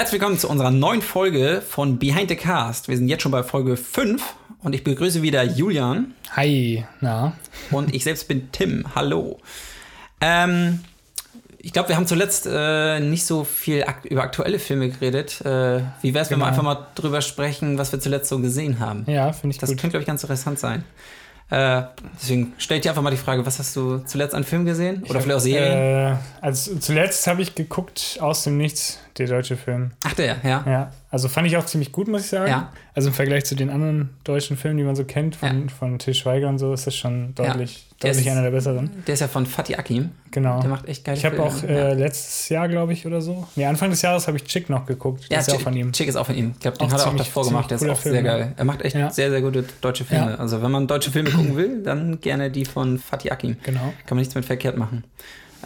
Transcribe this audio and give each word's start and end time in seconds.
Herzlich 0.00 0.18
willkommen 0.18 0.38
zu 0.38 0.48
unserer 0.48 0.70
neuen 0.70 1.02
Folge 1.02 1.60
von 1.60 1.98
Behind 1.98 2.30
the 2.30 2.34
Cast. 2.34 2.88
Wir 2.88 2.96
sind 2.96 3.08
jetzt 3.08 3.20
schon 3.20 3.32
bei 3.32 3.42
Folge 3.42 3.76
5 3.76 4.22
und 4.62 4.74
ich 4.74 4.82
begrüße 4.82 5.20
wieder 5.20 5.42
Julian. 5.42 6.14
Hi, 6.34 6.86
na. 7.02 7.34
Und 7.70 7.94
ich 7.94 8.04
selbst 8.04 8.26
bin 8.26 8.50
Tim. 8.50 8.86
Hallo. 8.94 9.40
Ähm, 10.22 10.80
ich 11.58 11.74
glaube, 11.74 11.90
wir 11.90 11.96
haben 11.96 12.06
zuletzt 12.06 12.48
äh, 12.50 12.98
nicht 13.00 13.26
so 13.26 13.44
viel 13.44 13.84
akt 13.84 14.06
über 14.06 14.22
aktuelle 14.22 14.58
Filme 14.58 14.88
geredet. 14.88 15.42
Äh, 15.42 15.82
wie 16.00 16.14
wäre 16.14 16.22
es, 16.22 16.30
genau. 16.30 16.30
wenn 16.30 16.30
wir 16.30 16.30
genau. 16.30 16.46
einfach 16.46 16.62
mal 16.62 16.86
drüber 16.94 17.20
sprechen, 17.20 17.76
was 17.76 17.92
wir 17.92 18.00
zuletzt 18.00 18.30
so 18.30 18.38
gesehen 18.38 18.80
haben? 18.80 19.04
Ja, 19.06 19.34
finde 19.34 19.52
ich 19.52 19.58
das 19.58 19.68
gut. 19.68 19.76
Das 19.76 19.82
könnte, 19.82 19.92
glaube 19.92 20.04
ich, 20.04 20.06
ganz 20.06 20.22
interessant 20.22 20.58
sein. 20.58 20.82
Äh, 21.50 21.82
deswegen 22.14 22.54
stell 22.58 22.76
ich 22.76 22.84
dir 22.84 22.90
einfach 22.90 23.02
mal 23.02 23.10
die 23.10 23.16
Frage, 23.16 23.44
was 23.44 23.58
hast 23.58 23.74
du 23.74 23.98
zuletzt 23.98 24.34
an 24.34 24.44
Film 24.44 24.64
gesehen? 24.64 25.02
Oder 25.02 25.16
hab, 25.16 25.22
vielleicht 25.24 25.36
auch 25.36 25.42
Serien? 25.42 26.14
Äh, 26.14 26.16
also 26.40 26.76
zuletzt 26.76 27.26
habe 27.26 27.42
ich 27.42 27.54
geguckt 27.54 28.18
aus 28.20 28.44
dem 28.44 28.56
Nichts, 28.56 29.00
der 29.18 29.26
deutsche 29.26 29.56
Film. 29.56 29.90
Ach 30.04 30.14
der, 30.14 30.36
ja. 30.42 30.64
Ja, 30.66 30.92
also 31.10 31.28
fand 31.28 31.46
ich 31.46 31.56
auch 31.56 31.66
ziemlich 31.66 31.92
gut, 31.92 32.08
muss 32.08 32.22
ich 32.22 32.28
sagen. 32.28 32.50
Ja. 32.50 32.72
Also 32.94 33.08
im 33.08 33.14
Vergleich 33.14 33.44
zu 33.44 33.54
den 33.54 33.70
anderen 33.70 34.10
deutschen 34.24 34.56
Filmen, 34.56 34.78
die 34.78 34.84
man 34.84 34.94
so 34.94 35.04
kennt, 35.04 35.36
von, 35.36 35.62
ja. 35.62 35.74
von 35.76 35.98
Til 35.98 36.14
Schweiger 36.14 36.48
und 36.48 36.58
so, 36.58 36.72
ist 36.72 36.86
das 36.86 36.94
schon 36.94 37.34
deutlich, 37.34 37.86
ja. 37.90 38.08
deutlich 38.08 38.26
ist, 38.26 38.32
einer 38.32 38.42
der 38.42 38.50
besseren. 38.50 38.90
Der 39.06 39.14
ist 39.14 39.20
ja 39.20 39.28
von 39.28 39.46
Fatih 39.46 39.76
Akim. 39.76 40.10
Genau. 40.30 40.60
Der 40.60 40.70
macht 40.70 40.86
echt 40.86 41.04
geile 41.04 41.18
Ich 41.18 41.24
habe 41.24 41.42
auch 41.42 41.62
äh, 41.64 41.94
letztes 41.94 42.48
Jahr, 42.48 42.68
glaube 42.68 42.92
ich, 42.92 43.06
oder 43.06 43.20
so. 43.20 43.48
Nee, 43.56 43.66
Anfang 43.66 43.90
des 43.90 44.02
Jahres 44.02 44.28
habe 44.28 44.36
ich 44.36 44.44
Chick 44.44 44.70
noch 44.70 44.86
geguckt. 44.86 45.24
Das 45.24 45.46
ja, 45.46 45.54
ist 45.54 45.60
auch 45.60 45.62
von 45.62 45.76
ihm. 45.76 45.92
Chick 45.92 46.08
ist 46.08 46.16
auch 46.16 46.26
von 46.26 46.36
ihm. 46.36 46.52
Ich 46.54 46.60
glaube, 46.60 46.78
den 46.78 46.86
auch 46.86 46.92
hat 46.92 47.00
er 47.00 47.08
auch 47.08 47.16
davor 47.16 47.44
gemacht. 47.44 47.70
Der 47.70 47.76
ist 47.76 47.88
auch 47.88 47.98
Film, 47.98 48.14
sehr 48.14 48.22
geil. 48.22 48.52
Er 48.56 48.64
macht 48.64 48.82
echt 48.82 48.96
sehr, 49.14 49.30
sehr 49.30 49.40
gute 49.40 49.64
deutsche 49.80 50.04
Filme. 50.04 50.38
Also 50.38 50.62
wenn 50.62 50.70
man 50.70 50.86
deutsche 50.86 51.10
Filme 51.10 51.30
gucken 51.30 51.56
will, 51.56 51.82
dann 51.82 52.20
gerne 52.20 52.50
die 52.50 52.64
von 52.64 52.98
Fatih 52.98 53.32
Akim. 53.32 53.56
Genau. 53.62 53.80
Kann 53.80 54.16
man 54.16 54.18
nichts 54.18 54.34
mit 54.34 54.44
verkehrt 54.44 54.76
machen. 54.76 55.04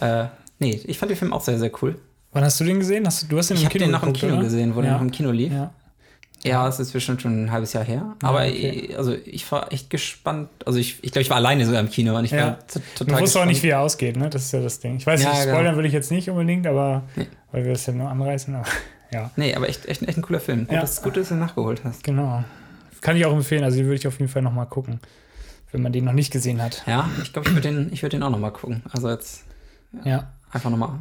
Äh, 0.01 0.25
nee, 0.59 0.81
ich 0.85 0.97
fand 0.97 1.11
den 1.11 1.17
Film 1.17 1.33
auch 1.33 1.41
sehr, 1.41 1.59
sehr 1.59 1.71
cool. 1.81 1.95
Wann 2.35 2.43
hast 2.43 2.59
du 2.59 2.65
den 2.65 2.79
gesehen? 2.79 3.07
Hast 3.07 3.23
du, 3.23 3.27
du 3.27 3.37
hast 3.37 3.49
den 3.49 3.55
ich 3.55 3.63
im 3.63 3.69
Kino 3.69 3.85
den 3.85 3.91
noch 3.91 4.03
im 4.03 4.11
Kino 4.11 4.33
oder? 4.33 4.43
gesehen, 4.43 4.75
wo 4.75 4.79
ja. 4.79 4.87
der 4.87 4.93
noch 4.95 5.01
im 5.01 5.09
Kino 5.09 5.31
lief. 5.31 5.53
Ja. 5.53 5.71
Ja, 6.43 6.67
es 6.67 6.81
ist 6.81 6.91
bestimmt 6.91 7.21
schon 7.21 7.45
ein 7.45 7.51
halbes 7.51 7.71
Jahr 7.71 7.85
her. 7.85 8.13
Ja, 8.21 8.27
aber 8.27 8.39
okay. 8.39 8.89
ich, 8.89 8.97
also 8.97 9.13
ich 9.13 9.49
war 9.53 9.71
echt 9.71 9.89
gespannt. 9.89 10.49
Also 10.65 10.77
ich, 10.77 11.01
ich 11.01 11.13
glaube, 11.13 11.21
ich 11.21 11.29
war 11.29 11.37
alleine 11.37 11.65
sogar 11.65 11.79
im 11.79 11.89
Kino 11.89 12.13
und 12.17 12.25
ich 12.25 12.31
ja. 12.31 12.45
war 12.45 12.67
total 12.67 13.07
Du 13.07 13.13
wusstest 13.13 13.37
auch 13.37 13.45
nicht, 13.45 13.63
wie 13.63 13.69
er 13.69 13.79
ausgeht, 13.79 14.17
ne? 14.17 14.29
Das 14.29 14.43
ist 14.43 14.51
ja 14.51 14.59
das 14.59 14.81
Ding. 14.81 14.97
Ich 14.97 15.07
weiß 15.07 15.23
ja, 15.23 15.29
nicht, 15.29 15.43
spoilern 15.43 15.63
genau. 15.63 15.75
würde 15.77 15.87
ich 15.87 15.93
jetzt 15.93 16.11
nicht 16.11 16.29
unbedingt, 16.29 16.67
aber 16.67 17.03
nee. 17.15 17.25
weil 17.53 17.63
wir 17.63 17.71
das 17.71 17.85
ja 17.85 17.93
nur 17.93 18.09
anreißen, 18.09 18.53
aber 18.53 18.65
ja. 19.13 19.31
Nee, 19.37 19.55
aber 19.55 19.69
echt, 19.69 19.85
echt, 19.85 20.01
echt 20.01 20.17
ein 20.17 20.21
cooler 20.21 20.41
Film. 20.41 20.65
Gut, 20.65 20.73
ja. 20.73 20.81
dass 20.81 20.91
es 20.91 21.01
gut 21.01 21.15
ist, 21.15 21.31
dass 21.31 21.37
du 21.37 21.41
nachgeholt 21.41 21.85
hast. 21.85 22.03
Genau. 22.03 22.43
Kann 22.99 23.15
ich 23.15 23.25
auch 23.25 23.33
empfehlen, 23.33 23.63
also 23.63 23.77
den 23.77 23.85
würde 23.85 23.95
ich 23.95 24.07
auf 24.07 24.19
jeden 24.19 24.29
Fall 24.29 24.41
nochmal 24.41 24.65
gucken, 24.65 24.99
wenn 25.71 25.81
man 25.81 25.93
den 25.93 26.03
noch 26.03 26.11
nicht 26.11 26.33
gesehen 26.33 26.61
hat. 26.61 26.83
Ja, 26.85 27.09
ich 27.23 27.31
glaube, 27.31 27.47
ich 27.47 27.55
würde 27.55 27.69
den, 27.71 28.01
würd 28.01 28.11
den 28.11 28.23
auch 28.23 28.29
nochmal 28.29 28.51
gucken. 28.51 28.83
Also 28.91 29.09
jetzt 29.09 29.45
ja. 30.03 30.27
einfach 30.51 30.69
nochmal 30.69 30.99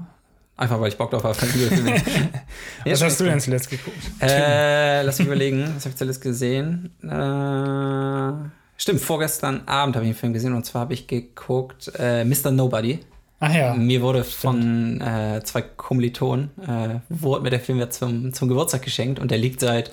Einfach 0.57 0.81
weil 0.81 0.89
ich 0.89 0.97
Bock 0.97 1.11
drauf 1.11 1.25
habe. 1.25 1.37
was 2.85 3.03
hast 3.03 3.21
du 3.21 3.25
denn 3.25 3.41
zuletzt 3.41 3.71
geguckt? 3.71 3.97
Äh, 4.21 5.03
lass 5.03 5.19
mich 5.19 5.27
überlegen, 5.27 5.65
was 5.75 5.85
habe 5.85 5.91
ich 5.91 5.97
zuletzt 5.97 6.21
gesehen? 6.21 6.93
Äh, 7.03 8.49
stimmt, 8.77 9.01
vorgestern 9.01 9.67
Abend 9.67 9.97
habe 9.97 10.05
ich 10.05 10.11
einen 10.11 10.19
Film 10.19 10.33
gesehen 10.33 10.53
und 10.53 10.65
zwar 10.65 10.83
habe 10.83 10.95
ich 10.95 11.09
geguckt 11.09 11.91
äh, 11.99 12.25
Mr. 12.25 12.53
Nobody. 12.53 13.01
Ach 13.41 13.53
ja. 13.53 13.75
Mir 13.75 14.01
wurde 14.01 14.23
von 14.23 15.01
äh, 15.01 15.43
zwei 15.43 15.63
Kommilitonen, 15.63 16.51
äh, 16.63 17.01
wurde 17.09 17.43
mir 17.43 17.51
der 17.51 17.61
Film 17.61 17.79
ja 17.79 17.91
zum, 17.91 18.33
zum 18.33 18.49
Geburtstag 18.49 18.83
geschenkt 18.83 19.19
und 19.19 19.33
der 19.33 19.39
liegt 19.39 19.59
seit 19.59 19.91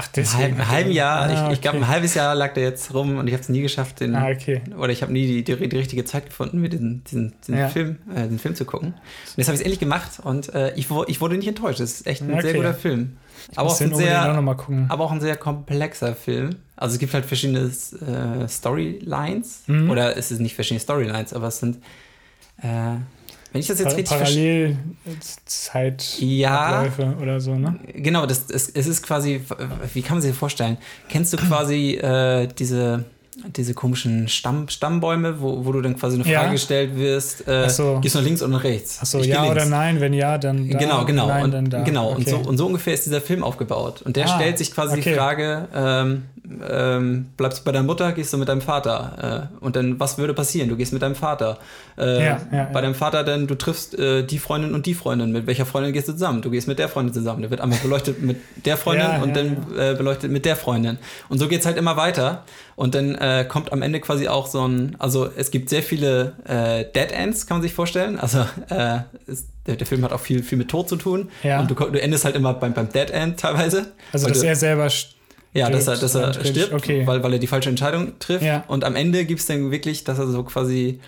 Ach, 0.00 0.06
deswegen. 0.14 0.60
Ein 0.60 0.68
halben 0.68 0.92
Jahr, 0.92 1.22
ah, 1.22 1.48
ich, 1.48 1.54
ich 1.54 1.60
glaube, 1.60 1.78
ein 1.78 1.88
halbes 1.88 2.14
Jahr 2.14 2.32
lag 2.36 2.54
der 2.54 2.62
jetzt 2.62 2.94
rum 2.94 3.18
und 3.18 3.26
ich 3.26 3.32
habe 3.32 3.42
es 3.42 3.48
nie 3.48 3.62
geschafft, 3.62 3.98
den, 3.98 4.14
ah, 4.14 4.28
okay. 4.28 4.62
oder 4.78 4.90
ich 4.90 5.02
habe 5.02 5.12
nie 5.12 5.26
die, 5.26 5.42
die, 5.42 5.68
die, 5.68 5.76
richtige 5.76 6.04
Zeit 6.04 6.26
gefunden, 6.26 6.60
mir 6.60 6.68
diesen, 6.68 7.02
diesen, 7.02 7.34
diesen 7.40 7.58
ja. 7.58 7.68
Film, 7.68 7.98
äh, 8.14 8.28
den 8.28 8.38
Film 8.38 8.54
zu 8.54 8.64
gucken. 8.64 8.90
Und 8.90 9.36
jetzt 9.36 9.48
habe 9.48 9.56
ich 9.56 9.60
es 9.60 9.64
endlich 9.64 9.80
gemacht 9.80 10.20
und 10.22 10.54
äh, 10.54 10.72
ich, 10.76 10.86
ich 11.08 11.20
wurde 11.20 11.36
nicht 11.36 11.48
enttäuscht. 11.48 11.80
Es 11.80 11.94
ist 11.94 12.06
echt 12.06 12.22
ein 12.22 12.32
okay. 12.32 12.42
sehr 12.42 12.54
guter 12.54 12.74
Film. 12.74 13.16
aber 13.56 13.70
auch, 13.70 13.80
ein 13.80 13.94
sehr, 13.94 14.22
aber 14.22 15.04
auch 15.04 15.10
ein 15.10 15.20
sehr 15.20 15.36
komplexer 15.36 16.14
Film. 16.14 16.50
Also 16.76 16.92
es 16.94 17.00
gibt 17.00 17.12
halt 17.12 17.26
verschiedene 17.26 17.60
äh, 17.66 18.48
Storylines. 18.48 19.64
Mhm. 19.66 19.90
Oder 19.90 20.16
es 20.16 20.28
sind 20.28 20.42
nicht 20.42 20.54
verschiedene 20.54 20.80
Storylines, 20.80 21.32
aber 21.32 21.48
es 21.48 21.58
sind 21.58 21.78
äh, 22.62 22.98
wenn 23.52 23.60
ich 23.60 23.66
das 23.66 23.78
jetzt 23.78 23.96
richtig 23.96 24.16
verstehe. 24.16 24.76
Parallelzeitabläufe 25.04 27.02
ja, 27.02 27.16
oder 27.22 27.40
so, 27.40 27.54
ne? 27.54 27.78
Genau, 27.94 28.26
das, 28.26 28.50
es, 28.50 28.68
es 28.68 28.86
ist 28.86 29.02
quasi, 29.02 29.40
wie 29.94 30.02
kann 30.02 30.16
man 30.16 30.22
sich 30.22 30.32
das 30.32 30.38
vorstellen? 30.38 30.76
Kennst 31.08 31.32
du 31.32 31.36
quasi 31.38 31.94
äh, 31.94 32.46
diese 32.58 33.04
diese 33.56 33.72
komischen 33.72 34.28
Stamm, 34.28 34.68
Stammbäume, 34.68 35.40
wo, 35.40 35.64
wo 35.64 35.72
du 35.72 35.80
dann 35.80 35.96
quasi 35.96 36.16
eine 36.16 36.24
Frage 36.24 36.46
ja. 36.46 36.52
gestellt 36.52 36.96
wirst, 36.96 37.46
äh, 37.46 37.68
so. 37.68 38.00
gehst 38.00 38.14
du 38.14 38.18
nach 38.18 38.24
links 38.24 38.42
oder 38.42 38.52
nach 38.52 38.64
rechts? 38.64 39.00
Achso, 39.00 39.20
ja 39.20 39.44
oder 39.44 39.64
nein, 39.64 40.00
wenn 40.00 40.12
ja, 40.12 40.38
dann 40.38 40.68
da, 40.68 40.78
Genau, 40.78 41.04
genau. 41.04 41.28
Nein, 41.28 41.44
und, 41.44 41.50
dann 41.52 41.70
da. 41.70 41.82
Genau, 41.82 42.12
okay. 42.12 42.16
und, 42.16 42.28
so, 42.28 42.36
und 42.36 42.58
so 42.58 42.66
ungefähr 42.66 42.94
ist 42.94 43.06
dieser 43.06 43.20
Film 43.20 43.44
aufgebaut. 43.44 44.02
Und 44.02 44.16
der 44.16 44.26
ah, 44.26 44.34
stellt 44.34 44.58
sich 44.58 44.72
quasi 44.72 44.98
okay. 44.98 45.10
die 45.10 45.16
Frage, 45.16 45.68
ähm, 45.74 46.24
ähm, 46.68 47.26
bleibst 47.36 47.60
du 47.60 47.64
bei 47.64 47.72
deiner 47.72 47.84
Mutter, 47.84 48.12
gehst 48.12 48.32
du 48.32 48.38
mit 48.38 48.48
deinem 48.48 48.60
Vater? 48.60 49.50
Äh, 49.60 49.64
und 49.64 49.76
dann, 49.76 50.00
was 50.00 50.18
würde 50.18 50.34
passieren? 50.34 50.68
Du 50.68 50.76
gehst 50.76 50.92
mit 50.92 51.02
deinem 51.02 51.14
Vater. 51.14 51.58
Äh, 51.98 52.24
ja, 52.24 52.40
ja, 52.52 52.64
bei 52.72 52.80
deinem 52.80 52.94
Vater 52.94 53.24
dann, 53.24 53.46
du 53.46 53.54
triffst 53.54 53.98
äh, 53.98 54.22
die 54.22 54.38
Freundin 54.38 54.74
und 54.74 54.86
die 54.86 54.94
Freundin. 54.94 55.32
Mit 55.32 55.46
welcher 55.46 55.66
Freundin 55.66 55.92
gehst 55.92 56.08
du 56.08 56.12
zusammen? 56.12 56.42
Du 56.42 56.50
gehst 56.50 56.66
mit 56.68 56.78
der 56.78 56.88
Freundin 56.88 57.12
zusammen. 57.12 57.42
Der 57.42 57.50
wird 57.50 57.60
einmal 57.60 57.78
beleuchtet 57.78 58.22
mit 58.22 58.38
der 58.64 58.76
Freundin 58.76 59.22
und 59.22 59.36
dann 59.36 59.66
äh, 59.76 59.94
beleuchtet 59.94 60.30
mit 60.30 60.44
der 60.44 60.56
Freundin. 60.56 60.98
Und 61.28 61.38
so 61.38 61.48
geht 61.48 61.60
es 61.60 61.66
halt 61.66 61.76
immer 61.76 61.96
weiter. 61.96 62.44
Und 62.76 62.94
dann 62.94 63.14
äh, 63.16 63.44
kommt 63.46 63.72
am 63.72 63.82
Ende 63.82 64.00
quasi 64.00 64.28
auch 64.28 64.46
so 64.46 64.66
ein, 64.66 64.96
also 64.98 65.28
es 65.36 65.50
gibt 65.50 65.68
sehr 65.68 65.82
viele 65.82 66.34
äh, 66.44 66.84
Dead 66.84 67.12
Ends, 67.12 67.46
kann 67.46 67.56
man 67.56 67.62
sich 67.62 67.74
vorstellen. 67.74 68.18
Also 68.18 68.46
ist, 69.26 69.48
der, 69.66 69.76
der, 69.76 69.86
Film 69.86 70.04
hat 70.04 70.12
auch 70.12 70.20
viel, 70.20 70.42
viel 70.42 70.56
mit 70.56 70.68
Tod 70.68 70.88
zu 70.88 70.96
tun. 70.96 71.28
Und 71.42 71.70
du, 71.70 71.74
du 71.74 72.00
endest 72.00 72.24
halt 72.24 72.36
immer 72.36 72.54
beim, 72.54 72.72
beim 72.72 72.88
Dead 72.88 73.10
End 73.10 73.40
teilweise. 73.40 73.92
Also, 74.12 74.28
dass 74.28 74.42
er 74.42 74.56
selber 74.56 74.88
ja, 75.54 75.70
dass 75.70 75.86
er, 75.86 75.96
dass 75.96 76.14
er 76.14 76.32
stirbt, 76.32 76.72
okay. 76.72 77.06
weil, 77.06 77.22
weil 77.22 77.34
er 77.34 77.38
die 77.38 77.46
falsche 77.46 77.70
Entscheidung 77.70 78.18
trifft. 78.18 78.44
Ja. 78.44 78.64
Und 78.68 78.84
am 78.84 78.96
Ende 78.96 79.24
gibt 79.24 79.40
es 79.40 79.46
dann 79.46 79.70
wirklich, 79.70 80.04
dass 80.04 80.18
er 80.18 80.26
so 80.26 80.42
quasi 80.42 81.00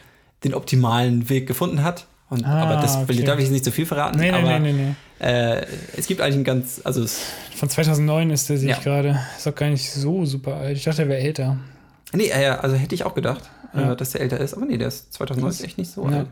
den 0.45 0.55
optimalen 0.55 1.29
Weg 1.29 1.47
gefunden 1.47 1.83
hat. 1.83 2.07
Und, 2.31 2.45
ah, 2.45 2.63
aber 2.63 2.81
das 2.81 2.97
okay. 2.97 3.25
darf 3.25 3.41
ich 3.41 3.51
nicht 3.51 3.65
zu 3.65 3.71
so 3.71 3.75
viel 3.75 3.87
verraten. 3.87 4.19
Nee, 4.19 4.31
nee, 4.31 4.39
aber, 4.39 4.59
nee, 4.61 4.73
nee, 4.73 4.95
nee. 5.21 5.27
Äh, 5.27 5.67
es 5.97 6.07
gibt 6.07 6.21
eigentlich 6.21 6.37
ein 6.37 6.45
ganz. 6.45 6.81
Also 6.85 7.05
Von 7.57 7.69
2009 7.69 8.31
ist 8.31 8.49
der, 8.49 8.57
sehe 8.57 8.71
ja. 8.71 8.77
ich 8.77 8.85
gerade. 8.85 9.19
Ist 9.37 9.49
auch 9.49 9.55
gar 9.55 9.69
nicht 9.69 9.91
so 9.91 10.25
super 10.25 10.57
alt. 10.57 10.77
Ich 10.77 10.85
dachte, 10.85 11.03
er 11.03 11.09
wäre 11.09 11.21
älter. 11.21 11.59
Nee, 12.13 12.29
äh, 12.29 12.47
also 12.47 12.77
hätte 12.77 12.95
ich 12.95 13.05
auch 13.05 13.15
gedacht, 13.15 13.51
ja. 13.75 13.93
äh, 13.93 13.97
dass 13.97 14.11
der 14.11 14.21
älter 14.21 14.39
ist. 14.39 14.55
Aber 14.55 14.65
nee, 14.65 14.79
der 14.79 14.89
ist 14.89 15.13
2009 15.13 15.51
ist 15.51 15.65
echt 15.65 15.79
nicht 15.79 15.91
so 15.91 16.05
alt. 16.05 16.29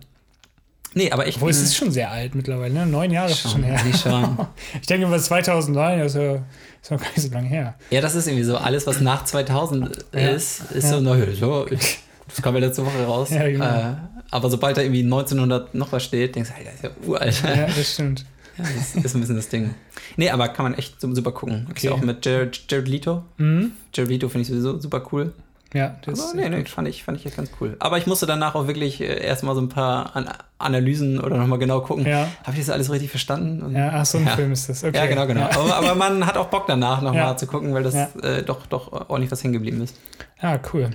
Nee, 0.98 1.12
aber 1.12 1.28
ich. 1.28 1.36
Obwohl, 1.36 1.50
es 1.50 1.62
ist 1.62 1.76
schon 1.76 1.92
sehr 1.92 2.10
alt 2.10 2.34
mittlerweile, 2.34 2.75
ne? 2.75 2.84
Neun 2.84 3.12
Jahre 3.12 3.32
schon, 3.32 3.50
ist 3.50 3.53
schon 3.53 3.62
her. 3.62 3.78
Schon. 3.94 4.48
ich 4.81 4.86
denke, 4.88 5.06
über 5.06 5.16
2009 5.16 6.00
ist 6.00 6.16
ja 6.16 6.42
ist 6.82 6.91
noch 6.91 6.98
gar 6.98 7.09
nicht 7.10 7.22
so 7.22 7.32
lange 7.32 7.48
her. 7.48 7.75
Ja, 7.91 8.00
das 8.00 8.16
ist 8.16 8.26
irgendwie 8.26 8.42
so. 8.42 8.56
Alles, 8.56 8.84
was 8.84 9.00
nach 9.00 9.25
2000 9.25 10.06
ja. 10.12 10.20
ist, 10.31 10.72
ist 10.72 10.84
ja. 10.84 10.91
so 10.91 11.00
neu. 11.00 11.32
So, 11.34 11.66
das 11.66 12.42
kam 12.42 12.54
ja 12.54 12.60
letzte 12.60 12.84
Woche 12.84 13.04
raus. 13.04 13.31
Ja, 13.38 13.48
genau. 13.48 13.64
äh, 13.64 13.94
aber 14.31 14.50
sobald 14.50 14.76
da 14.76 14.82
irgendwie 14.82 15.04
1900 15.04 15.72
noch 15.75 15.92
was 15.92 16.03
steht, 16.03 16.34
denkst 16.34 16.50
du, 16.50 16.64
das 16.64 16.75
ist 16.75 16.82
ja 16.82 16.91
uralt. 17.06 17.42
Ja, 17.44 17.66
das 17.66 17.92
stimmt. 17.94 18.25
Ja, 18.58 18.64
das 18.64 18.97
ist 18.97 19.14
ein 19.14 19.20
bisschen 19.20 19.37
das 19.37 19.48
Ding. 19.48 19.72
Nee, 20.16 20.31
aber 20.31 20.48
kann 20.48 20.64
man 20.64 20.75
echt 20.75 21.00
super 21.00 21.31
gucken. 21.31 21.69
Okay. 21.70 21.76
Ist 21.76 21.82
ja 21.84 21.92
auch 21.92 22.00
mit 22.00 22.26
Jared, 22.26 22.60
Jared 22.69 22.88
Leto. 22.88 23.22
Mhm. 23.37 23.70
Jared 23.94 24.10
Leto 24.10 24.28
finde 24.28 24.42
ich 24.42 24.48
sowieso 24.48 24.81
super 24.81 25.06
cool. 25.12 25.32
Ja, 25.75 25.97
das 26.03 26.21
Aber 26.21 26.41
nee, 26.41 26.49
nee, 26.49 26.65
fand 26.65 26.89
ich, 26.89 27.05
fand 27.05 27.19
ich 27.19 27.27
echt 27.27 27.37
ganz 27.37 27.51
cool. 27.61 27.77
Aber 27.79 27.99
ich 27.99 28.06
musste 28.06 28.25
danach 28.25 28.55
auch 28.55 28.67
wirklich 28.67 29.03
äh, 29.03 29.23
erstmal 29.23 29.55
so 29.55 29.61
ein 29.61 29.69
paar 29.69 30.17
An 30.17 30.29
Analysen 30.61 31.21
oder 31.21 31.37
nochmal 31.37 31.59
genau 31.59 31.83
gucken. 31.83 32.05
Ja. 32.05 32.27
Habe 32.43 32.53
ich 32.55 32.67
das 32.67 32.71
alles 32.71 32.91
richtig 32.91 33.11
verstanden? 33.11 33.62
Und, 33.62 33.77
ja, 33.77 33.91
ach, 33.95 34.05
so 34.05 34.19
ein 34.19 34.27
ja. 34.27 34.34
Film 34.34 34.51
ist 34.51 34.69
das. 34.69 34.83
Okay. 34.83 34.97
Ja, 34.97 35.06
genau, 35.06 35.27
genau. 35.27 35.43
Ja. 35.43 35.51
Aber, 35.56 35.77
aber, 35.77 35.95
man 35.95 36.27
hat 36.27 36.37
auch 36.37 36.49
Bock 36.49 36.67
danach 36.67 37.01
nochmal 37.01 37.23
ja. 37.23 37.37
zu 37.37 37.47
gucken, 37.47 37.75
weil 37.75 37.84
das 37.84 37.95
äh, 37.95 38.43
doch, 38.43 38.67
doch 38.67 39.09
ordentlich 39.09 39.31
was 39.31 39.45
hängen 39.45 39.53
geblieben 39.53 39.83
ist. 39.83 39.97
Ja, 40.43 40.59
cool. 40.73 40.91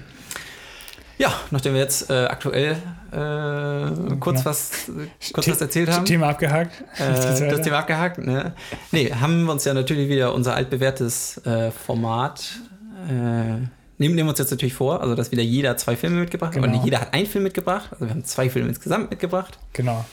Ja, 1.18 1.32
nachdem 1.52 1.74
wir 1.74 1.82
jetzt 1.82 2.10
äh, 2.10 2.26
aktuell 2.26 2.72
äh, 3.12 4.16
kurz, 4.20 4.40
genau. 4.40 4.46
was, 4.46 4.92
kurz 5.34 5.48
was 5.48 5.62
erzählt 5.62 5.92
haben. 5.92 6.04
Thema 6.04 6.30
abgehakt. 6.30 6.84
Äh, 6.98 7.14
das 7.50 7.62
Thema 7.62 7.80
abgehakt, 7.80 8.18
ne? 8.18 8.54
Nee, 8.92 9.12
haben 9.14 9.46
wir 9.46 9.52
uns 9.52 9.64
ja 9.64 9.74
natürlich 9.74 10.10
wieder 10.10 10.34
unser 10.34 10.56
altbewährtes 10.56 11.38
äh, 11.46 11.72
Format 11.72 12.60
äh, 13.08 13.68
nehmen, 13.98 14.16
nehmen 14.16 14.28
wir 14.28 14.32
uns 14.32 14.40
jetzt 14.40 14.52
natürlich 14.52 14.74
vor, 14.74 15.02
also 15.02 15.16
dass 15.16 15.32
wieder 15.32 15.44
jeder 15.44 15.78
zwei 15.78 15.96
Filme 15.96 16.20
mitgebracht 16.20 16.56
hat. 16.56 16.62
Genau. 16.62 16.78
Und 16.78 16.84
jeder 16.86 17.02
hat 17.02 17.14
einen 17.14 17.28
Film 17.28 17.44
mitgebracht. 17.44 17.90
Also 17.92 18.06
wir 18.06 18.12
haben 18.12 18.26
zwei 18.26 18.50
Filme 18.50 18.70
insgesamt 18.70 19.10
mitgebracht. 19.10 19.58
Genau. 19.74 20.06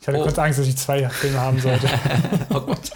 Ich 0.00 0.08
hatte 0.08 0.18
oh. 0.18 0.22
kurz 0.22 0.38
Angst, 0.38 0.58
dass 0.58 0.66
ich 0.66 0.76
zwei 0.76 1.08
Filme 1.08 1.40
haben 1.40 1.58
sollte. 1.58 1.88
oh 2.50 2.60
Gott. 2.60 2.90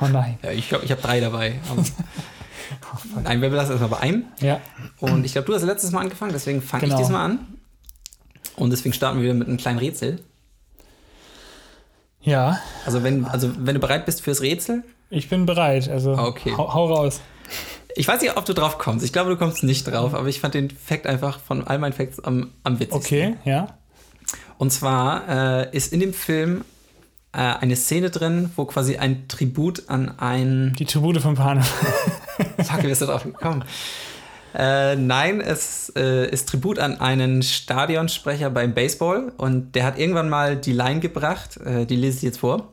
Oh 0.00 0.06
nein. 0.06 0.38
Ja, 0.42 0.52
ich 0.52 0.68
glaube, 0.68 0.84
ich 0.84 0.90
habe 0.90 1.02
drei 1.02 1.20
dabei. 1.20 1.54
oh, 1.74 3.20
Nein, 3.22 3.42
wir 3.42 3.50
belassen 3.50 3.72
erstmal 3.72 3.90
bei 3.90 4.00
einem. 4.00 4.24
Ja. 4.40 4.60
Und 5.00 5.24
ich 5.24 5.32
glaube, 5.32 5.46
du 5.46 5.54
hast 5.54 5.62
letztes 5.62 5.90
Mal 5.90 6.00
angefangen, 6.00 6.32
deswegen 6.32 6.62
fange 6.62 6.84
genau. 6.84 6.94
ich 6.94 7.02
diesmal 7.02 7.24
an. 7.26 7.40
Und 8.56 8.70
deswegen 8.70 8.94
starten 8.94 9.18
wir 9.18 9.24
wieder 9.24 9.34
mit 9.34 9.48
einem 9.48 9.58
kleinen 9.58 9.78
Rätsel. 9.78 10.20
Ja. 12.22 12.58
Also 12.84 13.02
wenn, 13.02 13.24
also 13.26 13.52
wenn 13.58 13.74
du 13.74 13.80
bereit 13.80 14.06
bist 14.06 14.22
fürs 14.22 14.40
Rätsel. 14.40 14.82
Ich 15.10 15.28
bin 15.28 15.46
bereit, 15.46 15.88
also 15.88 16.12
okay. 16.12 16.52
hau, 16.56 16.72
hau 16.72 16.86
raus. 16.92 17.20
Ich 17.96 18.06
weiß 18.06 18.20
nicht, 18.20 18.36
ob 18.36 18.44
du 18.44 18.52
drauf 18.52 18.78
kommst. 18.78 19.04
Ich 19.04 19.12
glaube, 19.12 19.30
du 19.30 19.36
kommst 19.36 19.62
nicht 19.62 19.86
drauf, 19.86 20.14
aber 20.14 20.28
ich 20.28 20.40
fand 20.40 20.54
den 20.54 20.70
Fact 20.70 21.06
einfach 21.06 21.40
von 21.40 21.66
all 21.66 21.78
meinen 21.78 21.94
Facts 21.94 22.20
am, 22.20 22.50
am 22.62 22.78
witzigsten. 22.78 23.34
Okay, 23.34 23.36
ja. 23.44 23.78
Und 24.58 24.70
zwar 24.70 25.28
äh, 25.28 25.76
ist 25.76 25.92
in 25.92 26.00
dem 26.00 26.12
Film 26.12 26.64
äh, 27.32 27.38
eine 27.38 27.74
Szene 27.74 28.10
drin, 28.10 28.50
wo 28.56 28.66
quasi 28.66 28.96
ein 28.96 29.28
Tribut 29.28 29.88
an 29.88 30.18
ein. 30.18 30.74
Die 30.78 30.84
Tribute 30.84 31.20
von 31.20 31.34
Panem. 31.34 31.64
Fuck, 32.58 32.82
wie 32.82 32.88
bist 32.88 33.00
du 33.00 33.06
drauf 33.06 33.24
gekommen? 33.24 33.64
Äh, 34.54 34.96
nein, 34.96 35.40
es 35.40 35.92
äh, 35.96 36.30
ist 36.30 36.48
Tribut 36.48 36.78
an 36.78 37.00
einen 37.00 37.42
Stadionsprecher 37.42 38.50
beim 38.50 38.72
Baseball 38.72 39.32
und 39.36 39.72
der 39.72 39.84
hat 39.84 39.98
irgendwann 39.98 40.30
mal 40.30 40.56
die 40.56 40.72
Line 40.72 41.00
gebracht, 41.00 41.58
äh, 41.58 41.84
die 41.84 41.96
lese 41.96 42.18
ich 42.18 42.22
jetzt 42.22 42.38
vor. 42.40 42.72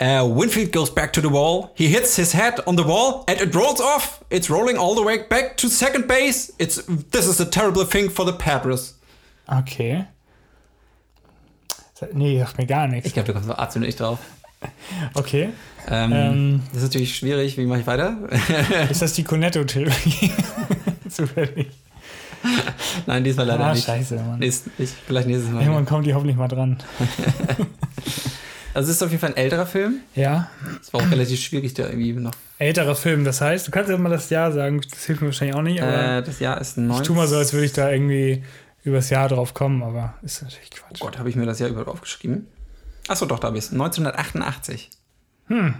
Uh, 0.00 0.26
Winfield 0.26 0.72
goes 0.72 0.90
back 0.90 1.12
to 1.12 1.20
the 1.20 1.28
wall. 1.28 1.72
He 1.76 1.88
hits 1.88 2.16
his 2.16 2.32
head 2.32 2.60
on 2.66 2.76
the 2.76 2.82
wall 2.82 3.24
and 3.28 3.40
it 3.40 3.54
rolls 3.54 3.80
off. 3.80 4.22
It's 4.28 4.50
rolling 4.50 4.76
all 4.76 4.94
the 4.94 5.02
way 5.02 5.22
back 5.28 5.56
to 5.58 5.68
second 5.68 6.08
base. 6.08 6.52
It's 6.58 6.82
this 7.10 7.26
is 7.26 7.40
a 7.40 7.46
terrible 7.46 7.84
thing 7.84 8.10
for 8.10 8.24
the 8.24 8.32
Padres. 8.32 8.94
Okay. 9.48 10.06
Nee, 12.12 12.38
sagt 12.38 12.58
mir 12.58 12.66
gar 12.66 12.88
nichts. 12.88 13.06
Ich 13.06 13.14
glaube, 13.14 13.28
du 13.28 13.32
kommst 13.32 13.48
absolut 13.50 13.86
nicht 13.86 14.00
drauf. 14.00 14.18
Okay. 15.14 15.50
Ähm, 15.88 16.12
ähm, 16.12 16.62
das 16.72 16.82
ist 16.82 16.88
natürlich 16.88 17.16
schwierig. 17.16 17.56
Wie 17.56 17.66
mache 17.66 17.80
ich 17.80 17.86
weiter? 17.86 18.16
ist 18.90 19.02
das 19.02 19.12
die 19.12 19.24
Cornetto-Theorie? 19.24 20.32
Zufällig. 21.08 21.68
Nein, 23.06 23.24
diesmal 23.24 23.46
leider 23.46 23.64
ah, 23.64 23.74
nicht. 23.74 23.86
scheiße, 23.86 24.16
Mann. 24.16 24.38
Nächst, 24.38 24.66
ich, 24.78 24.90
vielleicht 24.90 25.28
nächstes 25.28 25.50
Mal. 25.50 25.62
Irgendwann 25.62 25.86
kommt 25.86 26.06
die 26.06 26.14
hoffentlich 26.14 26.36
mal 26.36 26.48
dran. 26.48 26.78
also 28.74 28.90
es 28.90 28.96
ist 28.96 29.02
auf 29.02 29.10
jeden 29.10 29.20
Fall 29.20 29.30
ein 29.30 29.36
älterer 29.36 29.66
Film. 29.66 30.00
Ja. 30.14 30.50
Es 30.80 30.92
war 30.92 31.00
auch 31.00 31.10
relativ 31.10 31.40
schwierig, 31.40 31.74
da 31.74 31.84
irgendwie 31.84 32.12
noch. 32.12 32.34
Älterer 32.58 32.94
Film, 32.94 33.24
das 33.24 33.40
heißt, 33.40 33.66
du 33.66 33.70
kannst 33.70 33.90
ja 33.90 33.96
mal 33.96 34.08
das 34.08 34.30
Jahr 34.30 34.52
sagen, 34.52 34.80
das 34.90 35.04
hilft 35.04 35.22
mir 35.22 35.28
wahrscheinlich 35.28 35.56
auch 35.56 35.62
nicht. 35.62 35.80
Äh, 35.80 36.22
das 36.22 36.40
Jahr 36.40 36.60
ist 36.60 36.76
19. 36.76 37.02
Ich 37.02 37.06
tu 37.06 37.14
mal 37.14 37.26
so, 37.26 37.36
als 37.36 37.52
würde 37.52 37.66
ich 37.66 37.72
da 37.72 37.90
irgendwie 37.90 38.42
übers 38.82 39.10
Jahr 39.10 39.28
drauf 39.28 39.54
kommen, 39.54 39.82
aber 39.82 40.14
ist 40.22 40.42
natürlich 40.42 40.70
Quatsch. 40.70 41.00
Oh 41.00 41.04
Gott, 41.06 41.18
habe 41.18 41.28
ich 41.30 41.36
mir 41.36 41.46
das 41.46 41.58
Jahr 41.58 41.70
über 41.70 41.86
aufgeschrieben? 41.88 42.46
Achso, 43.08 43.26
doch, 43.26 43.38
da 43.38 43.48
habe 43.48 43.58
ich 43.58 43.64
es. 43.64 43.72
1988. 43.72 44.90
Hm. 45.48 45.74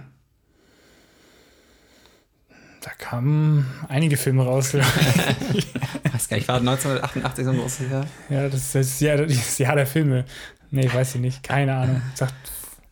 Da 2.81 2.91
kamen 2.97 3.65
einige 3.87 4.15
Filme 4.15 4.43
raus. 4.43 4.73
weiß 6.15 6.29
gar 6.29 6.37
nicht, 6.37 6.47
war 6.47 6.57
1988 6.57 7.45
so 7.45 7.51
ein 7.51 7.57
großes 7.57 7.91
Jahr? 7.91 8.05
Ja, 8.29 8.47
das 8.47 8.61
ist 8.61 8.75
das 8.75 8.99
Jahr, 8.99 9.17
das 9.17 9.57
Jahr 9.57 9.75
der 9.75 9.87
Filme. 9.87 10.25
Nee, 10.71 10.91
weiß 10.91 11.15
ich 11.15 11.21
nicht. 11.21 11.43
Keine 11.43 11.75
Ahnung. 11.75 12.01
Sagt, 12.13 12.33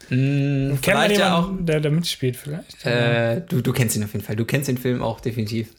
mm, 0.09 0.79
kennt 0.81 0.97
man 0.97 1.11
jemanden, 1.11 1.19
ja 1.19 1.38
auch, 1.38 1.50
der 1.59 1.79
da 1.79 1.89
mitspielt 1.89 2.35
vielleicht? 2.35 2.85
Äh, 2.85 3.41
du, 3.47 3.61
du 3.61 3.73
kennst 3.73 3.95
ihn 3.95 4.03
auf 4.03 4.13
jeden 4.13 4.25
Fall. 4.25 4.35
Du 4.35 4.45
kennst 4.45 4.67
den 4.67 4.77
Film 4.77 5.01
auch 5.01 5.19
definitiv. 5.19 5.69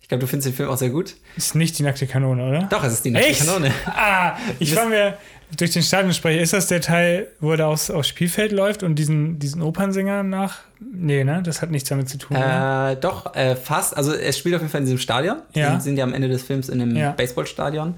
Ich 0.00 0.08
glaube, 0.08 0.20
du 0.20 0.26
findest 0.26 0.48
den 0.48 0.54
Film 0.54 0.68
auch 0.68 0.76
sehr 0.76 0.90
gut. 0.90 1.14
Ist 1.34 1.54
nicht 1.54 1.78
die 1.78 1.82
nackte 1.82 2.06
Kanone, 2.06 2.46
oder? 2.46 2.64
Doch, 2.64 2.84
es 2.84 2.92
ist 2.92 3.06
die 3.06 3.10
nackte 3.10 3.30
Echt? 3.30 3.46
Kanone. 3.46 3.72
Ah, 3.86 4.36
ich 4.58 4.76
war 4.76 4.84
mir 4.86 5.16
durch 5.56 5.70
den 5.70 5.82
Stadionsprecher. 5.82 6.42
Ist 6.42 6.52
das 6.52 6.66
der 6.66 6.82
Teil, 6.82 7.28
wo 7.40 7.52
er 7.52 7.56
da 7.56 7.68
aufs, 7.68 7.90
aufs 7.90 8.08
Spielfeld 8.08 8.52
läuft 8.52 8.82
und 8.82 8.96
diesen, 8.96 9.38
diesen 9.38 9.62
Opernsänger 9.62 10.22
nach? 10.22 10.58
Nee, 10.78 11.24
ne? 11.24 11.42
Das 11.42 11.62
hat 11.62 11.70
nichts 11.70 11.88
damit 11.88 12.10
zu 12.10 12.18
tun. 12.18 12.36
Äh, 12.36 12.96
doch, 12.96 13.34
äh, 13.34 13.56
fast. 13.56 13.96
Also, 13.96 14.12
es 14.12 14.36
spielt 14.36 14.54
auf 14.56 14.60
jeden 14.60 14.70
Fall 14.70 14.80
in 14.80 14.86
diesem 14.86 14.98
Stadion. 14.98 15.38
Ja. 15.54 15.74
Die 15.74 15.80
sind 15.80 15.96
ja 15.96 16.04
am 16.04 16.12
Ende 16.12 16.28
des 16.28 16.42
Films 16.42 16.68
in 16.68 16.82
einem 16.82 16.94
Ja. 16.94 17.12
Baseballstadion. 17.12 17.94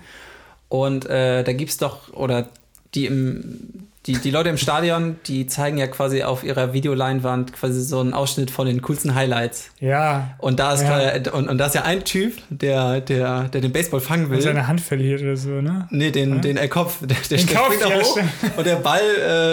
Und 0.69 1.06
äh, 1.06 1.43
da 1.43 1.52
gibt 1.55 1.73
es 1.73 1.76
doch, 1.78 2.12
oder 2.12 2.50
die 2.94 3.06
im 3.06 3.86
die, 4.06 4.12
die 4.19 4.31
Leute 4.31 4.49
im 4.50 4.56
Stadion, 4.56 5.17
die 5.26 5.47
zeigen 5.47 5.79
ja 5.79 5.87
quasi 5.88 6.23
auf 6.23 6.44
ihrer 6.44 6.73
Videoleinwand 6.73 7.53
quasi 7.53 7.81
so 7.82 7.99
einen 8.00 8.12
Ausschnitt 8.12 8.50
von 8.53 8.67
den 8.67 8.81
coolsten 8.82 9.14
Highlights. 9.14 9.70
Ja. 9.81 10.35
Und 10.38 10.61
da 10.61 10.73
ist, 10.75 10.82
Ja. 10.82 10.88
quasi- 10.88 11.31
und, 11.31 11.49
und 11.49 11.58
da 11.58 11.67
ist 11.67 11.75
ja 11.75 11.82
ein 11.82 12.05
Typ, 12.05 12.35
der, 12.50 13.00
der, 13.00 13.44
der 13.49 13.61
den 13.61 13.73
Baseball 13.73 14.00
fangen 14.00 14.31
will. 14.31 14.37
Und 14.37 14.43
seine 14.43 14.69
Hand 14.69 14.81
verliert 14.81 15.23
oder 15.23 15.37
so, 15.37 15.50
ne? 15.50 15.88
Nee, 15.91 16.11
den, 16.12 16.41
den 16.41 16.56
äh, 16.56 16.69
Kopf. 16.69 16.99
Der, 17.00 17.17
der, 17.31 17.38
Den 17.38 17.47
Kopf, 17.49 17.81
ja, 17.81 18.00
hoch 18.00 18.19
und 18.56 18.67
der 18.67 18.76
Ball, 18.76 19.00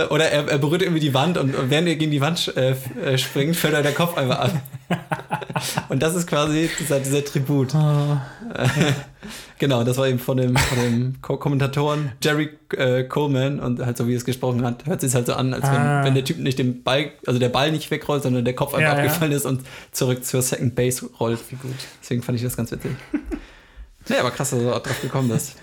äh, 0.09 0.13
oder 0.13 0.29
er, 0.29 0.47
er 0.47 0.57
berührt 0.59 0.81
irgendwie 0.83 1.01
die 1.01 1.13
Wand 1.13 1.37
und 1.37 1.55
während 1.69 1.87
er 1.87 1.95
gegen 1.95 2.11
die 2.11 2.21
Wand 2.21 2.53
äh, 2.55 2.75
äh, 3.03 3.17
springt, 3.17 3.55
fällt 3.55 3.73
er 3.73 3.81
der 3.81 3.93
Kopf 3.93 4.17
einfach 4.17 4.39
ab. 4.39 4.51
und 5.89 6.03
das 6.03 6.13
ist 6.15 6.27
quasi 6.27 6.69
dieser, 6.79 6.99
dieser 6.99 7.25
Tribut. 7.25 7.73
Oh. 7.73 8.17
Genau, 9.63 9.85
das 9.85 9.95
war 9.97 10.07
eben 10.09 10.19
von 10.19 10.35
dem, 10.35 10.57
von 10.57 10.77
dem 10.77 11.15
Ko 11.21 11.37
Kommentatoren 11.37 12.11
Jerry 12.21 12.49
äh, 12.75 13.05
Coleman 13.05 13.61
und 13.61 13.79
halt 13.85 13.95
so 13.95 14.09
wie 14.09 14.13
es 14.13 14.25
gesprochen 14.25 14.65
hat, 14.65 14.85
hört 14.85 14.99
sich 14.99 15.15
halt 15.15 15.25
so 15.25 15.35
an, 15.35 15.53
als 15.53 15.63
wenn, 15.63 15.69
Ah. 15.79 16.03
wenn 16.03 16.15
der 16.15 16.25
Typ 16.25 16.37
nicht 16.39 16.59
den 16.59 16.83
Ball, 16.83 17.11
also 17.25 17.39
der 17.39 17.47
Ball 17.47 17.71
nicht 17.71 17.89
wegrollt, 17.89 18.23
sondern 18.23 18.43
der 18.43 18.55
Kopf 18.55 18.73
einfach 18.73 18.91
Ja, 18.91 18.97
ja. 18.97 19.03
abgefallen 19.03 19.31
ist 19.31 19.45
und 19.45 19.61
zurück 19.93 20.25
zur 20.25 20.41
Second 20.41 20.75
Base 20.75 21.09
rollt. 21.17 21.39
Wie 21.49 21.55
gut. 21.55 21.71
Deswegen 22.01 22.21
fand 22.23 22.37
ich 22.37 22.43
das 22.43 22.57
ganz 22.57 22.73
witzig. 22.73 22.91
ja, 24.09 24.19
aber 24.19 24.31
krass, 24.31 24.49
dass 24.49 24.59
du 24.59 24.69
auch 24.75 24.79
drauf 24.83 24.99
gekommen 25.01 25.29
bist. 25.29 25.55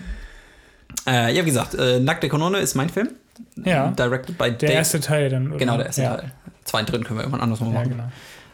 Äh, 1.07 1.35
ja, 1.35 1.41
wie 1.43 1.49
gesagt, 1.49 1.75
äh, 1.75 1.99
Nackte 1.99 2.27
Kanone 2.27 2.57
ist 2.57 2.73
mein 2.73 2.89
Film. 2.89 3.09
Ja. 3.63 3.89
Directed 3.91 4.35
by 4.35 4.45
Der 4.45 4.53
Dave. 4.57 4.71
erste 4.73 4.99
Teil 4.99 5.29
dann, 5.29 5.49
oder? 5.49 5.57
Genau, 5.57 5.77
der 5.77 5.85
erste 5.85 6.01
ja. 6.01 6.15
Teil. 6.17 6.31
Zwei 6.63 6.81
drin 6.81 7.03
können 7.03 7.19
wir 7.19 7.23
irgendwann 7.23 7.41
anders 7.41 7.59
mal 7.59 7.67
Ja, 7.67 7.73
machen. 7.73 7.89
genau. 7.89 8.03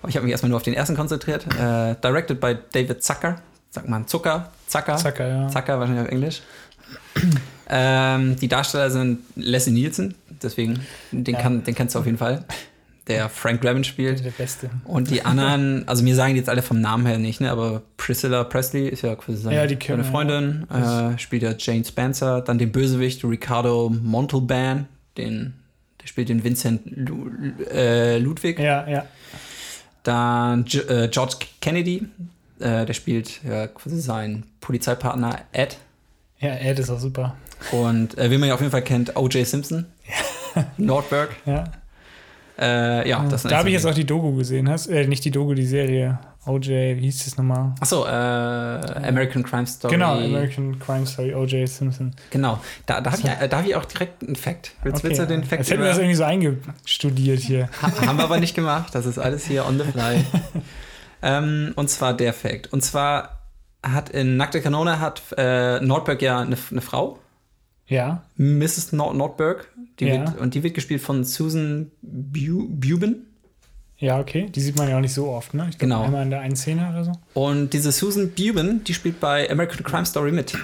Aber 0.01 0.09
ich 0.09 0.15
habe 0.17 0.25
mich 0.25 0.31
erstmal 0.31 0.49
nur 0.49 0.57
auf 0.57 0.63
den 0.63 0.73
ersten 0.73 0.97
konzentriert. 0.97 1.45
Äh, 1.57 1.95
directed 2.03 2.41
by 2.41 2.55
David 2.73 3.01
Zucker. 3.01 3.41
Sagt 3.77 3.89
man 3.89 4.07
Zucker? 4.07 4.51
Zucker? 4.67 4.97
Zacker, 4.97 5.27
ja. 5.27 5.47
Zucker 5.49 5.79
wahrscheinlich 5.79 6.05
auf 6.05 6.11
Englisch. 6.11 6.41
ähm, 7.69 8.35
die 8.37 8.47
Darsteller 8.47 8.89
sind 8.89 9.19
Leslie 9.35 9.73
Nielsen, 9.73 10.15
deswegen, 10.41 10.79
den, 11.11 11.35
Ja. 11.35 11.41
kann, 11.41 11.63
den 11.63 11.75
kennst 11.75 11.95
du 11.95 11.99
auf 11.99 12.05
jeden 12.05 12.17
Fall. 12.17 12.43
Der 13.07 13.29
Frank 13.29 13.61
Drebin 13.61 13.83
spielt. 13.85 14.25
Der 14.25 14.31
Beste. 14.31 14.69
Und 14.83 15.09
die 15.11 15.23
anderen, 15.23 15.87
also 15.87 16.03
mir 16.03 16.15
sagen 16.15 16.33
die 16.33 16.39
jetzt 16.39 16.49
alle 16.49 16.61
vom 16.61 16.81
Namen 16.81 17.05
her 17.05 17.17
nicht, 17.17 17.39
ne? 17.39 17.51
aber 17.51 17.81
Priscilla 17.95 18.43
Presley 18.43 18.89
ist 18.89 19.03
ja 19.03 19.15
quasi 19.15 19.37
seine, 19.37 19.55
Ja, 19.55 19.65
die 19.67 19.77
seine 19.85 20.03
Freundin, 20.03 20.67
äh, 20.69 21.17
spielt 21.17 21.43
ja 21.43 21.53
Jane 21.57 21.85
Spencer, 21.85 22.41
dann 22.41 22.57
den 22.57 22.71
Bösewicht 22.71 23.23
Ricardo 23.23 23.89
Montalban, 23.89 24.87
den, 25.17 25.53
der 26.01 26.07
spielt 26.07 26.27
den 26.29 26.43
Vincent 26.43 26.81
Lu, 26.85 27.29
äh, 27.71 28.17
Ludwig. 28.17 28.59
Ja, 28.59 28.85
ja. 28.89 29.05
Dann 30.03 30.65
G 30.65 30.79
äh, 30.79 31.07
George 31.09 31.35
Kennedy, 31.61 32.07
äh, 32.59 32.85
der 32.85 32.93
spielt 32.93 33.43
ja, 33.43 33.67
quasi 33.67 33.99
seinen 33.99 34.45
Polizeipartner 34.61 35.39
Ed. 35.51 35.77
Ja, 36.39 36.53
Ed 36.55 36.79
ist 36.79 36.89
auch 36.89 36.99
super. 36.99 37.35
Und 37.71 38.17
äh, 38.17 38.29
wie 38.29 38.37
man 38.37 38.47
ja 38.49 38.53
auf 38.55 38.59
jeden 38.61 38.71
Fall 38.71 38.83
kennt, 38.83 39.15
O.J. 39.15 39.45
Simpson. 39.45 39.85
Nordberg. 40.77 41.29
Ja. 41.45 41.63
Äh, 42.59 43.07
ja, 43.07 43.23
das 43.29 43.43
da 43.43 43.57
habe 43.57 43.69
ich 43.69 43.73
jetzt 43.73 43.85
auch 43.85 43.93
die 43.93 44.05
Doku 44.05 44.33
gesehen. 44.33 44.69
Hast, 44.69 44.87
äh, 44.87 45.05
nicht 45.07 45.23
die 45.25 45.31
Doku, 45.31 45.53
die 45.53 45.65
Serie. 45.65 46.19
OJ, 46.47 46.95
wie 46.95 47.01
hieß 47.01 47.25
das 47.25 47.37
nochmal? 47.37 47.75
Achso, 47.81 48.05
äh, 48.05 48.09
American 48.09 49.43
Crime 49.43 49.67
Story. 49.67 49.93
Genau, 49.93 50.17
American 50.17 50.79
Crime 50.79 51.05
Story, 51.05 51.35
OJ 51.35 51.65
Simpson. 51.67 52.13
Genau. 52.29 52.59
Da, 52.85 53.01
da 53.01 53.11
habe 53.11 53.21
ich, 53.21 53.27
äh, 53.27 53.49
da 53.49 53.57
hab 53.57 53.65
ich 53.67 53.75
auch 53.75 53.83
direkt 53.83 54.23
einen 54.23 54.37
Fact. 54.37 54.71
Willst, 54.81 55.03
willst 55.03 55.19
du 55.19 55.27
den 55.27 55.43
Fact 55.43 55.59
Als 55.59 55.69
hätten 55.69 55.81
wir 55.81 55.89
das 55.89 55.97
irgendwie 55.97 56.15
so 56.15 56.23
eingestudiert 56.23 57.39
hier. 57.41 57.69
Ha- 57.81 58.07
haben 58.07 58.17
wir 58.17 58.23
aber 58.23 58.39
nicht 58.39 58.55
gemacht. 58.55 58.95
Das 58.95 59.05
ist 59.05 59.17
alles 59.19 59.45
hier 59.45 59.65
on 59.67 59.77
the 59.77 59.83
fly. 59.83 60.23
ähm, 61.21 61.73
und 61.75 61.89
zwar 61.89 62.15
der 62.15 62.33
Fact. 62.33 62.71
Und 62.73 62.83
zwar 62.83 63.41
hat 63.83 64.09
in 64.09 64.37
Nackte 64.37 64.61
Kanone 64.61 64.99
hat 64.99 65.21
äh, 65.37 65.79
Nordberg 65.81 66.21
ja 66.21 66.39
eine, 66.41 66.57
eine 66.71 66.81
Frau. 66.81 67.19
Ja. 67.87 68.23
Mrs. 68.35 68.91
Nord 68.93 69.15
Nordberg. 69.15 69.69
Die 69.99 70.05
Ja. 70.07 70.25
wird, 70.25 70.39
und 70.39 70.53
die 70.53 70.63
wird 70.63 70.73
gespielt 70.73 71.01
von 71.01 71.23
Susan 71.23 71.91
Bu 72.01 72.67
Buben. 72.69 73.25
Ja, 73.99 74.19
okay. 74.19 74.47
Die 74.53 74.61
sieht 74.61 74.75
man 74.77 74.87
ja 74.89 74.97
auch 74.97 75.01
nicht 75.01 75.13
so 75.13 75.29
oft, 75.29 75.53
ne? 75.55 75.67
Ich 75.69 75.77
glaub, 75.77 75.89
Genau. 75.89 76.03
Einmal 76.03 76.21
in 76.23 76.29
der 76.29 76.41
einen 76.41 76.55
Szene 76.55 76.87
oder 76.91 77.03
so. 77.03 77.11
Und 77.33 77.73
diese 77.73 77.91
Susan 77.91 78.29
Buben, 78.29 78.83
die 78.83 78.93
spielt 78.93 79.19
bei 79.19 79.49
American 79.49 79.83
Crime 79.83 80.05
Story 80.05 80.31
mit. 80.31 80.55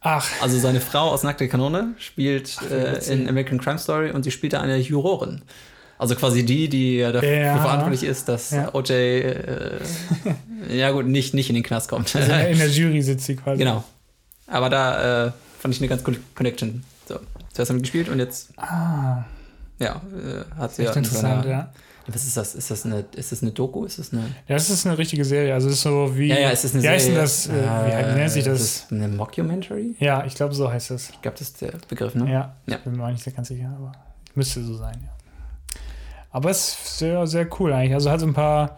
Ach, 0.00 0.26
Also 0.40 0.58
seine 0.58 0.80
Frau 0.80 1.10
aus 1.10 1.22
Nackte 1.22 1.48
Kanone 1.48 1.94
spielt 1.98 2.56
wie 2.70 2.74
äh, 2.74 3.12
in 3.12 3.28
American 3.28 3.58
Crime 3.60 3.78
Story 3.78 4.10
und 4.12 4.22
sie 4.22 4.30
spielt 4.30 4.52
da 4.52 4.60
eine 4.60 4.76
Jurorin. 4.78 5.42
Also 5.98 6.14
quasi 6.14 6.44
die, 6.44 6.68
die 6.68 6.96
ja 6.98 7.12
dafür 7.12 7.30
Ja. 7.30 7.58
verantwortlich 7.58 8.02
ist, 8.02 8.28
dass 8.28 8.50
Ja. 8.50 8.74
OJ, 8.74 8.90
äh, 8.92 9.78
ja 10.70 10.90
gut, 10.90 11.06
nicht, 11.06 11.34
nicht 11.34 11.48
in 11.48 11.54
den 11.54 11.64
Knast 11.64 11.88
kommt. 11.88 12.14
also 12.14 12.32
in 12.32 12.58
der 12.58 12.68
Jury 12.70 13.02
sitzt 13.02 13.24
sie 13.26 13.36
quasi. 13.36 13.58
genau. 13.58 13.82
Aber 14.46 14.68
da 14.70 15.26
äh, 15.28 15.32
fand 15.58 15.74
ich 15.74 15.80
eine 15.80 15.88
ganz 15.88 16.04
coole 16.04 16.18
Connection. 16.34 16.84
So, 17.08 17.18
zuerst 17.52 17.70
haben 17.70 17.78
wir 17.78 17.82
gespielt 17.82 18.08
und 18.08 18.18
jetzt, 18.18 18.50
Ah, 18.56 19.24
ja, 19.78 20.00
äh, 20.14 20.54
hat 20.58 20.74
sie 20.74 20.84
ja. 20.84 20.92
interessant, 20.92 21.44
ja. 21.46 21.72
Was 22.08 22.24
ist 22.24 22.36
das? 22.36 22.54
Ist 22.54 22.70
das 22.70 22.84
eine, 22.86 23.04
ist 23.16 23.32
das 23.32 23.42
eine 23.42 23.50
Doku? 23.50 23.84
Ist 23.84 23.98
das 23.98 24.12
eine. 24.12 24.22
Ja, 24.46 24.54
das 24.54 24.70
ist 24.70 24.86
eine 24.86 24.96
richtige 24.96 25.24
Serie. 25.24 25.52
Also, 25.54 25.66
es 25.66 25.74
ist 25.74 25.82
so 25.82 26.16
wie. 26.16 26.28
Ja, 26.28 26.38
ja, 26.38 26.50
es 26.52 26.64
ist 26.64 26.74
eine 26.74 26.84
wie 26.84 26.88
heißt 26.88 27.08
denn 27.08 27.14
Serie. 27.14 27.22
das? 27.24 27.46
Äh, 27.48 27.52
wie, 27.52 28.14
wie 28.14 28.18
nennt 28.20 28.30
sich 28.30 28.44
das? 28.44 28.60
Ist 28.60 28.92
eine 28.92 29.08
Mockumentary? 29.08 29.96
Ja, 29.98 30.24
ich 30.24 30.36
glaube, 30.36 30.54
so 30.54 30.70
heißt 30.70 30.90
das. 30.92 31.10
Ich 31.10 31.20
glaube, 31.20 31.36
das 31.36 31.48
ist 31.48 31.60
der 31.62 31.72
Begriff, 31.88 32.14
ne? 32.14 32.30
Ja, 32.30 32.54
Ja. 32.66 32.76
ich 32.76 32.84
bin 32.84 32.96
mir 32.96 33.04
auch 33.04 33.10
nicht 33.10 33.24
sehr 33.24 33.32
ganz 33.32 33.48
sicher, 33.48 33.72
aber 33.76 33.90
müsste 34.36 34.62
so 34.62 34.76
sein, 34.76 34.94
ja. 35.02 35.08
Aber 36.36 36.50
es 36.50 36.68
ist 36.68 36.98
sehr, 36.98 37.26
sehr 37.26 37.48
cool 37.58 37.72
eigentlich. 37.72 37.94
Also 37.94 38.10
hat 38.10 38.20
so 38.20 38.26
ein 38.26 38.34
paar 38.34 38.76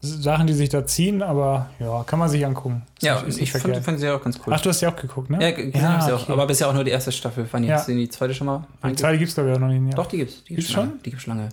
Sachen, 0.00 0.46
die 0.46 0.52
sich 0.54 0.68
da 0.70 0.86
ziehen, 0.86 1.22
aber 1.22 1.68
ja, 1.78 2.04
kann 2.04 2.18
man 2.18 2.28
sich 2.28 2.44
angucken. 2.44 2.82
Ist 2.96 3.02
Ja, 3.02 3.16
nicht- 3.20 3.28
ist 3.28 3.40
ich 3.40 3.52
fand, 3.52 3.76
fand 3.84 4.00
sie 4.00 4.08
auch 4.10 4.22
ganz 4.22 4.38
cool. 4.46 4.52
Ach, 4.54 4.60
du 4.60 4.68
hast 4.70 4.80
ja 4.80 4.90
auch 4.90 4.96
geguckt, 4.96 5.30
ne? 5.30 5.42
ja, 5.42 5.50
g- 5.50 5.70
gesehen 5.70 5.88
hab 5.88 5.98
ich 6.00 6.04
sie 6.06 6.12
auch. 6.12 6.22
okay. 6.22 6.32
Aber 6.32 6.46
bisher 6.46 6.68
auch 6.68 6.72
nur 6.74 6.84
die 6.84 6.90
erste 6.90 7.12
Staffel. 7.12 7.46
Fand 7.46 7.64
ich 7.64 7.70
Ja. 7.70 7.76
jetzt 7.76 7.88
in 7.88 7.96
die 7.98 8.08
zweite 8.08 8.34
schon 8.34 8.46
mal. 8.46 8.66
Die 8.86 8.94
zweite 8.96 9.18
gibt 9.18 9.28
es, 9.30 9.34
glaube 9.34 9.50
ich, 9.50 9.56
auch 9.56 9.60
noch 9.60 9.68
nicht. 9.68 9.82
Ja. 9.90 9.94
Doch, 9.96 10.06
die 10.06 10.18
gibt's. 10.18 10.42
Die 10.44 10.54
Gibt's 10.56 10.72
lange. 10.72 10.90
schon? 10.90 11.02
Die 11.02 11.10
gibt's 11.10 11.26
lange. 11.26 11.48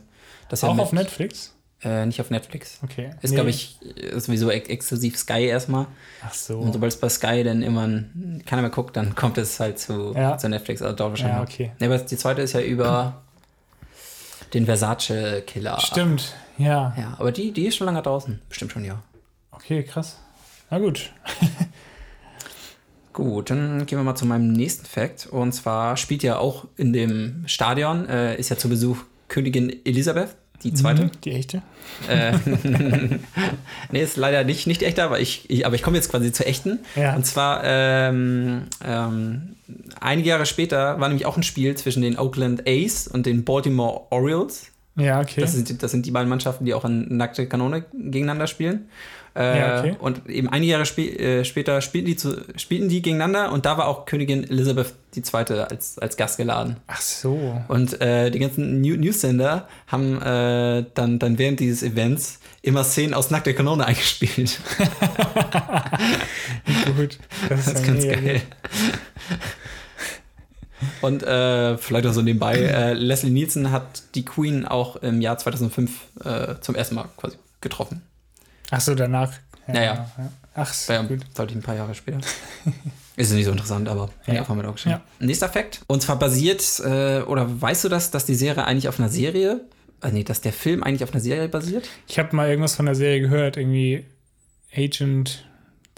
Das 0.50 0.60
ist 0.60 0.64
ja 0.64 0.70
auch 0.70 0.74
mit- 0.76 0.84
auf 0.84 0.94
Netflix? 0.94 1.54
Äh, 1.84 2.06
nicht 2.06 2.22
auf 2.22 2.30
Netflix. 2.30 2.80
Okay. 2.84 3.12
Ist, 3.22 3.32
Nee. 3.32 3.36
glaube 3.36 3.50
ich, 3.50 3.82
ist 3.82 4.26
sowieso 4.28 4.50
ex 4.50 4.70
exklusiv 4.70 5.18
Sky 5.18 5.46
erstmal. 5.46 5.88
Ach 6.26 6.34
so. 6.34 6.58
Und 6.60 6.72
sobald 6.74 6.94
es 6.94 7.00
bei 7.00 7.10
Sky 7.10 7.44
dann 7.44 7.64
immer 7.64 7.88
keiner 8.46 8.62
mehr 8.62 8.72
guckt, 8.72 8.96
dann 8.96 9.16
kommt 9.16 9.38
es 9.38 9.60
halt 9.60 9.80
zu, 9.80 10.14
Ja. 10.16 10.38
zu 10.38 10.48
Netflix. 10.48 10.82
Also 10.82 10.96
dauert 10.96 11.12
wahrscheinlich 11.14 11.38
Ja, 11.38 11.42
okay. 11.44 11.72
Nee, 11.80 11.88
aber 11.88 11.98
die 11.98 12.18
zweite 12.18 12.42
ist 12.44 12.54
ja 12.54 12.62
über 12.62 13.22
den 14.54 14.66
Versace 14.66 15.44
Killer. 15.46 15.80
Stimmt, 15.80 16.34
ja. 16.58 16.94
Ja, 16.98 17.16
aber 17.18 17.32
die, 17.32 17.52
die 17.52 17.68
ist 17.68 17.76
schon 17.76 17.86
lange 17.86 18.02
draußen. 18.02 18.42
Bestimmt 18.50 18.72
schon, 18.72 18.86
ja. 18.86 19.02
Okay, 19.52 19.84
krass. 19.84 20.20
Na 20.70 20.80
gut. 20.80 21.12
Gut, 23.14 23.50
dann 23.50 23.86
gehen 23.86 24.00
wir 24.00 24.04
mal 24.04 24.16
zu 24.16 24.26
meinem 24.26 24.54
nächsten 24.54 24.86
Fact. 24.86 25.28
Und 25.28 25.52
zwar 25.52 25.98
spielt 25.98 26.24
ja 26.24 26.38
auch 26.38 26.66
in 26.78 26.94
dem 26.94 27.44
Stadion, 27.46 28.08
äh, 28.08 28.38
ist 28.38 28.50
ja 28.50 28.58
zu 28.58 28.70
Besuch 28.70 29.00
Königin 29.28 29.86
Elisabeth, 29.86 30.36
die 30.64 30.74
zweite. 30.74 31.06
Mhm, 31.06 31.12
die 31.24 31.32
echte? 31.32 31.62
Äh, 32.08 32.34
nee, 33.92 34.02
ist 34.02 34.18
leider 34.18 34.44
nicht, 34.44 34.68
nicht 34.68 34.84
echter, 34.84 35.04
aber 35.04 35.20
ich, 35.20 35.50
ich 35.50 35.66
aber 35.66 35.76
ich 35.76 35.84
komme 35.84 35.98
jetzt 35.98 36.10
quasi 36.10 36.32
zur 36.32 36.48
echten. 36.48 36.80
Ja. 36.96 37.16
Und 37.16 37.26
zwar 37.26 37.62
ähm, 37.64 38.64
ähm, 38.84 39.56
einige 40.00 40.30
Jahre 40.30 40.46
später 40.46 41.00
war 41.00 41.08
nämlich 41.08 41.26
auch 41.26 41.38
ein 41.38 41.44
Spiel 41.44 41.76
zwischen 41.76 42.02
den 42.02 42.18
Oakland 42.18 42.64
A's 42.68 43.08
und 43.08 43.26
den 43.26 43.44
Baltimore 43.44 44.08
Orioles. 44.12 44.68
Ja, 44.96 45.22
okay. 45.22 45.42
Das 45.42 45.54
sind, 45.54 45.82
das 45.82 45.92
sind 45.92 46.06
die 46.06 46.12
beiden 46.12 46.30
Mannschaften, 46.30 46.66
die 46.66 46.74
auch 46.74 46.86
in 46.86 47.18
nackte 47.18 47.48
Kanone 47.48 47.86
gegeneinander 47.94 48.48
spielen. 48.48 48.90
Äh, 49.34 49.60
ja, 49.60 49.80
okay. 49.80 49.96
Und 50.00 50.28
eben 50.28 50.50
einige 50.50 50.74
Jahre 50.74 50.86
spä 50.86 51.08
äh, 51.08 51.46
später 51.46 51.80
spielten 51.82 52.08
die, 52.08 52.18
zu, 52.18 52.36
spielten 52.58 52.90
die 52.90 53.02
gegeneinander 53.02 53.52
und 53.52 53.66
da 53.66 53.78
war 53.78 53.88
auch 53.88 54.06
Königin 54.06 54.44
Elizabeth 54.44 54.94
II. 55.16 55.60
als, 55.60 55.98
als 56.00 56.18
Gast 56.18 56.38
geladen. 56.38 56.78
Ach 56.88 57.00
so. 57.00 57.62
Und 57.70 58.02
äh, 58.02 58.30
die 58.30 58.40
ganzen 58.40 58.82
New 58.82 58.98
Newsender 58.98 59.70
haben 59.88 60.22
äh, 60.22 60.84
dann, 60.94 61.20
dann 61.20 61.38
während 61.38 61.62
dieses 61.62 61.82
Events 61.82 62.40
immer 62.62 62.84
Szenen 62.84 63.14
aus 63.14 63.32
Nackte 63.32 63.54
Kanone 63.54 63.86
eingespielt. 63.92 64.60
Gut. 66.98 67.18
Das 67.48 67.60
ist, 67.60 67.68
das 67.68 67.82
ist 67.82 67.88
ganz 67.88 68.04
geil. 68.04 68.42
Und 71.02 71.24
äh, 71.24 71.78
vielleicht 71.78 72.08
auch 72.08 72.14
so 72.14 72.22
nebenbei, 72.22 72.56
äh, 72.56 72.94
Leslie 72.94 73.30
Nielsen 73.30 73.72
hat 73.72 74.04
die 74.16 74.26
Queen 74.26 74.66
auch 74.66 74.96
im 74.98 75.22
Jahr 75.22 75.38
2005 75.38 75.92
äh, 76.24 76.56
zum 76.60 76.76
ersten 76.76 76.96
Mal 76.96 77.06
quasi 77.18 77.38
getroffen. 77.62 78.02
Ach 78.72 78.82
so, 78.82 78.96
danach. 78.96 79.34
Ja, 79.68 79.74
naja. 79.74 79.94
Ja. 80.18 80.32
Ach 80.56 80.74
so, 80.74 80.94
gut. 81.04 81.20
Sollte 81.36 81.54
ich 81.54 81.60
ein 81.60 81.64
paar 81.64 81.76
Jahre 81.76 81.94
später. 81.94 82.20
Ist 83.18 83.34
nicht 83.34 83.46
so 83.46 83.52
interessant, 83.52 83.88
aber 83.88 84.10
ja, 84.26 84.48
wir 84.48 84.70
auch 84.70 84.78
schon. 84.78 84.94
Ja. 84.94 85.02
Nächster 85.20 85.50
Fakt. 85.50 85.82
Und 85.88 86.02
zwar 86.02 86.18
basiert, 86.18 86.64
äh, 86.80 87.22
oder 87.22 87.62
weißt 87.62 87.84
du 87.84 87.90
das, 87.90 88.10
dass 88.10 88.26
die 88.26 88.36
Serie 88.36 88.66
eigentlich 88.66 88.88
auf 88.88 89.00
einer 89.00 89.10
Serie, 89.10 89.62
äh, 90.02 90.12
nee, 90.12 90.24
dass 90.24 90.42
der 90.42 90.54
Film 90.54 90.82
eigentlich 90.82 91.04
auf 91.04 91.12
einer 91.12 91.22
Serie 91.22 91.48
basiert? 91.50 91.90
Ich 92.08 92.18
habe 92.18 92.36
mal 92.36 92.50
irgendwas 92.50 92.76
von 92.76 92.86
der 92.86 92.96
Serie 92.96 93.22
gehört, 93.22 93.58
irgendwie 93.58 94.06
Agent 94.76 95.46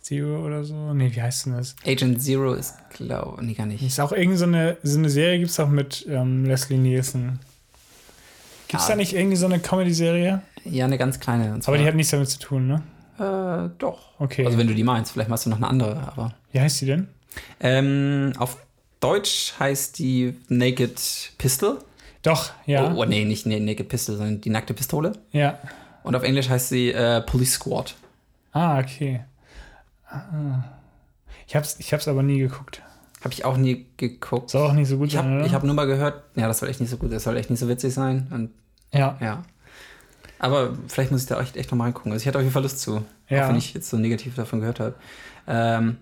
Zero 0.02 0.44
oder 0.46 0.64
so. 0.64 0.94
Nee, 0.94 1.12
wie 1.14 1.22
heißt 1.22 1.46
denn 1.46 1.54
das? 1.54 1.76
Agent 1.86 2.22
Zero 2.22 2.54
ist, 2.54 2.76
glaube 2.90 3.44
nee, 3.46 3.54
gar 3.54 3.68
nicht. 3.68 3.84
Ist 3.84 4.00
auch 4.00 4.12
irgendeine 4.12 4.38
so 4.38 4.46
eine, 4.46 4.78
so 4.84 4.98
eine 4.98 5.10
Serie, 5.10 5.40
gibt 5.40 5.52
es 5.52 5.60
auch 5.60 5.70
mit 5.70 6.06
ähm, 6.10 6.46
Leslie 6.46 6.78
Nielsen. 6.78 7.40
Gibt 8.68 8.82
es 8.82 8.88
ah. 8.88 8.94
da 8.94 8.96
nicht 8.98 9.14
irgendwie 9.14 9.38
so 9.38 9.46
eine 9.46 9.60
Comedy-Serie? 9.60 10.42
Ja, 10.66 10.86
eine 10.86 10.98
ganz 10.98 11.20
kleine. 11.20 11.60
Aber 11.66 11.78
die 11.78 11.86
hat 11.86 11.96
nichts 11.96 12.12
damit 12.12 12.30
zu 12.30 12.40
tun, 12.40 12.68
ne? 12.68 12.84
Äh, 13.20 13.70
doch. 13.78 14.20
Okay. 14.20 14.46
Also 14.46 14.58
wenn 14.58 14.68
du 14.68 14.74
die 14.74 14.84
meinst, 14.84 15.12
vielleicht 15.12 15.30
machst 15.30 15.46
du 15.46 15.50
noch 15.50 15.58
eine 15.58 15.68
andere, 15.68 15.96
aber. 16.08 16.34
Wie 16.52 16.60
heißt 16.60 16.82
die 16.82 16.86
denn? 16.86 17.08
Ähm, 17.60 18.34
auf 18.38 18.58
Deutsch 19.00 19.54
heißt 19.60 20.00
die 20.00 20.36
Naked 20.48 21.34
Pistol. 21.38 21.80
Doch, 22.22 22.52
ja. 22.66 22.94
Oh, 22.94 23.02
oh 23.02 23.06
nee, 23.06 23.26
nicht 23.26 23.46
Naked 23.46 23.90
Pistol, 23.90 24.16
sondern 24.16 24.42
die 24.42 24.50
nackte 24.50 24.74
Pistole. 24.74 25.14
Ja. 25.32 25.60
Und 26.04 26.16
auf 26.16 26.24
Englisch 26.24 26.50
heißt 26.50 26.70
sie 26.70 26.92
äh, 26.92 27.22
Police 27.22 27.54
Squad. 27.54 27.96
Ah, 28.52 28.80
okay. 28.80 29.22
Ah. 30.08 30.64
Ich 31.48 31.56
hab's, 31.56 31.76
ich 31.80 31.92
hab's 31.92 32.08
aber 32.08 32.24
nie 32.24 32.40
geguckt. 32.40 32.82
Habe 33.24 33.34
ich 33.34 33.46
auch 33.46 33.58
nie 33.58 33.88
geguckt. 33.98 34.50
Soll 34.50 34.68
auch 34.68 34.74
nicht 34.74 34.88
so 34.88 34.98
gut 34.98 35.08
ich 35.08 35.14
sein, 35.14 35.40
hab, 35.40 35.46
Ich 35.46 35.54
habe 35.54 35.66
nur 35.66 35.76
mal 35.76 35.86
gehört, 35.86 36.24
ja, 36.36 36.48
das 36.48 36.60
soll 36.60 36.70
echt 36.70 36.82
nicht 36.82 36.90
so 36.90 36.98
gut, 36.98 37.12
das 37.12 37.24
soll 37.24 37.38
echt 37.38 37.50
nicht 37.50 37.60
so 37.60 37.68
witzig 37.68 37.94
sein. 37.94 38.28
Und, 38.32 38.52
ja. 38.94 39.18
Ja. 39.22 39.44
Aber 40.44 40.74
vielleicht 40.90 41.10
muss 41.10 41.22
ich 41.22 41.28
da 41.28 41.40
echt, 41.40 41.56
echt 41.56 41.72
nochmal 41.72 41.86
reingucken. 41.86 42.12
Also 42.12 42.24
ich 42.24 42.28
hatte 42.28 42.38
auf 42.38 42.44
jeden 42.44 42.52
Fall 42.52 42.64
Lust 42.64 42.80
zu, 42.80 43.02
ja. 43.30 43.46
auch 43.46 43.50
wenn 43.50 43.56
ich 43.56 43.74
jetzt 43.74 43.90
so 43.90 43.96
negativ 43.96 44.36
davon 44.36 44.60
gehört 44.60 44.82
habe. 44.82 44.96
Ähm, 45.48 45.96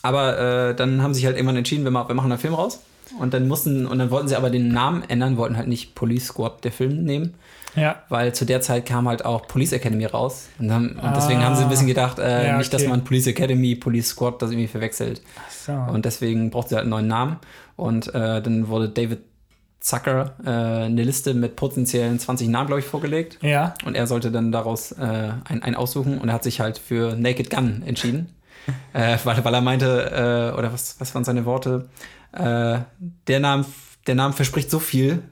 aber 0.00 0.38
äh, 0.70 0.74
dann 0.76 1.02
haben 1.02 1.12
sie 1.12 1.18
sich 1.18 1.26
halt 1.26 1.36
irgendwann 1.36 1.56
entschieden, 1.56 1.82
wir, 1.82 1.90
wir 1.90 2.14
machen 2.14 2.30
einen 2.30 2.38
Film 2.38 2.54
raus. 2.54 2.78
Und 3.18 3.34
dann 3.34 3.48
mussten, 3.48 3.88
und 3.88 3.98
dann 3.98 4.12
wollten 4.12 4.28
sie 4.28 4.36
aber 4.36 4.48
den 4.48 4.68
Namen 4.68 5.02
ändern, 5.08 5.36
wollten 5.36 5.56
halt 5.56 5.66
nicht 5.66 5.96
Police 5.96 6.26
Squad 6.26 6.62
der 6.62 6.70
Film 6.70 7.02
nehmen. 7.02 7.34
Ja. 7.74 7.96
Weil 8.08 8.32
zu 8.32 8.46
der 8.46 8.60
Zeit 8.60 8.86
kam 8.86 9.08
halt 9.08 9.24
auch 9.24 9.48
Police 9.48 9.72
Academy 9.72 10.04
raus. 10.04 10.48
Und, 10.60 10.70
haben, 10.70 10.90
und 10.90 11.16
deswegen 11.16 11.40
ah. 11.40 11.46
haben 11.46 11.56
sie 11.56 11.64
ein 11.64 11.68
bisschen 11.68 11.88
gedacht, 11.88 12.20
äh, 12.20 12.46
ja, 12.46 12.58
nicht, 12.58 12.72
dass 12.72 12.86
man 12.86 13.02
Police 13.02 13.26
Academy, 13.26 13.74
Police 13.74 14.10
Squad 14.10 14.40
das 14.40 14.52
irgendwie 14.52 14.68
verwechselt. 14.68 15.20
Ach 15.36 15.50
so. 15.50 15.72
Und 15.72 16.04
deswegen 16.04 16.50
braucht 16.50 16.68
sie 16.68 16.76
halt 16.76 16.82
einen 16.82 16.90
neuen 16.90 17.08
Namen. 17.08 17.38
Und 17.74 18.14
äh, 18.14 18.40
dann 18.40 18.68
wurde 18.68 18.88
David 18.88 19.18
Zucker 19.80 20.34
äh, 20.44 20.84
eine 20.84 21.02
Liste 21.02 21.32
mit 21.32 21.56
potenziellen 21.56 22.18
20 22.18 22.48
Namen, 22.48 22.66
glaube 22.66 22.80
ich, 22.80 22.86
vorgelegt. 22.86 23.38
Ja. 23.40 23.74
Und 23.84 23.94
er 23.94 24.06
sollte 24.06 24.30
dann 24.30 24.52
daraus 24.52 24.92
äh, 24.92 25.32
einen, 25.44 25.62
einen 25.62 25.74
aussuchen 25.74 26.18
und 26.18 26.28
er 26.28 26.34
hat 26.34 26.44
sich 26.44 26.60
halt 26.60 26.78
für 26.78 27.16
Naked 27.16 27.48
Gun 27.48 27.82
entschieden. 27.84 28.34
äh, 28.92 29.16
weil, 29.24 29.42
weil 29.42 29.54
er 29.54 29.60
meinte, 29.62 30.52
äh, 30.54 30.58
oder 30.58 30.72
was, 30.72 31.00
was 31.00 31.14
waren 31.14 31.24
seine 31.24 31.46
Worte? 31.46 31.88
Äh, 32.32 32.80
der, 33.26 33.40
Name, 33.40 33.64
der 34.06 34.14
Name 34.14 34.34
verspricht 34.34 34.70
so 34.70 34.78
viel, 34.78 35.22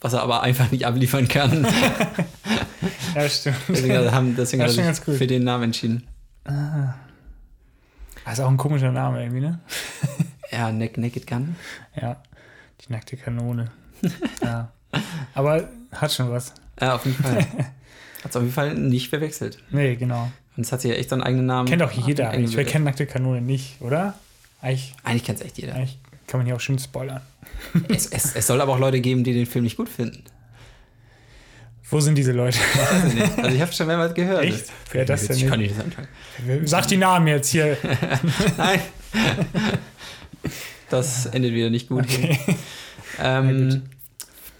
was 0.00 0.14
er 0.14 0.22
aber 0.22 0.42
einfach 0.42 0.72
nicht 0.72 0.84
abliefern 0.84 1.28
kann. 1.28 1.64
ja, 3.14 3.28
stimmt. 3.28 3.56
Deswegen, 3.68 4.10
haben, 4.10 4.34
deswegen 4.34 4.64
hat 4.64 4.76
er 4.76 4.94
sich 4.94 5.04
für 5.16 5.26
den 5.28 5.44
Namen 5.44 5.64
entschieden. 5.64 6.08
Ah. 6.44 6.94
Das 8.24 8.34
ist 8.34 8.40
auch 8.40 8.50
ein 8.50 8.56
komischer 8.56 8.90
Name 8.90 9.22
irgendwie, 9.22 9.40
ne? 9.40 9.60
ja, 10.50 10.72
Naked 10.72 11.28
Gun. 11.28 11.54
Ja, 12.00 12.20
die 12.80 12.92
nackte 12.92 13.16
Kanone 13.16 13.70
ja. 14.42 14.72
Aber 15.34 15.68
hat 15.92 16.12
schon 16.12 16.30
was. 16.30 16.52
Ja, 16.80 16.94
auf 16.96 17.04
jeden 17.04 17.22
Fall. 17.22 17.36
hat 18.24 18.30
es 18.30 18.36
auf 18.36 18.42
jeden 18.42 18.54
Fall 18.54 18.74
nicht 18.74 19.08
verwechselt. 19.08 19.58
Nee, 19.70 19.96
genau. 19.96 20.30
Und 20.56 20.64
es 20.64 20.72
hat 20.72 20.82
sich 20.82 20.90
ja 20.90 20.96
echt 20.96 21.10
so 21.10 21.16
einen 21.16 21.22
eigenen 21.22 21.46
Namen. 21.46 21.68
Kennt 21.68 21.82
auch 21.82 21.92
jeder 21.92 22.30
eigentlich. 22.30 22.56
Wer 22.56 22.64
kennt 22.64 22.84
nackte 22.84 23.06
Kanone 23.06 23.40
nicht, 23.40 23.80
oder? 23.80 24.14
Eigentlich, 24.60 24.94
eigentlich 25.02 25.24
kennt 25.24 25.40
es 25.40 25.44
echt 25.44 25.58
jeder. 25.58 25.74
Eigentlich 25.74 25.98
kann 26.26 26.38
man 26.38 26.46
hier 26.46 26.56
auch 26.56 26.60
schön 26.60 26.78
spoilern. 26.78 27.20
es, 27.88 28.06
es, 28.06 28.34
es 28.34 28.46
soll 28.46 28.60
aber 28.60 28.72
auch 28.72 28.78
Leute 28.78 29.00
geben, 29.00 29.24
die 29.24 29.32
den 29.32 29.46
Film 29.46 29.64
nicht 29.64 29.76
gut 29.76 29.88
finden. 29.88 30.24
Wo 31.90 32.00
sind 32.00 32.16
diese 32.16 32.32
Leute? 32.32 32.58
also 33.36 33.54
ich 33.54 33.60
habe 33.60 33.70
schon 33.72 33.86
mehrmals 33.86 34.14
gehört. 34.14 34.44
Echt? 34.44 34.64
Wer 34.92 35.04
das 35.04 35.26
denn? 35.26 35.36
Ich 35.36 35.46
kann 35.46 35.60
nicht 35.60 35.76
das 35.76 35.84
anfangen. 35.84 36.08
Sag 36.64 36.86
die 36.88 36.96
Namen 36.96 37.26
jetzt 37.26 37.50
hier. 37.50 37.76
Nein. 38.56 38.80
Das 40.88 41.26
endet 41.26 41.52
wieder 41.52 41.68
nicht 41.68 41.88
gut. 41.88 42.04
Okay. 42.04 42.38
Ähm, 43.20 43.82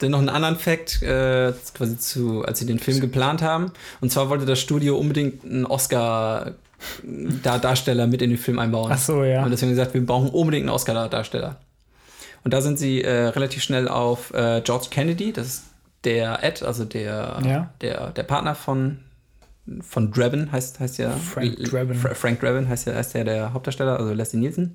dann 0.03 0.13
noch 0.13 0.19
einen 0.19 0.29
anderen 0.29 0.57
Fakt, 0.57 1.03
äh, 1.03 1.53
quasi 1.75 1.99
zu, 1.99 2.45
als 2.45 2.59
sie 2.59 2.67
den 2.67 2.79
Film 2.79 3.01
geplant 3.01 3.43
haben. 3.43 3.73
Und 4.01 4.13
zwar 4.13 4.29
wollte 4.29 4.45
das 4.45 4.61
Studio 4.61 4.97
unbedingt 4.97 5.45
einen 5.45 5.65
Oscar 5.67 6.55
Darsteller 7.43 8.07
mit 8.07 8.23
in 8.23 8.31
den 8.31 8.39
Film 8.39 8.59
einbauen. 8.59 8.91
Ach 8.93 8.99
so, 8.99 9.25
ja. 9.25 9.45
Und 9.45 9.51
deswegen 9.51 9.71
gesagt, 9.71 9.95
wir 9.95 10.05
brauchen 10.05 10.31
unbedingt 10.31 10.65
einen 10.65 10.75
Oscar-Darsteller. 10.75 11.57
Und 12.45 12.53
da 12.53 12.61
sind 12.61 12.79
sie 12.79 13.03
äh, 13.03 13.27
relativ 13.29 13.63
schnell 13.63 13.89
auf 13.89 14.35
äh, 14.35 14.61
George 14.63 14.89
Kennedy, 14.91 15.33
das 15.33 15.47
ist 15.47 15.65
der 16.05 16.43
Ed, 16.43 16.63
also 16.63 16.85
der, 16.85 17.39
ja. 17.45 17.71
der, 17.81 18.11
der 18.11 18.23
Partner 18.25 18.57
von, 18.57 18.99
von 19.81 20.11
Draven, 20.11 20.51
heißt, 20.51 20.81
heißt 20.81 20.99
ja. 20.99 21.11
Frank 21.11 21.57
Draven. 21.65 21.95
Frank 21.95 22.41
Draven 22.41 22.69
heißt 22.69 22.89
ja, 22.89 22.95
heißt 22.95 23.15
ja 23.15 23.23
der 23.23 23.53
Hauptdarsteller, 23.53 23.99
also 23.99 24.13
Leslie 24.13 24.41
Nielsen. 24.41 24.75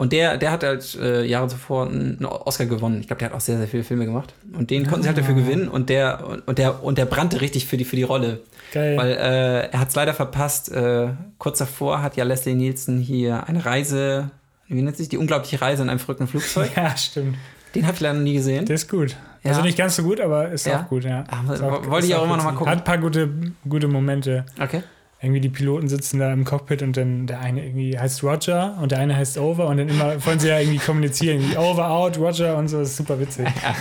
Und 0.00 0.14
der, 0.14 0.38
der 0.38 0.50
hat 0.50 0.64
halt 0.64 0.94
äh, 0.94 1.26
Jahre 1.26 1.48
zuvor 1.48 1.86
einen 1.86 2.24
Oscar 2.24 2.64
gewonnen. 2.64 3.02
Ich 3.02 3.08
glaube, 3.08 3.18
der 3.18 3.28
hat 3.28 3.36
auch 3.36 3.40
sehr, 3.42 3.58
sehr 3.58 3.68
viele 3.68 3.84
Filme 3.84 4.06
gemacht. 4.06 4.32
Und 4.56 4.70
den 4.70 4.86
konnten 4.86 5.02
sie 5.02 5.08
halt 5.08 5.18
dafür 5.18 5.34
ah. 5.34 5.38
gewinnen 5.40 5.68
und 5.68 5.90
der, 5.90 6.40
und 6.46 6.56
der, 6.56 6.82
und 6.82 6.96
der 6.96 7.04
brannte 7.04 7.42
richtig 7.42 7.66
für 7.66 7.76
die, 7.76 7.84
für 7.84 7.96
die 7.96 8.02
Rolle. 8.02 8.40
Geil. 8.72 8.96
Weil 8.96 9.10
äh, 9.10 9.68
er 9.70 9.78
hat 9.78 9.90
es 9.90 9.94
leider 9.94 10.14
verpasst. 10.14 10.72
Äh, 10.72 11.08
kurz 11.36 11.58
davor 11.58 12.00
hat 12.00 12.16
ja 12.16 12.24
Leslie 12.24 12.54
Nielsen 12.54 12.98
hier 12.98 13.46
eine 13.46 13.66
Reise, 13.66 14.30
wie 14.68 14.80
nennt 14.80 14.96
sich 14.96 15.10
die 15.10 15.18
unglaubliche 15.18 15.60
Reise 15.60 15.82
in 15.82 15.90
einem 15.90 15.98
verrückten 15.98 16.28
Flugzeug. 16.28 16.70
ja, 16.76 16.96
stimmt. 16.96 17.36
Den 17.74 17.84
habe 17.84 17.94
ich 17.94 18.00
leider 18.00 18.14
noch 18.14 18.22
nie 18.22 18.32
gesehen. 18.32 18.64
Der 18.64 18.76
ist 18.76 18.88
gut. 18.88 19.18
Ja. 19.42 19.50
Also 19.50 19.60
nicht 19.60 19.76
ganz 19.76 19.96
so 19.96 20.02
gut, 20.02 20.18
aber 20.18 20.48
ist 20.48 20.64
ja. 20.64 20.80
auch 20.80 20.88
gut, 20.88 21.04
ja. 21.04 21.24
Ach, 21.28 21.46
wollte 21.90 22.06
ich 22.06 22.14
auch 22.14 22.24
immer 22.24 22.38
noch 22.38 22.44
mal 22.44 22.52
gucken. 22.52 22.72
Hat 22.72 22.78
ein 22.78 22.84
paar 22.84 22.96
gute, 22.96 23.28
gute 23.68 23.86
Momente. 23.86 24.46
Okay 24.58 24.82
irgendwie 25.22 25.40
die 25.40 25.50
Piloten 25.50 25.88
sitzen 25.88 26.18
da 26.18 26.32
im 26.32 26.44
Cockpit 26.44 26.82
und 26.82 26.96
dann 26.96 27.26
der 27.26 27.40
eine 27.40 27.64
irgendwie 27.64 27.98
heißt 27.98 28.22
Roger 28.22 28.78
und 28.80 28.92
der 28.92 29.00
eine 29.00 29.14
heißt 29.16 29.36
Over 29.36 29.66
und 29.66 29.76
dann 29.76 29.88
immer 29.88 30.24
wollen 30.24 30.40
sie 30.40 30.48
ja 30.48 30.58
irgendwie 30.58 30.78
kommunizieren, 30.78 31.56
Over, 31.56 31.90
Out, 31.90 32.18
Roger 32.18 32.56
und 32.56 32.68
so, 32.68 32.78
das 32.78 32.90
ist 32.90 32.96
super 32.96 33.20
witzig. 33.20 33.46
Ja. 33.62 33.74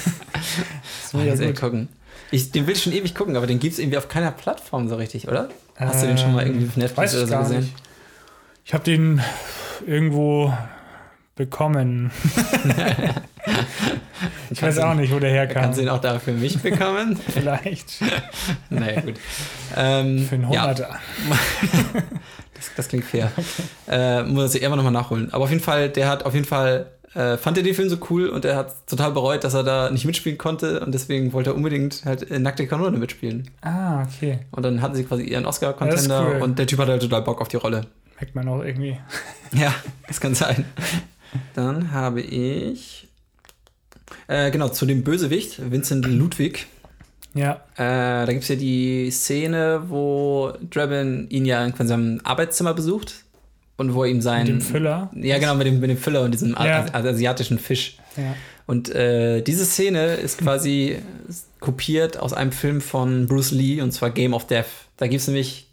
Das 1.01 1.13
muss 1.13 1.23
ich 1.23 1.39
jetzt 1.39 1.59
gucken. 1.59 1.89
Ich, 2.31 2.51
den 2.51 2.67
will 2.67 2.75
ich 2.75 2.83
schon 2.83 2.93
ewig 2.93 3.15
gucken, 3.15 3.35
aber 3.35 3.47
den 3.47 3.59
gibt 3.59 3.73
es 3.73 3.79
irgendwie 3.79 3.97
auf 3.97 4.07
keiner 4.07 4.31
Plattform 4.31 4.87
so 4.87 4.95
richtig, 4.95 5.27
oder? 5.27 5.49
Hast 5.75 5.97
äh, 5.97 6.01
du 6.01 6.07
den 6.07 6.17
schon 6.17 6.33
mal 6.33 6.45
irgendwie 6.45 6.67
auf 6.67 6.77
Netflix 6.77 7.15
oder 7.15 7.27
so 7.27 7.37
gesehen? 7.37 7.61
Nicht. 7.61 7.73
Ich 8.65 8.73
habe 8.73 8.83
den 8.83 9.21
irgendwo 9.87 10.53
bekommen. 11.39 12.11
ich 14.51 14.61
weiß 14.61 14.77
auch 14.79 14.93
nicht, 14.93 15.13
wo 15.13 15.19
der 15.19 15.31
herkam. 15.31 15.63
Kannst 15.63 15.79
du 15.79 15.83
ihn 15.83 15.89
auch 15.89 16.01
da 16.01 16.19
für 16.19 16.33
mich 16.33 16.59
bekommen? 16.59 17.15
Vielleicht. 17.29 18.01
naja, 18.69 18.99
gut. 18.99 19.15
Ähm, 19.75 20.19
für 20.27 20.35
einen 20.35 20.49
Hunderter. 20.49 20.89
Ja. 20.89 20.99
das, 22.53 22.71
das, 22.75 22.87
klingt 22.89 23.05
fair. 23.05 23.31
Okay. 23.37 23.43
Äh, 23.87 24.23
muss 24.23 24.53
ich 24.53 24.61
immer 24.61 24.75
nochmal 24.75 24.91
nachholen. 24.91 25.31
Aber 25.31 25.45
auf 25.45 25.49
jeden 25.49 25.63
Fall, 25.63 25.87
der 25.87 26.09
hat 26.09 26.25
auf 26.25 26.33
jeden 26.33 26.45
Fall 26.45 26.91
äh, 27.15 27.37
fand 27.37 27.55
er 27.57 27.63
den 27.63 27.73
Film 27.73 27.87
so 27.87 27.97
cool 28.09 28.27
und 28.27 28.43
er 28.43 28.57
hat 28.57 28.85
total 28.85 29.13
bereut, 29.13 29.45
dass 29.45 29.53
er 29.53 29.63
da 29.63 29.89
nicht 29.89 30.03
mitspielen 30.03 30.37
konnte 30.37 30.81
und 30.81 30.93
deswegen 30.93 31.31
wollte 31.31 31.51
er 31.51 31.55
unbedingt 31.55 32.03
halt 32.03 32.21
in 32.21 32.43
Nackte 32.43 32.67
Kanone 32.67 32.97
mitspielen. 32.97 33.49
Ah, 33.61 34.03
okay. 34.03 34.39
Und 34.51 34.63
dann 34.63 34.81
hatten 34.81 34.95
sie 34.95 35.05
quasi 35.05 35.23
ihren 35.23 35.45
Oscar-Contender 35.45 36.33
cool. 36.35 36.41
und 36.41 36.59
der 36.59 36.67
Typ 36.67 36.79
hat 36.79 36.89
halt 36.89 37.01
total 37.01 37.21
Bock 37.21 37.39
auf 37.39 37.47
die 37.47 37.57
Rolle. 37.57 37.87
Merkt 38.19 38.35
man 38.35 38.49
auch 38.49 38.61
irgendwie. 38.61 38.99
Ja, 39.53 39.73
das 40.07 40.19
kann 40.19 40.35
sein. 40.35 40.65
Dann 41.53 41.91
habe 41.91 42.21
ich 42.21 43.07
äh, 44.27 44.51
genau 44.51 44.69
zu 44.69 44.85
dem 44.85 45.03
Bösewicht, 45.03 45.71
Vincent 45.71 46.05
Ludwig. 46.05 46.67
Ja. 47.33 47.61
Äh, 47.75 48.25
da 48.25 48.27
gibt 48.27 48.43
es 48.43 48.49
ja 48.49 48.55
die 48.55 49.11
Szene, 49.11 49.83
wo 49.87 50.53
Draven 50.69 51.29
ihn 51.29 51.45
ja 51.45 51.65
in 51.65 51.87
seinem 51.87 52.21
Arbeitszimmer 52.23 52.73
besucht 52.73 53.23
und 53.77 53.93
wo 53.93 54.03
ihm 54.03 54.21
sein. 54.21 54.41
Mit 54.41 54.49
dem 54.49 54.61
Füller? 54.61 55.11
Ja, 55.15 55.37
genau, 55.37 55.55
mit 55.55 55.67
dem, 55.67 55.79
mit 55.79 55.89
dem 55.89 55.97
Füller 55.97 56.21
und 56.21 56.31
diesem 56.31 56.51
ja. 56.51 56.85
asiatischen 56.93 57.59
Fisch. 57.59 57.97
Ja. 58.17 58.35
Und 58.65 58.89
äh, 58.93 59.41
diese 59.41 59.65
Szene 59.65 60.15
ist 60.15 60.39
quasi 60.39 60.97
kopiert 61.59 62.17
aus 62.17 62.33
einem 62.33 62.51
Film 62.51 62.81
von 62.81 63.25
Bruce 63.27 63.51
Lee 63.51 63.81
und 63.81 63.91
zwar 63.91 64.11
Game 64.11 64.33
of 64.33 64.47
Death. 64.47 64.65
Da 64.97 65.07
gibt 65.07 65.21
es 65.21 65.27
nämlich 65.27 65.67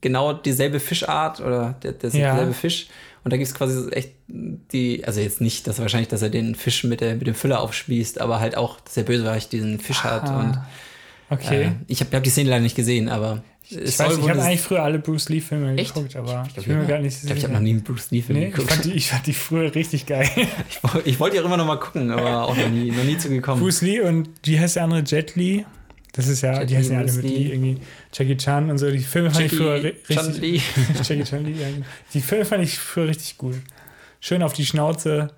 genau 0.00 0.32
dieselbe 0.32 0.80
Fischart 0.80 1.40
oder 1.40 1.76
der, 1.82 1.92
derselbe 1.92 2.42
ja. 2.42 2.52
Fisch. 2.52 2.88
Und 3.28 3.32
da 3.32 3.36
gibt 3.36 3.48
es 3.48 3.54
quasi 3.54 3.90
echt 3.90 4.12
die, 4.26 5.04
also 5.04 5.20
jetzt 5.20 5.42
nicht, 5.42 5.66
dass 5.66 5.78
wahrscheinlich, 5.80 6.08
dass 6.08 6.22
er 6.22 6.30
den 6.30 6.54
Fisch 6.54 6.82
mit, 6.84 7.02
der, 7.02 7.14
mit 7.16 7.26
dem 7.26 7.34
Füller 7.34 7.60
aufspießt, 7.60 8.22
aber 8.22 8.40
halt 8.40 8.56
auch, 8.56 8.80
dass 8.80 8.94
der 8.94 9.02
Bösewicht 9.02 9.52
diesen 9.52 9.78
Fisch 9.80 10.02
hat. 10.02 10.30
Ah, 10.30 10.40
und 10.40 10.58
okay. 11.28 11.64
Äh, 11.64 11.70
ich 11.88 12.00
habe 12.00 12.16
hab 12.16 12.22
die 12.22 12.30
Szene 12.30 12.48
leider 12.48 12.62
nicht 12.62 12.74
gesehen, 12.74 13.10
aber 13.10 13.42
ich, 13.68 13.76
ich 13.76 13.98
weiß, 13.98 14.16
ich 14.16 14.26
habe 14.30 14.42
eigentlich 14.42 14.62
früher 14.62 14.82
alle 14.82 14.98
Bruce 14.98 15.28
Lee-Filme 15.28 15.76
geguckt, 15.76 16.16
aber 16.16 16.46
ich, 16.48 16.56
ich, 16.56 16.66
bin 16.68 16.78
mir 16.78 16.86
gar 16.86 17.00
nicht 17.00 17.18
sicher. 17.18 17.36
Ich, 17.36 17.44
habe 17.44 17.52
noch 17.52 17.60
nie 17.60 17.72
einen 17.72 17.82
Bruce 17.82 18.10
Lee-Film 18.12 18.38
nee, 18.38 18.46
geguckt. 18.46 18.70
Ich 18.70 18.74
fand, 18.74 18.84
die, 18.86 18.92
ich 18.92 19.08
fand 19.10 19.26
die 19.26 19.34
früher 19.34 19.74
richtig 19.74 20.06
geil. 20.06 20.26
ich, 20.34 20.80
ich 21.04 21.20
wollte 21.20 21.36
ja 21.36 21.44
immer 21.44 21.58
noch 21.58 21.66
mal 21.66 21.78
gucken, 21.78 22.10
aber 22.10 22.44
auch 22.44 22.56
noch 22.56 22.70
nie, 22.70 22.90
noch 22.90 23.04
nie 23.04 23.18
zugekommen. 23.18 23.62
Bruce 23.62 23.82
Lee 23.82 24.00
und 24.00 24.30
wie 24.44 24.58
heißt 24.58 24.76
der 24.76 24.84
andere? 24.84 25.02
Jet 25.02 25.36
Lee? 25.36 25.66
Das 26.12 26.26
ist 26.26 26.42
ja, 26.42 26.60
Jet 26.60 26.70
die 26.70 26.76
heißen 26.76 26.92
ja 26.92 26.98
alle 26.98 27.12
mit 27.12 27.22
Lee, 27.22 27.48
irgendwie 27.48 27.78
Jackie 28.12 28.36
Chan 28.36 28.70
und 28.70 28.78
so. 28.78 28.90
Die 28.90 28.98
Filme 28.98 29.30
fand 29.30 29.42
Jackie 29.42 29.54
ich 29.54 29.60
früher 29.60 29.82
richtig. 29.82 30.16
Chan 30.16 30.32
Lee. 30.40 30.60
Jackie 30.96 31.24
Chan 31.24 31.44
Lee, 31.44 31.60
ja. 31.60 31.68
Genau. 31.68 31.86
Die 32.14 32.20
Filme 32.20 32.44
fand 32.44 32.64
ich 32.64 32.78
früher 32.78 33.08
richtig 33.08 33.38
gut. 33.38 33.56
Schön 34.20 34.42
auf 34.42 34.52
die 34.52 34.66
Schnauze. 34.66 35.30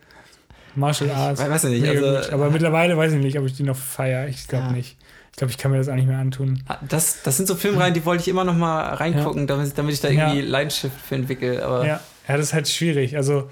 Martial 0.74 1.10
Arts. 1.10 1.40
Ich 1.40 1.48
weiß 1.48 1.64
nicht, 1.64 1.86
also, 1.86 2.32
Aber 2.32 2.50
mittlerweile 2.50 2.96
weiß 2.96 3.12
ich 3.12 3.18
nicht, 3.18 3.38
ob 3.38 3.46
ich 3.46 3.54
die 3.54 3.64
noch 3.64 3.76
feiere. 3.76 4.28
Ich 4.28 4.46
glaube 4.46 4.66
ja. 4.66 4.72
nicht. 4.72 4.96
Ich 5.32 5.36
glaube, 5.36 5.50
ich 5.50 5.58
kann 5.58 5.70
mir 5.70 5.78
das 5.78 5.88
auch 5.88 5.94
nicht 5.94 6.08
mehr 6.08 6.18
antun. 6.18 6.62
Ah, 6.68 6.78
das, 6.86 7.22
das 7.22 7.36
sind 7.36 7.46
so 7.46 7.54
Filmreihen, 7.54 7.94
die 7.94 8.04
wollte 8.04 8.22
ich 8.22 8.28
immer 8.28 8.44
noch 8.44 8.56
mal 8.56 8.94
reingucken, 8.94 9.42
ja. 9.42 9.46
damit, 9.46 9.78
damit 9.78 9.94
ich 9.94 10.00
da 10.00 10.08
irgendwie 10.08 10.40
ja. 10.40 10.46
Leidenschaft 10.46 10.94
für 11.00 11.14
entwickle. 11.14 11.64
Aber 11.64 11.86
ja. 11.86 12.00
ja, 12.28 12.36
das 12.36 12.46
ist 12.46 12.52
halt 12.52 12.68
schwierig. 12.68 13.16
Also, 13.16 13.50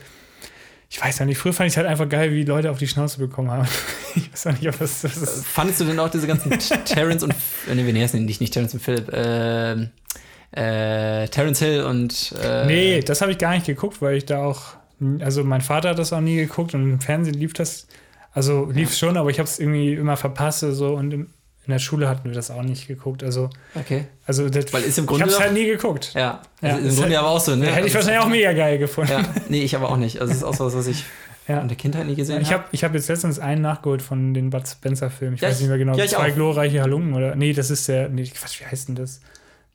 ich 0.90 1.02
weiß 1.02 1.18
ja 1.18 1.26
nicht, 1.26 1.36
früher 1.36 1.52
fand 1.52 1.66
ich 1.66 1.74
es 1.74 1.76
halt 1.76 1.86
einfach 1.86 2.08
geil, 2.08 2.32
wie 2.32 2.44
Leute 2.44 2.70
auf 2.70 2.78
die 2.78 2.88
Schnauze 2.88 3.18
bekommen 3.18 3.50
haben. 3.50 3.68
ich 4.14 4.32
weiß 4.32 4.46
auch 4.46 4.52
nicht, 4.52 4.68
ob 4.68 4.78
das, 4.78 5.02
das 5.02 5.16
ist. 5.16 5.46
Fandest 5.46 5.80
du 5.80 5.84
denn 5.84 5.98
auch 5.98 6.08
diese 6.08 6.26
ganzen 6.26 6.50
Terrence 6.84 7.22
und. 7.22 7.34
Äh, 7.70 7.74
nee, 7.74 7.86
wie 7.86 8.00
heißen 8.00 8.24
nicht, 8.24 8.40
nicht 8.40 8.54
Terrence 8.54 8.74
und 8.74 8.80
Philipp. 8.80 9.12
Äh, 9.12 9.88
äh, 10.52 11.28
Terence 11.28 11.58
Hill 11.58 11.84
und. 11.84 12.34
Äh, 12.42 12.66
nee, 12.66 13.00
das 13.00 13.20
habe 13.20 13.32
ich 13.32 13.38
gar 13.38 13.54
nicht 13.54 13.66
geguckt, 13.66 14.00
weil 14.00 14.16
ich 14.16 14.24
da 14.24 14.44
auch. 14.44 14.76
Also, 15.20 15.44
mein 15.44 15.60
Vater 15.60 15.90
hat 15.90 15.98
das 15.98 16.12
auch 16.12 16.20
nie 16.20 16.36
geguckt 16.36 16.74
und 16.74 16.82
im 16.90 17.00
Fernsehen 17.00 17.34
lief 17.34 17.52
das. 17.52 17.86
Also, 18.32 18.70
lief 18.70 18.90
ja. 18.90 18.96
schon, 18.96 19.16
aber 19.16 19.30
ich 19.30 19.38
habe 19.38 19.48
es 19.48 19.58
irgendwie 19.58 19.92
immer 19.92 20.16
verpasst 20.16 20.60
so 20.60 20.94
und 20.94 21.12
im, 21.12 21.30
in 21.68 21.72
der 21.72 21.80
Schule 21.80 22.08
hatten 22.08 22.24
wir 22.24 22.34
das 22.34 22.50
auch 22.50 22.62
nicht 22.62 22.88
geguckt. 22.88 23.22
Also, 23.22 23.50
okay. 23.74 24.06
Also 24.26 24.48
das, 24.48 24.72
Weil 24.72 24.84
ist 24.84 24.96
im 24.96 25.04
Grunde 25.04 25.26
ich 25.26 25.32
habe 25.32 25.42
es 25.42 25.48
halt 25.48 25.52
nie 25.52 25.66
geguckt. 25.66 26.12
Ja, 26.14 26.40
ja 26.62 26.76
also 26.76 26.88
im 26.88 26.94
Grunde 26.96 27.02
halt, 27.10 27.18
aber 27.18 27.28
auch 27.28 27.40
so. 27.40 27.54
Ne? 27.54 27.66
Hätte 27.66 27.86
ich 27.86 27.94
also 27.94 27.94
wahrscheinlich 27.96 28.22
auch 28.22 28.28
mega 28.28 28.54
geil 28.54 28.78
gefunden. 28.78 29.12
Ja. 29.12 29.22
Nee, 29.50 29.62
ich 29.62 29.76
aber 29.76 29.90
auch 29.90 29.98
nicht. 29.98 30.18
Also 30.18 30.30
es 30.30 30.38
ist 30.38 30.44
auch 30.44 30.54
so 30.54 30.64
was, 30.64 30.74
was 30.74 30.86
ich 30.86 31.04
ja. 31.46 31.60
in 31.60 31.68
der 31.68 31.76
Kindheit 31.76 32.06
nie 32.06 32.14
gesehen 32.14 32.36
habe. 32.36 32.42
Ich 32.42 32.52
habe 32.54 32.64
ich 32.72 32.84
hab 32.84 32.94
jetzt 32.94 33.08
letztens 33.08 33.38
einen 33.38 33.60
nachgeholt 33.60 34.00
von 34.00 34.32
den 34.32 34.48
Bud 34.48 34.66
Spencer-Filmen. 34.66 35.34
Ich 35.34 35.42
ja, 35.42 35.50
weiß 35.50 35.60
nicht 35.60 35.68
mehr 35.68 35.76
genau. 35.76 35.94
Ja, 35.94 36.06
zwei 36.06 36.30
auch. 36.30 36.34
glorreiche 36.34 36.80
Halunken 36.80 37.12
oder. 37.12 37.36
Nee, 37.36 37.52
das 37.52 37.70
ist 37.70 37.86
der. 37.86 38.08
Nee, 38.08 38.24
Quatsch, 38.24 38.60
wie 38.60 38.64
heißt 38.64 38.88
denn 38.88 38.94
das? 38.94 39.20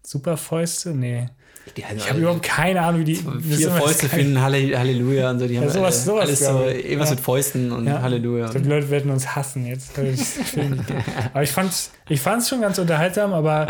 Superfäuste? 0.01 0.95
Nee. 0.95 1.27
Ich 1.75 2.09
habe 2.09 2.19
überhaupt 2.19 2.43
keine 2.43 2.81
Ahnung, 2.81 3.01
wie 3.01 3.05
die. 3.05 3.15
Vier 3.15 3.71
Fäuste 3.71 4.09
finden 4.09 4.41
Halleluja 4.41 5.31
und 5.31 5.39
so. 5.39 5.47
Die 5.47 5.57
haben 5.57 5.65
ja, 5.65 5.69
sowas, 5.69 6.05
sowas, 6.05 6.25
alles 6.25 6.39
so, 6.39 6.65
irgendwas 6.65 7.09
ja. 7.09 7.15
mit 7.15 7.23
Fäusten 7.23 7.71
und 7.71 7.87
ja. 7.87 8.01
Halleluja. 8.01 8.45
Ich 8.45 8.51
glaube, 8.51 8.65
die 8.65 8.69
Leute 8.69 8.89
werden 8.89 9.11
uns 9.11 9.35
hassen 9.35 9.65
jetzt. 9.65 9.91
aber 11.33 11.43
ich 11.43 11.51
fand 11.51 11.71
es 11.71 11.91
ich 12.09 12.21
schon 12.21 12.61
ganz 12.61 12.77
unterhaltsam, 12.77 13.33
aber 13.33 13.67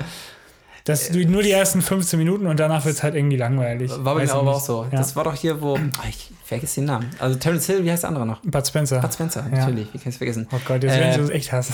das, 0.85 1.11
nur 1.11 1.43
die 1.43 1.51
ersten 1.51 1.81
15 1.81 2.19
Minuten 2.19 2.45
und 2.45 2.59
danach 2.59 2.83
wird 2.83 2.95
es 2.95 3.03
halt 3.03 3.15
irgendwie 3.15 3.37
langweilig. 3.37 3.89
War 3.99 4.15
bei 4.15 4.25
mir 4.25 4.33
aber 4.33 4.55
auch 4.55 4.59
so. 4.59 4.85
Das 4.91 5.15
war 5.15 5.23
doch 5.23 5.35
hier, 5.35 5.61
wo. 5.61 5.75
Oh, 5.75 6.07
ich 6.09 6.31
vergesse 6.43 6.81
den 6.81 6.85
Namen. 6.85 7.09
Also 7.19 7.39
Terence 7.39 7.67
Hill, 7.67 7.85
wie 7.85 7.91
heißt 7.91 8.03
der 8.03 8.09
andere 8.09 8.25
noch? 8.25 8.41
Bud 8.41 8.67
Spencer. 8.67 8.99
Bud 8.99 9.13
Spencer, 9.13 9.45
natürlich. 9.49 9.87
Wie 9.93 9.97
kann 9.97 10.09
ich 10.09 10.15
es 10.15 10.17
vergessen? 10.17 10.47
Oh 10.51 10.57
Gott, 10.65 10.83
jetzt 10.83 10.95
äh, 10.95 10.99
werden 10.99 11.13
sie 11.13 11.21
uns 11.21 11.29
echt 11.29 11.51
hassen. 11.53 11.73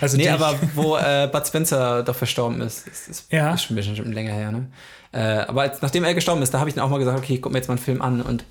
Also 0.00 0.16
nee, 0.16 0.28
aber 0.28 0.54
wo 0.74 0.96
äh, 0.96 1.28
Bud 1.30 1.46
Spencer 1.46 2.02
doch 2.02 2.16
verstorben 2.16 2.60
ist. 2.60 2.86
Das 2.86 3.08
ist, 3.08 3.32
ja. 3.32 3.54
ist 3.54 3.64
schon 3.64 3.76
ein 3.76 3.76
bisschen 3.76 4.12
länger 4.12 4.32
her, 4.32 4.52
ne? 4.52 4.66
Äh, 5.12 5.46
aber 5.48 5.62
als, 5.62 5.82
nachdem 5.82 6.04
er 6.04 6.14
gestorben 6.14 6.42
ist, 6.42 6.52
da 6.52 6.58
habe 6.58 6.68
ich 6.68 6.74
dann 6.74 6.84
auch 6.84 6.90
mal 6.90 6.98
gesagt, 6.98 7.18
okay, 7.18 7.38
guck 7.38 7.52
mir 7.52 7.58
jetzt 7.58 7.68
mal 7.68 7.74
einen 7.74 7.82
Film 7.82 8.02
an 8.02 8.20
und 8.22 8.44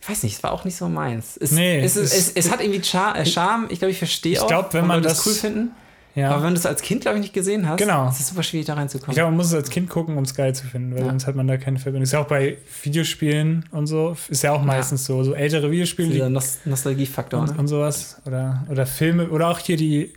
ich 0.00 0.10
weiß 0.10 0.22
nicht, 0.22 0.36
es 0.36 0.42
war 0.42 0.52
auch 0.52 0.64
nicht 0.64 0.76
so 0.76 0.86
meins. 0.86 1.38
Es, 1.38 1.52
nee, 1.52 1.80
es, 1.80 1.96
es, 1.96 2.12
es, 2.12 2.32
es 2.32 2.50
hat 2.50 2.60
irgendwie 2.60 2.80
äh, 2.80 3.24
Charme. 3.24 3.66
Ich 3.70 3.78
glaube, 3.78 3.90
ich 3.90 3.96
verstehe 3.96 4.42
auch, 4.42 4.46
glaub, 4.46 4.74
wenn 4.74 4.86
man 4.86 5.02
das 5.02 5.26
cool 5.26 5.32
finden. 5.32 5.70
Ja. 6.14 6.30
Aber 6.30 6.44
wenn 6.44 6.54
du 6.54 6.60
es 6.60 6.66
als 6.66 6.80
Kind, 6.82 7.00
glaube 7.00 7.16
ich, 7.16 7.22
nicht 7.22 7.34
gesehen 7.34 7.68
hast, 7.68 7.78
genau. 7.78 8.08
ist 8.08 8.20
es 8.20 8.28
super 8.28 8.42
schwierig, 8.44 8.66
da 8.66 8.74
reinzukommen. 8.74 9.10
Ich 9.10 9.16
glaube, 9.16 9.30
man 9.30 9.38
muss 9.38 9.46
es 9.46 9.54
als 9.54 9.70
Kind 9.70 9.90
gucken, 9.90 10.16
um 10.16 10.22
es 10.22 10.34
geil 10.34 10.54
zu 10.54 10.64
finden, 10.66 10.94
weil 10.94 11.00
ja. 11.00 11.06
sonst 11.06 11.26
hat 11.26 11.34
man 11.34 11.48
da 11.48 11.56
keine 11.56 11.78
Verbindung. 11.78 12.04
Ist 12.04 12.12
ja 12.12 12.20
auch 12.20 12.28
bei 12.28 12.58
Videospielen 12.82 13.64
und 13.72 13.88
so, 13.88 14.16
ist 14.28 14.42
ja 14.42 14.52
auch 14.52 14.62
meistens 14.62 15.08
ja. 15.08 15.14
so. 15.14 15.24
So 15.24 15.34
ältere 15.34 15.70
Videospiele. 15.70 16.10
Dieser 16.10 16.30
Nost 16.30 16.66
Nostalgiefaktor. 16.66 17.40
Und, 17.40 17.52
ne? 17.52 17.58
und 17.58 17.66
sowas. 17.66 18.20
Oder, 18.26 18.64
oder 18.70 18.86
Filme. 18.86 19.28
Oder 19.30 19.48
auch 19.48 19.58
hier 19.58 19.76
die, 19.76 20.12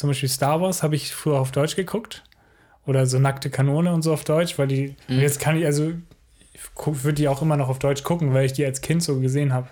zum 0.00 0.08
Beispiel 0.08 0.30
Star 0.30 0.62
Wars, 0.62 0.82
habe 0.82 0.96
ich 0.96 1.14
früher 1.14 1.38
auf 1.38 1.52
Deutsch 1.52 1.76
geguckt. 1.76 2.24
Oder 2.86 3.04
so 3.04 3.18
Nackte 3.18 3.50
Kanone 3.50 3.92
und 3.92 4.00
so 4.00 4.14
auf 4.14 4.24
Deutsch, 4.24 4.58
weil 4.58 4.66
die. 4.66 4.96
Mhm. 5.08 5.20
Jetzt 5.20 5.38
kann 5.40 5.58
ich, 5.58 5.66
also, 5.66 5.92
ich 6.54 6.62
würde 6.86 7.12
die 7.12 7.28
auch 7.28 7.42
immer 7.42 7.58
noch 7.58 7.68
auf 7.68 7.78
Deutsch 7.78 8.02
gucken, 8.02 8.32
weil 8.32 8.46
ich 8.46 8.54
die 8.54 8.64
als 8.64 8.80
Kind 8.80 9.02
so 9.02 9.20
gesehen 9.20 9.52
habe. 9.52 9.68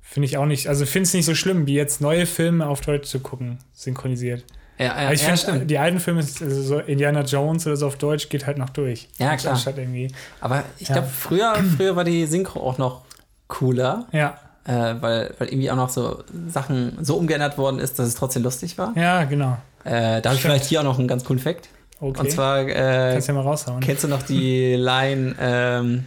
Finde 0.00 0.24
ich 0.24 0.38
auch 0.38 0.46
nicht, 0.46 0.68
also 0.68 0.86
finde 0.86 1.08
es 1.08 1.12
nicht 1.12 1.26
so 1.26 1.34
schlimm, 1.34 1.66
wie 1.66 1.74
jetzt 1.74 2.00
neue 2.00 2.24
Filme 2.24 2.66
auf 2.66 2.80
Deutsch 2.80 3.06
zu 3.06 3.20
gucken, 3.20 3.58
synchronisiert. 3.74 4.46
Ja, 4.78 5.02
ja, 5.02 5.12
ich 5.12 5.20
ja, 5.20 5.36
finde, 5.36 5.66
die 5.66 5.76
alten 5.76 6.00
Filme, 6.00 6.20
also 6.20 6.62
so 6.62 6.78
Indiana 6.78 7.20
Jones 7.20 7.66
oder 7.66 7.76
so 7.76 7.86
auf 7.86 7.96
Deutsch, 7.96 8.30
geht 8.30 8.46
halt 8.46 8.56
noch 8.56 8.70
durch. 8.70 9.08
Ja, 9.18 9.36
klar. 9.36 9.60
irgendwie, 9.76 10.10
Aber 10.40 10.64
ich 10.78 10.86
glaube, 10.86 11.08
früher, 11.08 11.54
früher 11.76 11.94
war 11.96 12.04
die 12.04 12.24
Synchro 12.24 12.60
auch 12.60 12.78
noch 12.78 13.02
cooler. 13.46 14.06
Ja. 14.12 14.40
Äh, 14.68 15.00
weil, 15.00 15.34
weil 15.38 15.48
irgendwie 15.48 15.70
auch 15.70 15.76
noch 15.76 15.88
so 15.88 16.22
Sachen 16.46 16.98
so 17.00 17.16
umgeändert 17.16 17.56
worden 17.56 17.78
ist, 17.78 17.98
dass 17.98 18.06
es 18.06 18.14
trotzdem 18.14 18.42
lustig 18.42 18.76
war. 18.76 18.92
Ja, 18.96 19.24
genau. 19.24 19.56
Äh, 19.84 20.20
da 20.20 20.28
habe 20.28 20.34
ich 20.34 20.42
vielleicht 20.42 20.66
hier 20.66 20.80
auch 20.80 20.84
noch 20.84 20.98
einen 20.98 21.08
ganz 21.08 21.24
coolen 21.24 21.40
Fact. 21.40 21.70
Okay. 22.00 22.20
Und 22.20 22.30
zwar, 22.30 22.68
äh, 22.68 23.18
ja 23.18 23.32
mal 23.32 23.40
raushauen. 23.40 23.80
kennst 23.80 24.04
du 24.04 24.08
noch 24.08 24.22
die 24.22 24.74
Line, 24.74 25.34
ähm, 25.40 26.04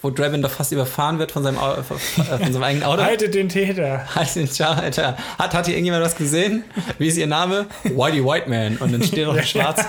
wo 0.00 0.08
Draven 0.08 0.40
doch 0.40 0.50
fast 0.50 0.72
überfahren 0.72 1.18
wird 1.18 1.30
von 1.30 1.42
seinem, 1.42 1.58
äh, 1.58 1.82
von 1.82 2.52
seinem 2.52 2.62
eigenen 2.62 2.84
Auto. 2.84 3.02
Haltet 3.02 3.34
den 3.34 3.50
Täter. 3.50 4.06
Haltet 4.14 4.36
den 4.36 4.46
Täter. 4.48 5.16
Hat, 5.38 5.52
hat 5.52 5.66
hier 5.66 5.74
irgendjemand 5.74 6.02
was 6.02 6.16
gesehen? 6.16 6.64
Wie 6.96 7.06
ist 7.06 7.18
ihr 7.18 7.26
Name? 7.26 7.66
Whitey 7.84 8.24
White 8.24 8.48
Man. 8.48 8.78
Und 8.78 8.92
dann 8.92 9.02
steht 9.02 9.26
noch 9.26 9.36
in 9.36 9.42
schwarz. 9.44 9.84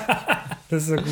Das 0.72 0.84
ist 0.84 0.90
so 0.90 0.96
gut. 0.96 1.06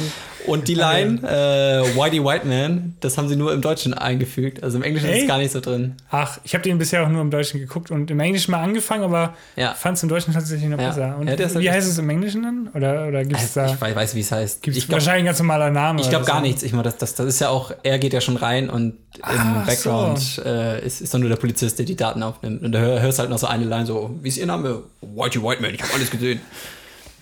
Und 0.48 0.70
die 0.70 0.74
Line, 0.74 1.20
äh, 1.22 1.96
Whitey 1.96 2.24
White 2.24 2.48
Man, 2.48 2.96
das 3.02 3.18
haben 3.18 3.28
sie 3.28 3.36
nur 3.36 3.54
im 3.54 3.62
Deutschen 3.62 3.94
eingefügt. 3.94 4.64
Also 4.64 4.78
im 4.78 4.84
Englischen 4.84 5.10
Ey? 5.10 5.18
ist 5.18 5.22
es 5.24 5.28
gar 5.28 5.38
nicht 5.38 5.52
so 5.52 5.60
drin. 5.60 5.96
Ach, 6.10 6.40
ich 6.46 6.54
habe 6.54 6.64
den 6.64 6.78
bisher 6.78 7.04
auch 7.04 7.10
nur 7.10 7.22
im 7.22 7.30
Deutschen 7.30 7.60
geguckt 7.60 7.92
und 7.92 8.10
im 8.10 8.20
Englischen 8.22 8.52
mal 8.52 8.64
angefangen, 8.64 9.04
aber 9.04 9.36
ja. 9.58 9.74
fand 9.74 9.98
es 9.98 10.04
im 10.04 10.10
Deutschen 10.10 10.34
tatsächlich 10.34 10.70
noch 10.70 10.78
besser. 10.78 11.18
Und 11.20 11.28
ja, 11.28 11.38
wie 11.60 11.70
heißt 11.70 11.90
es 11.90 11.98
im 11.98 12.10
Englischen 12.10 12.44
dann? 12.44 12.70
Oder, 12.74 13.08
oder 13.08 13.26
gibt 13.26 13.40
es 13.40 13.58
also, 13.58 13.76
da. 13.78 13.90
Ich 13.90 13.96
weiß, 13.96 14.16
wie 14.16 14.22
es 14.22 14.32
heißt. 14.32 14.64
Gibt 14.64 14.78
es 14.78 14.90
wahrscheinlich 14.90 15.24
ein 15.24 15.26
ganz 15.26 15.40
normaler 15.40 15.70
Name? 15.70 16.02
Ich 16.02 16.10
glaube 16.10 16.26
gar 16.26 16.38
so. 16.38 16.44
nichts. 16.44 16.64
Ich 16.64 16.72
meine, 16.72 16.84
das, 16.84 16.98
das, 16.98 17.16
das 17.16 17.26
ist 17.26 17.42
ja 17.42 17.50
auch, 17.50 17.74
er 17.84 18.00
geht 18.00 18.14
ja 18.14 18.22
schon 18.22 18.38
rein 18.38 18.70
und 18.70 18.94
im 19.18 19.24
ah, 19.24 19.64
Background 19.66 20.20
so. 20.20 20.42
äh, 20.42 20.86
ist, 20.86 21.02
ist 21.02 21.14
dann 21.14 21.20
nur 21.20 21.30
der 21.30 21.38
Polizist, 21.38 21.78
der 21.80 21.86
die 21.86 21.98
Daten 21.98 22.24
aufnimmt. 22.24 22.64
Und 22.64 22.72
da 22.72 22.80
hörst 22.80 23.20
halt 23.20 23.30
noch 23.30 23.38
so 23.38 23.48
eine 23.48 23.66
Line 23.66 23.86
so, 23.86 24.18
wie 24.22 24.30
ist 24.30 24.38
ihr 24.38 24.46
Name? 24.46 24.84
Whitey 25.02 25.44
White 25.44 25.62
Man, 25.62 25.74
ich 25.76 25.82
habe 25.82 25.94
alles 25.94 26.10
gesehen. 26.10 26.40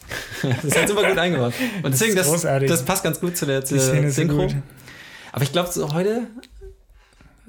das 0.42 0.64
ist 0.64 0.78
halt 0.78 0.90
super 0.90 1.08
gut 1.08 1.18
eingebaut. 1.18 1.54
Und 1.84 1.94
deswegen, 1.94 2.16
das, 2.16 2.32
das, 2.32 2.42
das, 2.42 2.86
passt 2.86 3.04
ganz 3.04 3.20
gut 3.20 3.38
zu 3.38 3.46
der, 3.46 3.64
zu 3.64 3.76
der 3.76 4.12
Synchro. 4.12 4.48
Aber 5.32 5.44
ich 5.44 5.52
glaube, 5.52 5.70
so 5.72 5.94
heute 5.94 6.28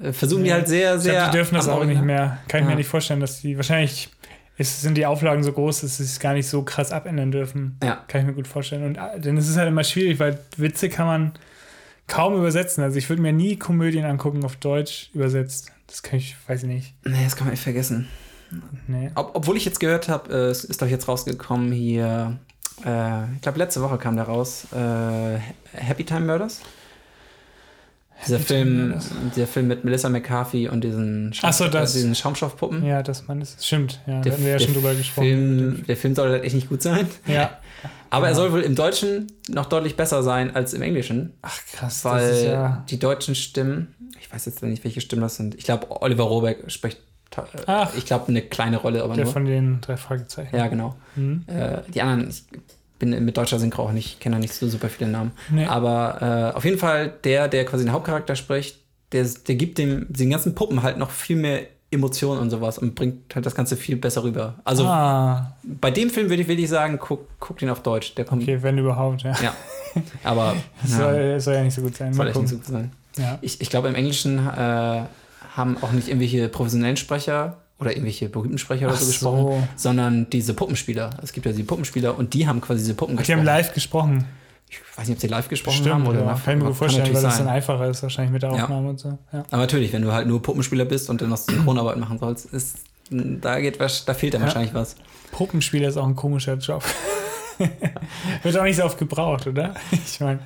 äh, 0.01 0.13
versuchen 0.13 0.43
die 0.43 0.53
halt 0.53 0.67
sehr, 0.67 0.99
sehr. 0.99 1.13
Ich 1.13 1.19
glaub, 1.19 1.31
die 1.31 1.37
dürfen 1.37 1.55
das 1.55 1.67
auch 1.67 1.83
nicht 1.83 2.01
mehr. 2.01 2.39
Kann 2.47 2.61
ich 2.61 2.65
ja. 2.65 2.71
mir 2.71 2.75
nicht 2.75 2.87
vorstellen, 2.87 3.19
dass 3.19 3.41
die 3.41 3.55
wahrscheinlich 3.55 4.09
ist, 4.57 4.81
sind 4.81 4.95
die 4.95 5.05
Auflagen 5.05 5.43
so 5.43 5.53
groß, 5.53 5.81
dass 5.81 5.97
sie 5.97 6.03
es 6.03 6.19
gar 6.19 6.33
nicht 6.33 6.47
so 6.47 6.63
krass 6.63 6.91
abändern 6.91 7.31
dürfen. 7.31 7.77
Ja. 7.81 8.03
Kann 8.07 8.21
ich 8.21 8.27
mir 8.27 8.33
gut 8.33 8.47
vorstellen. 8.47 8.83
Und 8.83 8.97
äh, 8.97 9.19
denn 9.19 9.37
es 9.37 9.47
ist 9.47 9.57
halt 9.57 9.69
immer 9.69 9.83
schwierig, 9.83 10.19
weil 10.19 10.39
Witze 10.57 10.89
kann 10.89 11.07
man 11.07 11.31
kaum 12.07 12.35
übersetzen. 12.35 12.83
Also 12.83 12.97
ich 12.97 13.09
würde 13.09 13.21
mir 13.21 13.33
nie 13.33 13.57
Komödien 13.57 14.05
angucken 14.05 14.43
auf 14.43 14.57
Deutsch 14.57 15.09
übersetzt. 15.13 15.71
Das 15.87 16.03
kann 16.03 16.19
ich, 16.19 16.35
weiß 16.47 16.63
ich 16.63 16.69
nicht. 16.69 16.93
Nee, 17.05 17.23
das 17.23 17.35
kann 17.35 17.47
man 17.47 17.53
echt 17.53 17.63
vergessen. 17.63 18.07
Nee. 18.87 19.11
Ob, 19.15 19.31
obwohl 19.35 19.57
ich 19.57 19.65
jetzt 19.65 19.79
gehört 19.79 20.09
habe, 20.09 20.33
äh, 20.33 20.49
es 20.49 20.63
ist 20.63 20.81
doch 20.81 20.87
jetzt 20.87 21.07
rausgekommen 21.07 21.71
hier, 21.71 22.37
äh, 22.85 23.23
ich 23.35 23.41
glaube 23.41 23.57
letzte 23.57 23.81
Woche 23.81 23.97
kam 23.97 24.15
da 24.15 24.23
raus, 24.23 24.67
äh, 24.73 25.37
Happy 25.73 26.03
Time 26.03 26.21
Murders. 26.21 26.61
Dieser 28.25 28.39
Film, 28.39 28.99
der 29.37 29.47
Film 29.47 29.67
mit 29.67 29.85
Melissa 29.85 30.09
McCarthy 30.09 30.67
und 30.67 30.83
diesen, 30.83 31.33
Schaum 31.33 31.53
so, 31.53 31.67
das, 31.69 31.93
diesen 31.93 32.15
Schaumstoffpuppen. 32.15 32.83
Ja, 32.85 33.01
das 33.01 33.27
man 33.27 33.41
ist, 33.41 33.65
stimmt. 33.65 34.01
Ja, 34.07 34.19
der, 34.21 34.31
da 34.31 34.37
haben 34.37 34.45
wir 34.45 34.51
ja 34.51 34.59
schon 34.59 34.73
drüber 34.73 34.93
gesprochen. 34.93 35.25
Film, 35.25 35.85
der 35.87 35.95
Film 35.95 36.15
soll 36.15 36.29
halt 36.29 36.43
echt 36.43 36.55
nicht 36.55 36.67
gut 36.67 36.81
sein. 36.81 37.07
Ja. 37.27 37.57
Aber 38.09 38.25
ja. 38.25 38.31
er 38.31 38.35
soll 38.35 38.51
wohl 38.51 38.61
im 38.61 38.75
Deutschen 38.75 39.27
noch 39.47 39.67
deutlich 39.67 39.95
besser 39.95 40.21
sein 40.21 40.53
als 40.53 40.73
im 40.73 40.81
Englischen. 40.81 41.33
Ach 41.41 41.59
krass. 41.71 42.03
Weil 42.03 42.45
ja 42.45 42.83
die 42.89 42.99
deutschen 42.99 43.35
Stimmen, 43.35 43.95
ich 44.19 44.31
weiß 44.33 44.45
jetzt 44.47 44.63
nicht, 44.63 44.83
welche 44.83 44.99
Stimmen 44.99 45.21
das 45.21 45.37
sind. 45.37 45.55
Ich 45.55 45.63
glaube, 45.63 46.01
Oliver 46.01 46.23
Rohrbeck 46.23 46.69
spricht, 46.69 46.99
Ach, 47.67 47.95
ich 47.95 48.05
glaube, 48.05 48.27
eine 48.27 48.41
kleine 48.41 48.77
Rolle, 48.77 49.03
aber 49.03 49.13
der 49.15 49.25
nur. 49.25 49.33
von 49.33 49.45
den 49.45 49.81
drei 49.81 49.97
Fragezeichen. 49.97 50.55
Ja, 50.55 50.67
genau. 50.67 50.95
Mhm. 51.15 51.45
Äh, 51.47 51.81
die 51.93 52.01
anderen, 52.01 52.29
ich 52.29 52.43
bin 52.97 53.23
mit 53.23 53.37
deutscher 53.37 53.59
Synchro 53.59 53.83
auch 53.83 53.91
nicht, 53.91 54.19
kenne 54.19 54.35
da 54.35 54.39
nicht 54.39 54.53
so 54.53 54.67
super 54.67 54.89
viele 54.89 55.09
Namen. 55.09 55.31
Nee. 55.49 55.65
Aber 55.65 56.51
äh, 56.53 56.57
auf 56.57 56.65
jeden 56.65 56.77
Fall 56.77 57.13
der, 57.23 57.47
der 57.47 57.65
quasi 57.65 57.85
den 57.85 57.93
Hauptcharakter 57.93 58.35
spricht, 58.35 58.77
der, 59.11 59.25
der 59.47 59.55
gibt 59.55 59.77
dem, 59.77 60.05
den 60.09 60.29
ganzen 60.29 60.55
Puppen 60.55 60.83
halt 60.83 60.97
noch 60.97 61.11
viel 61.11 61.37
mehr 61.37 61.61
Emotionen 61.91 62.39
und 62.39 62.51
sowas 62.51 62.77
und 62.77 62.93
bringt 62.93 63.33
halt 63.33 63.45
das 63.45 63.55
Ganze 63.55 63.75
viel 63.75 63.95
besser 63.95 64.23
rüber. 64.23 64.55
Also 64.63 64.85
ah. 64.85 65.55
bei 65.63 65.89
dem 65.89 66.11
Film 66.11 66.29
würde 66.29 66.43
ich 66.43 66.47
wirklich 66.47 66.69
sagen, 66.69 66.99
guck, 66.99 67.27
guck 67.39 67.57
den 67.57 67.69
auf 67.69 67.81
Deutsch. 67.81 68.13
Der 68.13 68.25
kommt, 68.25 68.43
okay, 68.43 68.61
wenn 68.61 68.77
überhaupt, 68.77 69.23
ja. 69.23 69.33
Ja. 69.41 69.53
Aber. 70.23 70.55
soll, 70.85 71.15
ja, 71.15 71.39
soll 71.39 71.55
ja 71.55 71.63
nicht 71.63 71.73
so 71.73 71.81
gut 71.81 71.95
sein. 71.95 72.13
Soll 72.13 72.27
echt 72.27 72.39
nicht 72.39 72.49
so 72.49 72.57
gut 72.57 72.65
sein. 72.65 72.91
Ja. 73.17 73.39
Ich, 73.41 73.59
ich 73.59 73.69
glaube, 73.71 73.87
im 73.87 73.95
Englischen 73.95 74.37
äh, 74.37 75.01
haben 75.55 75.77
auch 75.81 75.91
nicht 75.91 76.07
irgendwelche 76.07 76.49
professionellen 76.49 76.97
Sprecher 76.97 77.57
oder 77.79 77.91
irgendwelche 77.91 78.29
berühmten 78.29 78.57
Sprecher 78.57 78.87
oder 78.87 78.95
so 78.95 79.07
gesprochen, 79.07 79.45
so. 79.45 79.67
sondern 79.75 80.29
diese 80.29 80.53
Puppenspieler. 80.53 81.11
Es 81.23 81.33
gibt 81.33 81.45
ja 81.45 81.51
die 81.51 81.63
Puppenspieler 81.63 82.17
und 82.17 82.33
die 82.33 82.47
haben 82.47 82.61
quasi 82.61 82.79
diese 82.79 82.93
Puppen 82.93 83.15
Ach, 83.15 83.19
gesprochen. 83.19 83.43
Die 83.43 83.49
haben 83.49 83.57
live 83.57 83.73
gesprochen 83.73 84.25
ich 84.69 84.79
weiß 84.95 85.07
nicht, 85.07 85.17
ob 85.17 85.21
sie 85.21 85.27
live 85.27 85.49
gesprochen 85.49 85.77
Bestimmt, 85.77 85.95
haben 85.95 86.07
oder 86.07 86.19
ja. 86.19 86.25
nach. 86.25 86.43
Kann 86.43 86.57
ich 86.57 86.63
mir 86.63 86.73
vorstellen, 86.73 87.13
weil 87.13 87.21
das 87.21 87.37
dann 87.37 87.47
einfacher 87.47 87.87
ist, 87.87 88.03
wahrscheinlich 88.03 88.31
mit 88.31 88.43
der 88.43 88.51
Aufnahme 88.51 88.83
ja. 88.83 88.89
und 88.89 88.99
so. 88.99 89.17
Ja. 89.33 89.43
Aber 89.49 89.57
natürlich, 89.57 89.91
wenn 89.93 90.03
du 90.03 90.11
halt 90.11 90.27
nur 90.27 90.41
Puppenspieler 90.41 90.85
bist 90.85 91.09
und 91.09 91.21
dann 91.21 91.29
noch 91.29 91.37
Synchronarbeit 91.37 91.97
machen 91.97 92.19
sollst, 92.19 92.45
ist, 92.45 92.77
da, 93.09 93.59
geht 93.59 93.79
was, 93.79 94.05
da 94.05 94.13
fehlt 94.13 94.35
dann 94.35 94.41
ja. 94.41 94.47
wahrscheinlich 94.47 94.73
was. 94.73 94.95
Puppenspieler 95.31 95.89
ist 95.89 95.97
auch 95.97 96.05
ein 96.05 96.15
komischer 96.15 96.55
Job. 96.55 96.83
Wird 98.43 98.57
auch 98.57 98.63
nicht 98.63 98.77
so 98.77 98.83
oft 98.83 98.97
gebraucht, 98.97 99.47
oder? 99.47 99.73
Ich 99.91 100.19
meine, 100.19 100.39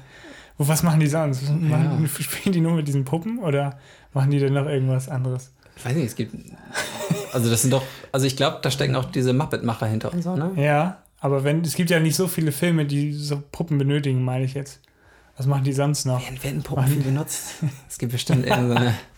was 0.58 0.84
machen 0.84 1.00
die 1.00 1.08
sonst? 1.08 1.50
Machen, 1.50 2.10
spielen 2.20 2.54
die 2.54 2.62
nur 2.62 2.74
mit 2.74 2.88
diesen 2.88 3.04
Puppen 3.04 3.40
oder 3.40 3.78
machen 4.14 4.32
die 4.32 4.40
denn 4.40 4.54
noch 4.54 4.66
irgendwas 4.66 5.10
anderes? 5.10 5.52
Ich 5.76 5.86
weiß 5.86 5.96
nicht, 5.96 6.06
es 6.06 6.16
gibt. 6.16 6.36
Also, 7.32 7.50
das 7.50 7.64
sind 7.64 7.72
doch. 7.72 7.84
Also, 8.12 8.28
ich 8.28 8.36
glaube, 8.36 8.60
da 8.62 8.70
stecken 8.70 8.96
auch 8.96 9.06
diese 9.06 9.34
Muppet-Macher 9.34 9.88
hinter 9.88 10.14
und 10.14 10.22
so, 10.22 10.36
ne? 10.36 10.52
Ja. 10.56 11.00
Aber 11.20 11.44
wenn, 11.44 11.62
es 11.62 11.76
gibt 11.76 11.90
ja 11.90 12.00
nicht 12.00 12.16
so 12.16 12.28
viele 12.28 12.52
Filme, 12.52 12.86
die 12.86 13.14
so 13.14 13.42
Puppen 13.52 13.78
benötigen, 13.78 14.24
meine 14.24 14.44
ich 14.46 14.54
jetzt. 14.54 14.82
Was 15.38 15.48
machen 15.48 15.64
die 15.64 15.74
sonst 15.74 16.06
noch? 16.06 16.22
Werden, 16.22 16.44
werden 16.44 16.64
Puppen 16.64 16.86
viel 16.86 17.02
benutzt? 17.02 17.56
es 17.90 17.98
gibt 17.98 18.12
bestimmt 18.12 18.46
irgendeine. 18.46 18.94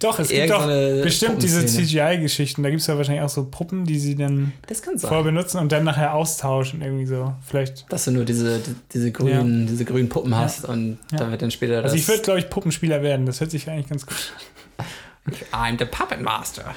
Doch, 0.00 0.18
es 0.18 0.28
gibt 0.28 0.50
doch 0.50 0.66
bestimmt 0.66 1.42
diese 1.42 1.64
CGI-Geschichten. 1.64 2.62
Da 2.62 2.70
gibt 2.70 2.80
es 2.80 2.86
ja 2.86 2.96
wahrscheinlich 2.96 3.22
auch 3.22 3.28
so 3.28 3.44
Puppen, 3.44 3.84
die 3.84 3.98
sie 3.98 4.14
dann 4.14 4.52
vorher 4.98 5.22
benutzen 5.22 5.58
und 5.58 5.72
dann 5.72 5.84
nachher 5.84 6.14
austauschen, 6.14 6.82
irgendwie 6.82 7.06
so. 7.06 7.34
Vielleicht. 7.46 7.90
Dass 7.92 8.04
du 8.04 8.10
nur 8.10 8.24
diese, 8.24 8.60
diese, 8.92 9.12
grünen, 9.12 9.62
ja. 9.62 9.70
diese 9.70 9.84
grünen 9.84 10.08
Puppen 10.08 10.34
hast 10.34 10.64
ja. 10.64 10.70
und 10.70 10.98
ja. 11.12 11.18
da 11.18 11.30
wird 11.30 11.42
dann 11.42 11.50
später 11.50 11.82
das. 11.82 11.92
Also 11.92 11.96
ich 11.96 12.08
würde, 12.08 12.22
glaube 12.22 12.38
ich, 12.40 12.50
Puppenspieler 12.50 13.02
werden. 13.02 13.26
Das 13.26 13.40
hört 13.40 13.50
sich 13.50 13.68
eigentlich 13.68 13.88
ganz 13.88 14.06
gut 14.06 14.32
an. 14.76 14.84
I'm 15.52 15.78
the 15.78 15.84
Puppet 15.84 16.20
Master. 16.20 16.74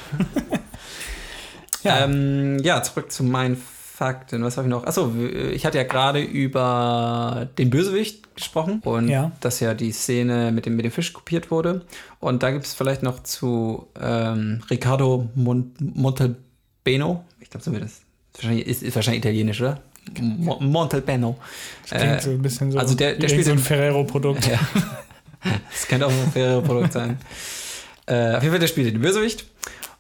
ja. 1.84 2.04
Ähm, 2.04 2.60
ja, 2.64 2.82
zurück 2.82 3.12
zu 3.12 3.24
meinen 3.24 3.62
Fakten, 4.00 4.42
was 4.46 4.56
habe 4.56 4.70
ich 4.70 4.72
noch? 4.72 4.86
Achso, 4.86 5.14
ich 5.52 5.66
hatte 5.66 5.78
ja 5.78 5.84
gerade 5.84 6.22
über 6.22 7.50
den 7.58 7.70
Bösewicht 7.70 8.34
gesprochen 8.34 8.80
und 8.86 9.10
ja. 9.10 9.34
dass 9.42 9.60
ja 9.60 9.74
die 9.74 9.92
Szene 9.92 10.54
mit 10.54 10.66
dem, 10.66 10.78
mit 10.78 10.86
dem 10.86 10.92
Fisch 10.94 11.12
kopiert 11.12 11.52
wurde. 11.52 11.82
Und 12.22 12.42
da 12.42 12.52
gibt 12.52 12.66
es 12.66 12.74
vielleicht 12.74 13.04
noch 13.04 13.24
zu 13.24 13.88
ähm, 14.02 14.62
Riccardo 14.70 15.28
Mon 15.36 15.74
Montalbano. 15.82 17.26
Ich 17.42 17.50
glaube, 17.50 17.66
so 17.66 17.74
wird 17.74 17.84
das. 17.84 18.00
Wahrscheinlich, 18.36 18.68
ist, 18.68 18.84
ist 18.84 18.96
wahrscheinlich 18.96 19.20
italienisch, 19.22 19.60
oder? 19.60 19.82
Mo 20.22 20.88
klingt 20.88 21.12
äh, 21.92 22.22
so 22.22 22.30
ein 22.30 22.42
bisschen 22.42 22.72
so. 22.72 22.80
Also 22.80 22.96
der, 22.96 23.16
der 23.16 23.28
spielt 23.28 23.48
so 23.48 23.52
ein 23.52 23.60
Ferrero-Produkt. 23.60 24.48
Ja. 24.48 24.60
das 25.72 25.88
könnte 25.90 26.08
auch 26.08 26.12
ein 26.12 26.32
Ferrero-Produkt 26.32 26.94
sein. 26.94 27.18
Äh, 28.10 28.38
auf 28.38 28.42
jeden 28.42 28.54
Fall, 28.54 28.60
der 28.60 28.66
spielt 28.66 28.92
den 28.92 29.02
Bösewicht. 29.02 29.46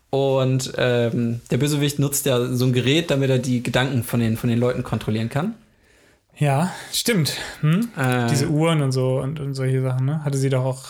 Und 0.09 0.73
ähm, 0.77 1.41
der 1.51 1.57
Bösewicht 1.57 1.99
nutzt 1.99 2.25
ja 2.25 2.43
so 2.47 2.65
ein 2.65 2.73
Gerät, 2.73 3.11
damit 3.11 3.29
er 3.29 3.37
die 3.37 3.61
Gedanken 3.61 4.03
von 4.03 4.19
den, 4.19 4.37
von 4.37 4.49
den 4.49 4.59
Leuten 4.59 4.83
kontrollieren 4.83 5.29
kann. 5.29 5.53
Ja, 6.37 6.71
stimmt. 6.91 7.37
Hm? 7.61 7.89
Äh, 7.97 8.27
Diese 8.29 8.47
Uhren 8.47 8.81
und 8.81 8.91
so 8.91 9.19
und, 9.19 9.39
und 9.39 9.53
solche 9.53 9.81
Sachen, 9.81 10.05
ne? 10.05 10.23
Hatte 10.23 10.37
sie 10.37 10.49
doch 10.49 10.63
auch. 10.63 10.83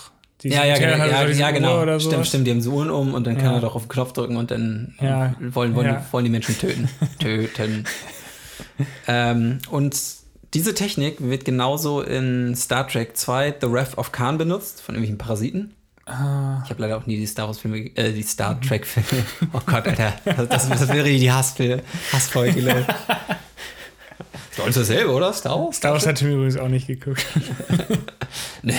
Ja, 0.44 0.64
ja, 0.64 0.78
genau, 0.78 1.06
ja, 1.06 1.28
ja, 1.28 1.52
genau. 1.52 2.00
Stimmt, 2.00 2.28
stimmt, 2.28 2.48
die 2.48 2.52
haben 2.52 2.62
so 2.62 2.72
Uhren 2.72 2.90
um 2.90 3.14
und 3.14 3.28
dann 3.28 3.38
kann 3.38 3.56
er 3.56 3.60
doch 3.60 3.76
auf 3.76 3.84
den 3.84 3.90
Knopf 3.90 4.14
drücken 4.14 4.38
und 4.38 4.52
dann 4.52 4.96
ja. 5.02 5.36
wollen, 5.40 5.76
wollen, 5.76 5.90
die, 5.90 6.14
wollen 6.14 6.24
die 6.24 6.32
Menschen 6.32 6.58
töten. 6.58 6.88
töten. 7.20 7.84
ähm, 9.08 9.60
und 9.70 10.00
diese 10.54 10.74
Technik 10.74 11.18
wird 11.20 11.44
genauso 11.44 12.02
in 12.02 12.56
Star 12.56 12.88
Trek 12.88 13.18
2 13.18 13.56
The 13.60 13.70
Wrath 13.70 13.98
of 13.98 14.14
Khan 14.14 14.38
benutzt, 14.38 14.82
von 14.82 14.96
irgendwelchen 14.96 15.18
Parasiten. 15.18 15.74
Ah. 16.10 16.62
Ich 16.64 16.72
habe 16.72 16.82
leider 16.82 16.98
auch 16.98 17.06
nie 17.06 17.18
die 17.18 17.28
Star 17.28 17.48
Wars-Filme, 17.48 17.96
äh, 17.96 18.12
die 18.12 18.24
Star 18.24 18.56
mhm. 18.56 18.62
Trek-Filme. 18.62 19.26
Oh 19.54 19.62
Gott, 19.66 19.88
Alter. 19.88 20.14
Das, 20.26 20.68
das 20.68 20.88
wäre 20.90 21.08
die 21.08 21.32
Hassfilme, 21.32 21.84
Hassfolge, 22.12 22.62
glaube 22.62 22.86
Ist 24.52 24.60
uns 24.60 24.76
dasselbe, 24.76 25.12
oder? 25.12 25.32
Star 25.32 25.60
Wars? 25.60 25.78
Star 25.78 25.94
Wars 25.94 26.08
hat 26.08 26.22
mir 26.22 26.32
übrigens 26.32 26.58
auch 26.58 26.68
nicht 26.68 26.88
geguckt. 26.88 27.26
ne, 28.64 28.74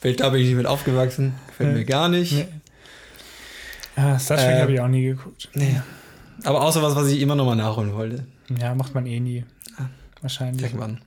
Bild 0.00 0.20
da 0.20 0.28
bin 0.28 0.42
ich 0.42 0.48
nicht 0.48 0.56
mit 0.56 0.66
aufgewachsen. 0.66 1.34
Gefällt 1.48 1.70
ja. 1.70 1.76
mir 1.76 1.84
gar 1.84 2.08
nicht. 2.08 2.32
Nee. 2.32 2.46
Ah, 3.96 4.18
Star 4.18 4.36
Trek 4.36 4.56
äh, 4.56 4.60
habe 4.60 4.72
ich 4.72 4.80
auch 4.80 4.88
nie 4.88 5.04
geguckt. 5.04 5.48
Nee. 5.54 5.80
Aber 6.44 6.60
außer 6.62 6.82
was, 6.82 6.94
was 6.94 7.08
ich 7.08 7.20
immer 7.20 7.34
noch 7.34 7.46
mal 7.46 7.56
nachholen 7.56 7.94
wollte. 7.94 8.26
Ja, 8.60 8.74
macht 8.74 8.94
man 8.94 9.06
eh 9.06 9.18
nie. 9.18 9.44
Ah, 9.78 9.86
Wahrscheinlich. 10.20 10.62
Irgendwann. 10.62 11.00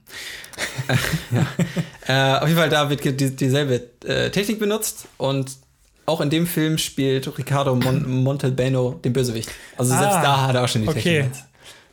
ja. 1.30 2.36
äh, 2.36 2.38
auf 2.40 2.48
jeden 2.48 2.58
Fall, 2.58 2.68
da 2.68 2.90
wird 2.90 3.04
die, 3.04 3.36
dieselbe 3.36 3.88
äh, 4.04 4.30
Technik 4.30 4.58
benutzt 4.58 5.06
und 5.16 5.56
auch 6.08 6.20
in 6.20 6.30
dem 6.30 6.46
Film 6.46 6.78
spielt 6.78 7.38
Ricardo 7.38 7.74
Mon 7.74 8.22
Montalbano 8.22 8.92
den 9.04 9.12
Bösewicht. 9.12 9.50
Also 9.76 9.92
ah, 9.94 9.98
selbst 9.98 10.16
da 10.16 10.46
hat 10.46 10.54
er 10.54 10.64
auch 10.64 10.68
schon 10.68 10.82
die 10.82 10.88
okay. 10.88 11.00
Technik. 11.00 11.32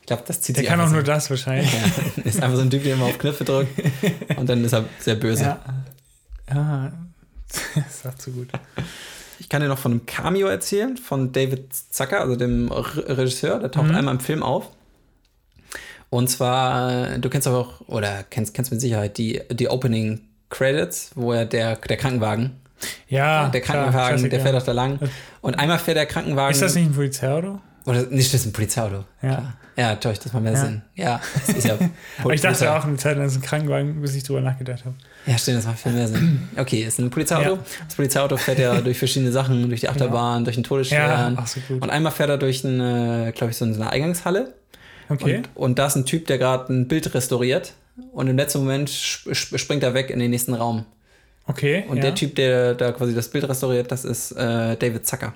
Ich 0.00 0.06
glaube, 0.06 0.22
das 0.26 0.40
zieht 0.40 0.56
Der 0.56 0.62
sich 0.62 0.70
kann 0.70 0.80
auch 0.80 0.86
so. 0.86 0.94
nur 0.94 1.02
das 1.02 1.28
wahrscheinlich. 1.30 1.70
Ja, 2.16 2.22
ist 2.24 2.42
einfach 2.42 2.56
so 2.56 2.62
ein 2.62 2.70
Typ, 2.70 2.84
der 2.84 2.94
immer 2.94 3.06
auf 3.06 3.18
Knöpfe 3.18 3.44
drückt 3.44 3.72
und 4.36 4.48
dann 4.48 4.64
ist 4.64 4.72
er 4.72 4.84
sehr 5.00 5.16
böse. 5.16 5.42
Ja, 5.44 5.60
ja. 6.48 6.92
das 7.74 8.02
sagt 8.02 8.22
so 8.22 8.30
gut. 8.30 8.48
Ich 9.38 9.48
kann 9.48 9.60
dir 9.60 9.68
noch 9.68 9.78
von 9.78 9.92
einem 9.92 10.06
Cameo 10.06 10.46
erzählen, 10.46 10.96
von 10.96 11.32
David 11.32 11.74
Zucker, 11.74 12.20
also 12.20 12.36
dem 12.36 12.70
Regisseur. 12.72 13.58
Der 13.58 13.70
taucht 13.70 13.88
mhm. 13.88 13.96
einmal 13.96 14.14
im 14.14 14.20
Film 14.20 14.42
auf. 14.42 14.70
Und 16.08 16.28
zwar, 16.28 17.18
du 17.18 17.28
kennst 17.28 17.48
auch, 17.48 17.80
oder 17.88 18.24
kennst, 18.30 18.54
kennst 18.54 18.70
mit 18.70 18.80
Sicherheit 18.80 19.18
die, 19.18 19.42
die 19.50 19.68
Opening 19.68 20.20
Credits, 20.48 21.10
wo 21.14 21.32
er 21.32 21.44
der, 21.44 21.76
der 21.76 21.96
Krankenwagen 21.96 22.60
ja, 23.08 23.48
der 23.48 23.60
Krankenwagen, 23.60 24.18
klar, 24.18 24.28
der 24.28 24.40
fährt 24.40 24.54
auch 24.56 24.62
da 24.62 24.72
lang. 24.72 24.98
Und 25.40 25.54
einmal 25.54 25.78
fährt 25.78 25.96
der 25.96 26.06
Krankenwagen. 26.06 26.52
Ist 26.52 26.62
das 26.62 26.74
nicht 26.74 26.86
ein 26.86 26.94
Polizeiauto? 26.94 27.60
Oder 27.86 28.02
nicht, 28.06 28.32
das 28.34 28.40
ist 28.40 28.46
ein 28.46 28.52
Polizeiauto. 28.52 29.04
Ja. 29.22 29.34
Klar. 29.34 29.56
Ja, 29.76 29.94
täuscht, 29.94 30.24
das 30.24 30.32
macht 30.32 30.42
mehr 30.42 30.54
ja. 30.54 30.58
Sinn. 30.58 30.82
Ja, 30.94 31.20
das 31.34 31.56
ist 31.56 31.66
ja. 31.66 31.76
Aber 32.22 32.32
ich 32.32 32.40
dachte 32.40 32.72
auch 32.72 32.84
eine 32.84 32.96
Zeit 32.96 33.18
lang, 33.18 33.26
ist 33.26 33.36
ein 33.36 33.42
Krankenwagen, 33.42 34.00
bis 34.00 34.14
ich 34.14 34.24
drüber 34.24 34.40
nachgedacht 34.40 34.86
habe. 34.86 34.94
Ja, 35.26 35.36
stimmt, 35.36 35.58
das 35.58 35.66
macht 35.66 35.80
viel 35.80 35.92
mehr 35.92 36.08
Sinn. 36.08 36.48
Okay, 36.56 36.82
ist 36.82 36.98
ein 36.98 37.10
Polizeiauto. 37.10 37.56
Ja. 37.56 37.58
Das 37.84 37.94
Polizeiauto 37.94 38.38
fährt 38.38 38.58
ja 38.58 38.80
durch 38.80 38.98
verschiedene 38.98 39.32
Sachen, 39.32 39.68
durch 39.68 39.82
die 39.82 39.88
Achterbahn, 39.90 40.44
durch 40.44 40.56
den 40.56 40.64
Todesstern. 40.64 41.34
Ja, 41.36 41.46
so 41.46 41.60
und 41.74 41.90
einmal 41.90 42.10
fährt 42.10 42.30
er 42.30 42.38
durch 42.38 42.64
eine, 42.64 43.32
glaube 43.36 43.50
ich, 43.50 43.58
so 43.58 43.66
eine 43.66 43.90
Eingangshalle. 43.90 44.54
Okay. 45.10 45.36
Und, 45.36 45.48
und 45.54 45.78
da 45.78 45.86
ist 45.86 45.96
ein 45.96 46.06
Typ, 46.06 46.26
der 46.26 46.38
gerade 46.38 46.72
ein 46.72 46.88
Bild 46.88 47.14
restauriert. 47.14 47.74
Und 48.12 48.28
im 48.28 48.36
letzten 48.36 48.60
Moment 48.60 48.90
springt 48.90 49.82
er 49.82 49.94
weg 49.94 50.10
in 50.10 50.18
den 50.18 50.30
nächsten 50.30 50.54
Raum. 50.54 50.86
Okay. 51.46 51.84
Und 51.88 51.98
ja. 51.98 52.02
der 52.02 52.14
Typ, 52.14 52.34
der 52.34 52.74
da 52.74 52.92
quasi 52.92 53.14
das 53.14 53.30
Bild 53.30 53.48
restauriert, 53.48 53.90
das 53.92 54.04
ist 54.04 54.32
äh, 54.32 54.76
David 54.76 55.06
Zucker. 55.06 55.34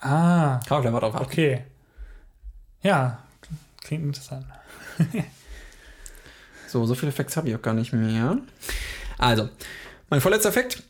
Ah. 0.00 0.60
Kann 0.66 0.76
man 0.76 0.82
gleich 0.82 0.92
mal 0.92 1.00
drauf 1.00 1.14
achten. 1.14 1.26
Okay. 1.26 1.64
Ja, 2.82 3.18
klingt 3.82 4.04
interessant. 4.04 4.46
so, 6.68 6.84
so 6.86 6.94
viele 6.94 7.10
Effekte 7.10 7.36
habe 7.36 7.48
ich 7.48 7.54
auch 7.54 7.62
gar 7.62 7.74
nicht 7.74 7.92
mehr. 7.92 8.38
Also, 9.18 9.48
mein 10.10 10.20
vorletzter 10.20 10.50
Effekt. 10.50 10.82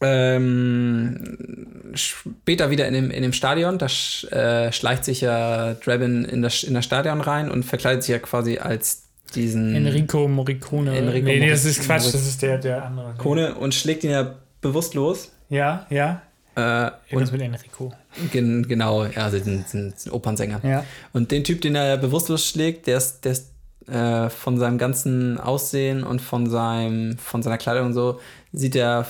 Ähm, 0.00 1.92
später 1.94 2.70
wieder 2.70 2.86
in 2.88 2.94
dem, 2.94 3.10
in 3.10 3.22
dem 3.22 3.32
Stadion, 3.32 3.78
da 3.78 3.88
sch, 3.88 4.24
äh, 4.24 4.72
schleicht 4.72 5.04
sich 5.04 5.20
ja 5.22 5.74
Draven 5.74 6.24
in 6.24 6.42
das, 6.42 6.62
in 6.62 6.74
das 6.74 6.84
Stadion 6.84 7.20
rein 7.20 7.50
und 7.50 7.62
verkleidet 7.64 8.02
sich 8.02 8.12
ja 8.12 8.18
quasi 8.18 8.58
als 8.58 9.03
diesen. 9.34 9.74
Enrico 9.74 10.28
Morricone. 10.28 10.96
Enrico 10.96 11.26
nee, 11.26 11.40
nee, 11.40 11.50
das 11.50 11.64
ist 11.64 11.82
Quatsch, 11.82 12.06
das 12.06 12.26
ist 12.26 12.42
der, 12.42 12.58
der 12.58 12.84
andere. 12.84 13.14
Kone 13.18 13.54
und 13.54 13.74
schlägt 13.74 14.04
ihn 14.04 14.10
ja 14.10 14.34
bewusstlos. 14.60 15.32
Ja, 15.48 15.86
ja. 15.90 16.22
Äh, 16.56 16.90
und 17.14 17.32
mit 17.32 17.42
Enrico. 17.42 17.92
Gen, 18.32 18.66
genau, 18.68 19.04
ja, 19.04 19.24
also 19.24 19.38
sind, 19.38 19.68
sind, 19.68 19.98
sind 19.98 20.12
Opernsänger. 20.12 20.60
Ja. 20.62 20.84
Und 21.12 21.32
den 21.32 21.42
Typ, 21.42 21.60
den 21.60 21.74
er 21.74 21.96
bewusstlos 21.96 22.46
schlägt, 22.46 22.86
der 22.86 22.98
ist, 22.98 23.24
der 23.24 23.32
ist 23.32 23.52
äh, 23.88 24.30
von 24.30 24.58
seinem 24.58 24.78
ganzen 24.78 25.38
Aussehen 25.38 26.04
und 26.04 26.20
von, 26.20 26.48
seinem, 26.48 27.18
von 27.18 27.42
seiner 27.42 27.58
Kleidung 27.58 27.86
und 27.86 27.94
so, 27.94 28.20
sieht 28.52 28.76
er 28.76 29.06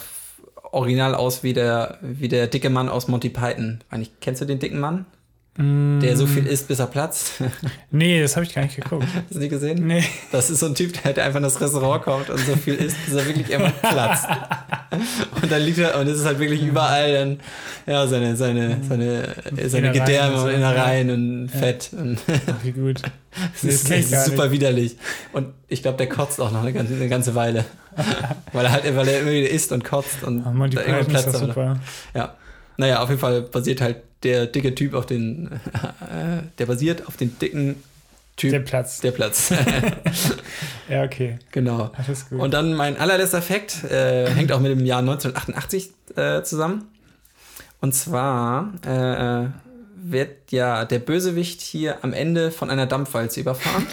original 0.73 1.15
aus 1.15 1.43
wie 1.43 1.53
der, 1.53 1.99
wie 2.01 2.29
der 2.29 2.47
dicke 2.47 2.71
Mann 2.71 2.89
aus 2.89 3.09
Monty 3.09 3.29
Python. 3.29 3.81
Eigentlich, 3.91 4.13
kennst 4.21 4.41
du 4.41 4.47
den 4.47 4.59
dicken 4.59 4.81
Mann? 4.81 5.07
Der 5.57 6.17
so 6.17 6.27
viel 6.27 6.47
isst, 6.47 6.67
bis 6.67 6.81
er 6.81 6.89
platzt. 6.89 7.35
Nee, 7.93 8.21
das 8.21 8.35
habe 8.35 8.45
ich 8.45 8.53
gar 8.53 8.63
nicht 8.63 8.75
geguckt. 8.75 9.07
Hast 9.15 9.35
du 9.37 9.39
nie 9.39 9.49
gesehen? 9.49 9.87
Nee. 9.87 10.03
Das 10.33 10.51
ist 10.51 10.59
so 10.59 10.67
ein 10.67 10.75
Typ, 10.75 11.01
der 11.15 11.25
einfach 11.25 11.37
in 11.37 11.45
das 11.45 11.61
Restaurant 11.61 12.03
kommt 12.03 12.29
und 12.29 12.39
so 12.41 12.57
viel 12.57 12.75
isst, 12.75 12.97
bis 13.07 13.15
er 13.15 13.25
wirklich 13.25 13.51
immer 13.51 13.71
platzt. 13.71 14.27
Und 15.43 15.51
dann 15.53 15.63
liegt 15.63 15.79
er, 15.79 15.99
und 15.99 16.07
es 16.07 16.21
ist 16.21 16.25
halt 16.25 16.39
wirklich 16.39 16.63
überall 16.63 17.13
dann, 17.13 17.41
ja, 17.87 18.07
seine, 18.07 18.37
seine, 18.37 18.79
seine, 18.89 19.35
seine 19.67 19.91
Gedärme 19.91 20.41
und 20.41 20.51
Innereien 20.51 21.11
und 21.11 21.49
Fett. 21.49 21.91
Und 21.93 22.19
Wie 22.63 22.71
gut. 22.71 23.03
das 23.53 23.65
ist, 23.65 23.91
das 23.91 23.99
ist 24.13 24.25
super 24.27 24.53
widerlich. 24.53 24.97
Und 25.33 25.49
ich 25.67 25.83
glaube, 25.83 25.99
der 25.99 26.09
kotzt 26.09 26.41
auch 26.41 26.53
noch 26.53 26.63
eine 26.63 26.73
ganze, 26.73 26.95
eine 26.95 27.09
ganze 27.09 27.35
Weile. 27.35 27.65
weil 28.53 28.67
er 28.67 28.73
halt, 28.73 28.97
weil 28.97 29.09
er 29.09 29.21
immer 29.23 29.33
wieder 29.33 29.51
isst 29.51 29.73
und 29.73 29.85
kotzt 29.85 30.23
und 30.23 30.45
Oh, 30.47 30.51
Monty 30.51 30.77
Python 30.77 31.01
ist 31.01 31.09
platzt 31.09 31.29
wieder. 31.29 31.39
super. 31.41 31.81
Ja. 32.15 32.35
Naja, 32.77 33.03
auf 33.03 33.09
jeden 33.09 33.21
Fall 33.21 33.43
basiert 33.43 33.81
halt 33.81 33.99
der 34.23 34.47
dicke 34.47 34.75
Typ 34.75 34.95
auf 34.95 35.07
den, 35.07 35.53
äh, 35.53 36.43
der 36.59 36.67
basiert 36.67 37.07
auf 37.07 37.17
den 37.17 37.39
dicken 37.39 37.77
Typ. 38.37 38.51
Der 38.51 38.61
Platz. 38.61 39.01
Der 39.01 39.13
Platz. 39.13 39.53
Ja, 40.89 41.03
okay. 41.03 41.39
genau. 41.51 41.93
Ist 42.11 42.29
gut. 42.29 42.41
Und 42.41 42.53
dann 42.53 42.75
mein 42.75 42.99
allerletzter 42.99 43.41
Fakt 43.41 43.85
äh, 43.85 44.29
hängt 44.29 44.53
auch 44.53 44.61
mit 44.61 44.71
dem 44.71 44.85
Jahr 44.85 44.99
1988 44.99 45.91
äh, 46.17 46.43
zusammen. 46.43 46.89
Und 47.81 47.95
zwar 47.95 48.75
äh, 48.85 49.49
wird 49.97 50.53
ja 50.53 50.85
der 50.85 50.99
Bösewicht 50.99 51.63
hier 51.63 52.05
am 52.05 52.13
Ende 52.13 52.51
von 52.51 52.71
einer 52.71 52.85
Dampfwalze 52.85 53.41
überfahren. 53.41 53.87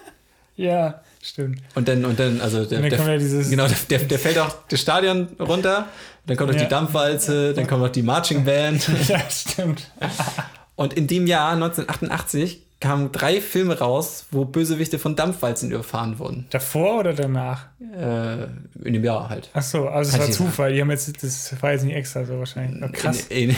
ja, 0.56 1.00
stimmt. 1.24 1.60
Und 1.74 1.88
dann, 1.88 2.04
und 2.04 2.18
dann, 2.20 2.40
also 2.40 2.64
der, 2.64 2.80
dann 2.80 2.90
der, 2.90 2.98
ja 2.98 3.16
dieses- 3.18 3.50
genau, 3.50 3.66
der, 3.90 3.98
der, 4.00 4.18
fällt 4.18 4.38
auch 4.38 4.54
das 4.68 4.80
Stadion 4.80 5.28
runter, 5.40 5.86
dann 6.26 6.36
kommt 6.36 6.50
noch 6.52 6.56
Ja. 6.58 6.64
die 6.64 6.70
Dampfwalze, 6.70 7.54
dann 7.54 7.66
kommt 7.66 7.82
noch 7.82 7.88
die 7.90 8.02
Marching 8.02 8.44
Band. 8.44 8.88
Ja, 9.08 9.20
stimmt. 9.30 9.90
Und 10.76 10.92
in 10.94 11.06
dem 11.06 11.26
Jahr 11.26 11.52
1988 11.52 12.62
kamen 12.80 13.12
drei 13.12 13.40
Filme 13.40 13.78
raus, 13.78 14.26
wo 14.30 14.44
Bösewichte 14.44 14.98
von 14.98 15.16
Dampfwalzen 15.16 15.70
überfahren 15.70 16.18
wurden. 16.18 16.46
Davor 16.50 16.98
oder 16.98 17.14
danach? 17.14 17.66
Äh, 17.96 18.44
in 18.84 18.92
dem 18.92 19.04
Jahr 19.04 19.28
halt. 19.30 19.48
Ach 19.54 19.62
so, 19.62 19.88
also 19.88 20.10
es 20.12 20.18
war 20.18 20.30
Zufall. 20.30 20.72
Die 20.74 20.80
haben 20.80 20.90
jetzt, 20.90 21.22
das 21.22 21.54
war 21.62 21.72
jetzt 21.72 21.84
nicht 21.84 21.94
extra 21.94 22.24
so 22.26 22.38
wahrscheinlich. 22.38 22.82
Oh, 22.82 22.88
krass. 22.92 23.26
In, 23.28 23.50
in, 23.50 23.56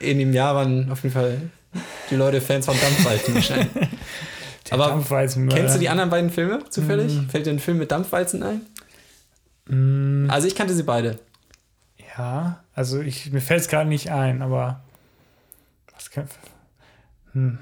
in 0.00 0.18
dem 0.18 0.32
Jahr 0.34 0.54
waren 0.56 0.90
auf 0.90 1.02
jeden 1.04 1.14
Fall 1.14 1.40
die 2.10 2.16
Leute 2.16 2.40
Fans 2.40 2.66
von 2.66 2.74
Dampfwalzen 2.78 3.34
wahrscheinlich. 3.36 3.68
Aber 4.72 4.88
Dampfwalzenmörder. 4.88 5.56
kennst 5.60 5.76
du 5.76 5.80
die 5.80 5.88
anderen 5.88 6.10
beiden 6.10 6.30
Filme 6.30 6.64
zufällig? 6.70 7.14
Mm. 7.14 7.28
Fällt 7.28 7.46
dir 7.46 7.50
ein 7.50 7.58
Film 7.58 7.78
mit 7.78 7.90
Dampfwalzen 7.90 8.42
ein? 8.42 8.60
Mm, 9.68 10.30
Also 10.30 10.46
ich 10.48 10.54
kannte 10.54 10.74
sie 10.74 10.82
beide. 10.82 11.18
ja, 12.16 12.62
also 12.74 13.00
ich, 13.00 13.30
mir 13.32 13.40
fällt 13.40 13.60
es 13.62 13.68
gerade 13.68 13.88
nicht 13.88 14.10
ein, 14.10 14.42
aber 14.42 14.80
was 15.94 16.10
kann. 16.10 16.28
Hm. 17.32 17.58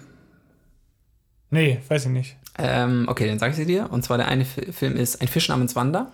Nee, 1.50 1.80
weiß 1.88 2.06
ich 2.06 2.10
nicht. 2.10 2.36
Ähm, 2.58 3.06
okay, 3.08 3.26
dann 3.28 3.38
sage 3.38 3.50
ich 3.52 3.56
sie 3.56 3.66
dir. 3.66 3.90
Und 3.90 4.04
zwar 4.04 4.16
der 4.16 4.28
eine 4.28 4.44
Fi- 4.44 4.72
Film 4.72 4.96
ist 4.96 5.20
Ein 5.20 5.28
Fisch 5.28 5.48
namens 5.48 5.74
Wanda. 5.76 6.12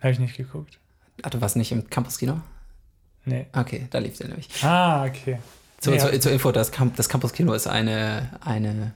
Habe 0.00 0.12
ich 0.12 0.18
nicht 0.18 0.36
geguckt. 0.36 0.78
Ach, 1.22 1.30
du 1.30 1.40
warst 1.40 1.56
nicht 1.56 1.72
im 1.72 1.88
Campus-Kino? 1.88 2.40
Nee. 3.24 3.46
Okay, 3.52 3.86
da 3.90 3.98
lief 3.98 4.16
der 4.18 4.28
nämlich. 4.28 4.48
Ah, 4.62 5.04
okay. 5.04 5.38
Zur, 5.80 5.94
Ja. 5.94 6.00
zur, 6.10 6.20
zur 6.20 6.32
Info, 6.32 6.52
das, 6.52 6.70
Camp, 6.70 6.94
das 6.96 7.08
Campus-Kino 7.08 7.52
ist 7.52 7.66
eine, 7.66 8.30
eine, 8.44 8.92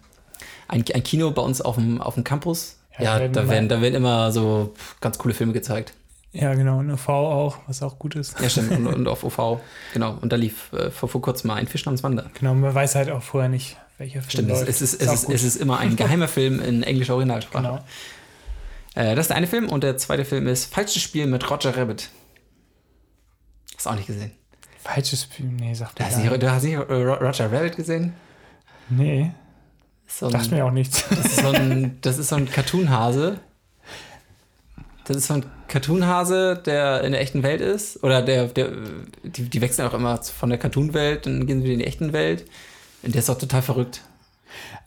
ein, 0.70 0.84
ein 0.94 1.02
Kino 1.02 1.30
bei 1.32 1.42
uns 1.42 1.60
auf 1.60 1.74
dem, 1.76 2.00
auf 2.00 2.14
dem 2.14 2.24
Campus. 2.24 2.76
Ja, 2.98 3.18
Ja, 3.18 3.28
da, 3.28 3.48
werden, 3.48 3.68
da 3.68 3.80
werden 3.80 3.94
immer 3.94 4.32
so 4.32 4.74
ganz 5.00 5.18
coole 5.18 5.34
Filme 5.34 5.52
gezeigt. 5.52 5.94
Ja, 6.32 6.54
genau. 6.54 6.78
Und 6.78 6.90
UV 6.90 7.08
auch, 7.08 7.58
was 7.66 7.82
auch 7.82 7.98
gut 7.98 8.14
ist. 8.14 8.38
Ja, 8.40 8.48
stimmt. 8.48 8.70
Und, 8.72 8.86
und 8.86 9.08
auf 9.08 9.24
OV. 9.24 9.60
Genau. 9.94 10.16
Und 10.20 10.32
da 10.32 10.36
lief 10.36 10.72
äh, 10.72 10.90
vor, 10.90 11.08
vor 11.08 11.20
kurzem 11.20 11.48
mal 11.48 11.54
ein 11.56 11.66
Fisch 11.66 11.84
namens 11.86 12.02
Wanda. 12.02 12.26
Genau, 12.38 12.54
man 12.54 12.72
weiß 12.74 12.94
halt 12.94 13.10
auch 13.10 13.22
vorher 13.22 13.48
nicht, 13.48 13.76
welcher 13.98 14.20
Film 14.22 14.30
Stimmt, 14.30 14.50
es, 14.52 14.58
läuft. 14.60 14.70
es, 14.70 14.80
ist, 14.82 15.02
es, 15.02 15.12
ist, 15.12 15.28
es 15.28 15.42
ist 15.42 15.56
immer 15.56 15.78
ein 15.78 15.96
geheimer 15.96 16.28
Film 16.36 16.60
in 16.62 16.82
englischer 16.84 17.14
Originalsprache. 17.14 17.64
Genau. 17.64 17.84
Äh, 18.94 19.14
das 19.16 19.24
ist 19.24 19.28
der 19.28 19.36
eine 19.38 19.46
Film 19.48 19.68
und 19.68 19.82
der 19.82 19.96
zweite 19.96 20.24
Film 20.24 20.46
ist 20.46 20.72
Falsches 20.72 21.02
Spiel 21.02 21.26
mit 21.26 21.50
Roger 21.50 21.76
Rabbit. 21.76 22.10
Hast 23.76 23.86
du 23.86 23.90
auch 23.90 23.94
nicht 23.96 24.06
gesehen. 24.06 24.30
Falsches 24.82 25.24
Spiel, 25.24 25.46
nee, 25.46 25.74
sagt 25.74 25.98
nicht. 26.00 26.42
du 26.42 26.50
hast 26.50 26.62
nicht 26.64 26.78
Ro- 26.78 27.14
Roger 27.14 27.52
Rabbit 27.52 27.76
gesehen? 27.76 28.14
Nee, 28.88 29.32
So 30.10 30.26
ein, 30.26 30.32
dachte 30.32 30.54
mir 30.54 30.64
auch 30.64 30.70
nichts. 30.70 31.04
das, 31.08 31.18
ist 31.24 31.36
so 31.36 31.48
ein, 31.48 31.98
das 32.00 32.18
ist 32.18 32.28
so 32.28 32.36
ein 32.36 32.50
Cartoonhase. 32.50 33.38
Das 35.04 35.16
ist 35.16 35.26
so 35.28 35.34
ein 35.34 35.46
Cartoonhase, 35.66 36.60
der 36.64 37.02
in 37.02 37.12
der 37.12 37.20
echten 37.20 37.42
Welt 37.42 37.60
ist. 37.60 38.02
Oder 38.02 38.22
der, 38.22 38.46
der 38.48 38.70
die, 39.22 39.48
die 39.48 39.60
wechseln 39.60 39.88
auch 39.88 39.94
immer 39.94 40.22
von 40.22 40.50
der 40.50 40.58
Cartoon-Welt, 40.58 41.26
dann 41.26 41.46
gehen 41.46 41.58
sie 41.58 41.64
wieder 41.64 41.74
in 41.74 41.78
die 41.80 41.86
echten 41.86 42.12
Welt. 42.12 42.44
Und 43.02 43.14
der 43.14 43.20
ist 43.20 43.30
auch 43.30 43.38
total 43.38 43.62
verrückt. 43.62 44.02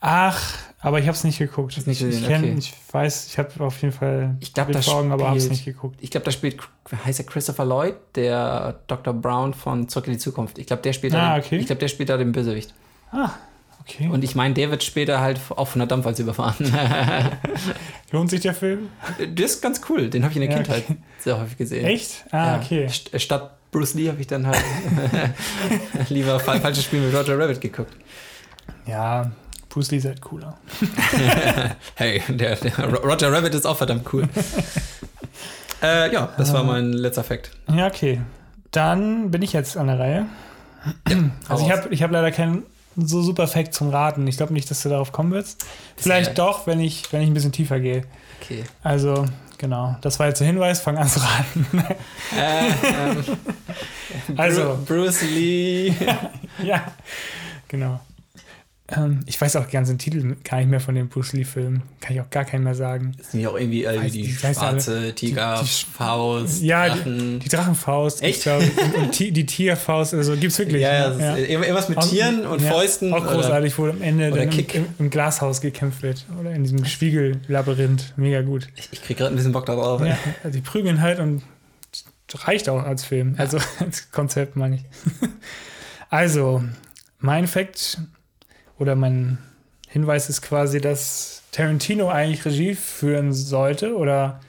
Ach, 0.01 0.39
aber 0.79 0.99
ich 0.99 1.07
habe 1.07 1.15
es 1.15 1.23
nicht 1.23 1.39
geguckt. 1.39 1.75
Nicht 1.87 2.01
ich, 2.01 2.21
ich, 2.21 2.27
kenn, 2.27 2.43
okay. 2.43 2.55
ich 2.57 2.73
weiß, 2.91 3.27
ich 3.27 3.37
habe 3.37 3.63
auf 3.63 3.81
jeden 3.81 3.93
Fall 3.93 4.35
Ich 4.41 4.53
glaub, 4.53 4.71
vor 4.71 4.95
Augen, 4.95 5.11
aber 5.11 5.29
habe 5.29 5.37
es 5.37 5.49
nicht 5.49 5.65
geguckt. 5.65 5.97
Ich 6.01 6.11
glaube, 6.11 6.25
da 6.25 6.31
spielt, 6.31 6.57
heißt 7.05 7.19
er 7.19 7.25
Christopher 7.25 7.65
Lloyd, 7.65 7.95
der 8.15 8.81
Dr. 8.87 9.13
Brown 9.13 9.53
von 9.53 9.87
Zurück 9.87 10.07
in 10.07 10.13
die 10.13 10.19
Zukunft. 10.19 10.57
Ich 10.57 10.67
glaube, 10.67 10.81
der 10.81 10.93
spielt 10.93 11.15
Ah, 11.15 11.37
da, 11.37 11.43
okay. 11.43 11.57
ich 11.57 11.65
glaube, 11.65 11.79
der 11.79 11.87
spielt 11.87 12.09
da 12.09 12.17
den 12.17 12.33
Bösewicht. 12.33 12.73
Ah, 13.11 13.31
okay. 13.83 14.07
Und 14.09 14.23
ich 14.23 14.35
meine, 14.35 14.53
der 14.53 14.71
wird 14.71 14.83
später 14.83 15.21
halt 15.21 15.39
auch 15.49 15.67
von 15.67 15.79
der 15.79 15.87
Dampfwalze 15.87 16.23
überfahren. 16.23 16.55
Lohnt 18.11 18.29
sich 18.29 18.41
der 18.41 18.53
Film? 18.53 18.89
der 19.19 19.45
ist 19.45 19.61
ganz 19.61 19.81
cool. 19.89 20.09
Den 20.09 20.23
habe 20.23 20.31
ich 20.31 20.37
in 20.37 20.41
der 20.41 20.51
Ja, 20.51 20.57
Kindheit 20.63 20.83
okay. 20.89 20.97
sehr 21.19 21.39
häufig 21.39 21.57
gesehen. 21.57 21.85
Echt? 21.85 22.25
Ah, 22.31 22.55
Ja. 22.55 22.61
okay. 22.61 22.85
St- 22.87 23.17
Statt 23.19 23.51
Bruce 23.71 23.95
Lee 23.95 24.07
habe 24.09 24.21
ich 24.21 24.27
dann 24.27 24.45
halt 24.45 24.61
lieber 26.09 26.39
fa- 26.39 26.59
falsches 26.59 26.83
Spiel 26.83 27.01
mit 27.01 27.15
Roger 27.15 27.37
Rabbit 27.39 27.59
geguckt. 27.61 27.93
Ja, 28.85 29.31
Bruce 29.69 29.89
Lee 29.91 29.97
ist 29.97 30.05
halt 30.05 30.21
cooler. 30.21 30.57
Hey, 31.95 32.21
der, 32.27 32.55
der 32.57 32.77
Ro- 32.79 33.07
Roger 33.07 33.31
Rabbit 33.31 33.55
ist 33.55 33.65
auch 33.65 33.77
verdammt 33.77 34.05
cool. 34.13 34.27
äh, 35.81 36.13
ja, 36.13 36.29
das 36.37 36.53
war 36.53 36.63
mein 36.63 36.93
letzter 36.93 37.23
Fakt. 37.23 37.49
Ja, 37.73 37.87
okay. 37.87 38.21
Dann 38.71 39.31
bin 39.31 39.41
ich 39.41 39.53
jetzt 39.53 39.75
an 39.77 39.87
der 39.87 39.97
Reihe. 39.99 40.25
Also 41.49 41.65
ich 41.65 41.71
habe 41.71 41.89
ich 41.89 42.03
hab 42.03 42.11
leider 42.11 42.31
keinen 42.31 42.63
so 42.95 43.21
super 43.21 43.47
Fact 43.47 43.73
zum 43.73 43.89
Raten. 43.89 44.25
Ich 44.27 44.37
glaube 44.37 44.53
nicht, 44.53 44.69
dass 44.69 44.81
du 44.83 44.89
darauf 44.89 45.11
kommen 45.11 45.31
wirst. 45.31 45.65
Vielleicht 45.97 46.29
ja- 46.37 46.45
doch, 46.45 46.67
wenn 46.67 46.79
ich, 46.79 47.11
wenn 47.11 47.21
ich 47.21 47.27
ein 47.29 47.33
bisschen 47.33 47.51
tiefer 47.51 47.79
gehe. 47.79 48.03
Okay. 48.41 48.63
Also, 48.83 49.25
genau. 49.57 49.95
Das 50.01 50.19
war 50.19 50.27
jetzt 50.27 50.39
der 50.39 50.47
Hinweis, 50.47 50.81
fang 50.81 50.97
an 50.97 51.07
zu 51.07 51.19
raten. 51.21 51.65
Äh, 52.37 52.67
ähm, 52.87 53.25
Also. 54.37 54.61
Bru- 54.61 55.03
Bruce 55.05 55.21
Lee. 55.23 55.93
ja, 56.63 56.83
genau. 57.67 57.99
Ähm, 58.89 59.21
ich 59.27 59.39
weiß 59.39 59.55
auch 59.55 59.65
die 59.65 59.71
ganzen 59.71 59.97
Titel 59.97 60.35
gar 60.43 60.57
nicht 60.57 60.69
mehr 60.69 60.81
von 60.81 60.93
den 60.93 61.07
Bruce 61.07 61.31
Lee-Filmen. 61.31 61.83
Kann 62.01 62.15
ich 62.15 62.21
auch 62.21 62.29
gar 62.29 62.43
keinen 62.43 62.65
mehr 62.65 62.75
sagen. 62.75 63.13
Das 63.17 63.31
sind 63.31 63.39
ja 63.39 63.49
auch 63.49 63.57
irgendwie 63.57 63.87
Weiß- 63.87 64.11
die 64.11 64.23
die 64.23 64.31
schwarze 64.33 65.15
Tiger, 65.15 65.59
die- 65.61 65.65
die- 65.65 65.85
Faust, 65.97 66.61
Ja, 66.61 66.89
Drachen. 66.89 67.39
Die 67.39 67.47
Drachenfaust. 67.47 68.21
Echt? 68.21 68.43
glaub 68.43 68.59
und, 68.61 68.95
und 68.95 69.11
Ti- 69.13 69.31
die 69.31 69.45
Tierfaust, 69.45 70.13
also 70.13 70.35
gibt's 70.35 70.59
wirklich. 70.59 70.81
ja, 70.81 70.93
ja, 70.93 71.09
ne? 71.11 71.17
das 71.17 71.39
ist 71.39 71.49
irgendwas 71.49 71.87
mit 71.89 72.01
Tieren 72.01 72.45
und 72.45 72.61
ja, 72.61 72.71
Fäusten. 72.71 73.13
Auch 73.13 73.21
oder- 73.23 73.35
großartig, 73.35 73.77
wo 73.77 73.85
am 73.87 74.01
Ende 74.01 74.29
dann 74.31 74.39
im, 74.39 74.49
Kick. 74.49 74.75
im, 74.75 74.85
im 74.99 75.09
Glashaus 75.09 75.61
gekämpft 75.61 76.03
wird. 76.03 76.25
Oder 76.39 76.51
in 76.51 76.63
diesem 76.63 76.83
Spiegellabyrinth. 76.83 78.13
Mega 78.17 78.41
gut. 78.41 78.67
Ich, 78.75 78.89
ich 78.91 79.01
krieg 79.01 79.17
gerade 79.17 79.33
ein 79.33 79.37
bisschen 79.37 79.53
Bock 79.53 79.65
darauf. 79.65 80.01
Ja, 80.05 80.17
also 80.43 80.57
die 80.57 80.61
prügeln 80.61 80.99
halt 80.99 81.19
und 81.19 81.41
reicht 82.33 82.67
auch 82.67 82.83
als 82.83 83.05
Film. 83.05 83.35
Also 83.37 83.59
als 83.79 84.11
Konzept 84.11 84.57
meine 84.57 84.75
ich. 84.75 84.83
Also, 86.09 86.63
mein 87.19 87.47
Fact 87.47 87.97
oder 88.79 88.95
mein 88.95 89.37
Hinweis 89.87 90.29
ist 90.29 90.41
quasi, 90.41 90.81
dass 90.81 91.43
Tarantino 91.51 92.09
eigentlich 92.09 92.45
Regie 92.45 92.73
führen 92.73 93.33
sollte 93.33 93.95
oder 93.95 94.39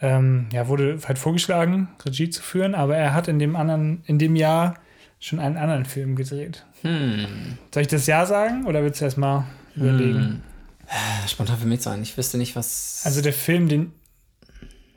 ähm, 0.00 0.46
ja, 0.52 0.68
wurde 0.68 0.98
halt 1.06 1.18
vorgeschlagen, 1.18 1.88
Regie 2.04 2.30
zu 2.30 2.42
führen, 2.42 2.74
aber 2.74 2.96
er 2.96 3.14
hat 3.14 3.28
in 3.28 3.38
dem 3.38 3.56
anderen, 3.56 4.02
in 4.06 4.18
dem 4.18 4.36
Jahr 4.36 4.74
schon 5.18 5.38
einen 5.38 5.56
anderen 5.56 5.84
Film 5.84 6.16
gedreht. 6.16 6.64
Hm. 6.82 7.58
Soll 7.72 7.82
ich 7.82 7.88
das 7.88 8.06
Ja 8.06 8.26
sagen 8.26 8.66
oder 8.66 8.82
willst 8.82 9.00
du 9.00 9.04
erst 9.06 9.18
mal 9.18 9.46
überlegen? 9.74 10.18
Hm. 10.18 10.42
Äh, 10.86 11.28
Spontan 11.28 11.58
für 11.58 11.66
mich 11.66 11.82
sein. 11.82 12.02
Ich 12.02 12.16
wüsste 12.16 12.38
nicht, 12.38 12.54
was. 12.56 13.02
Also 13.04 13.20
der 13.22 13.32
Film, 13.32 13.68
den, 13.68 13.92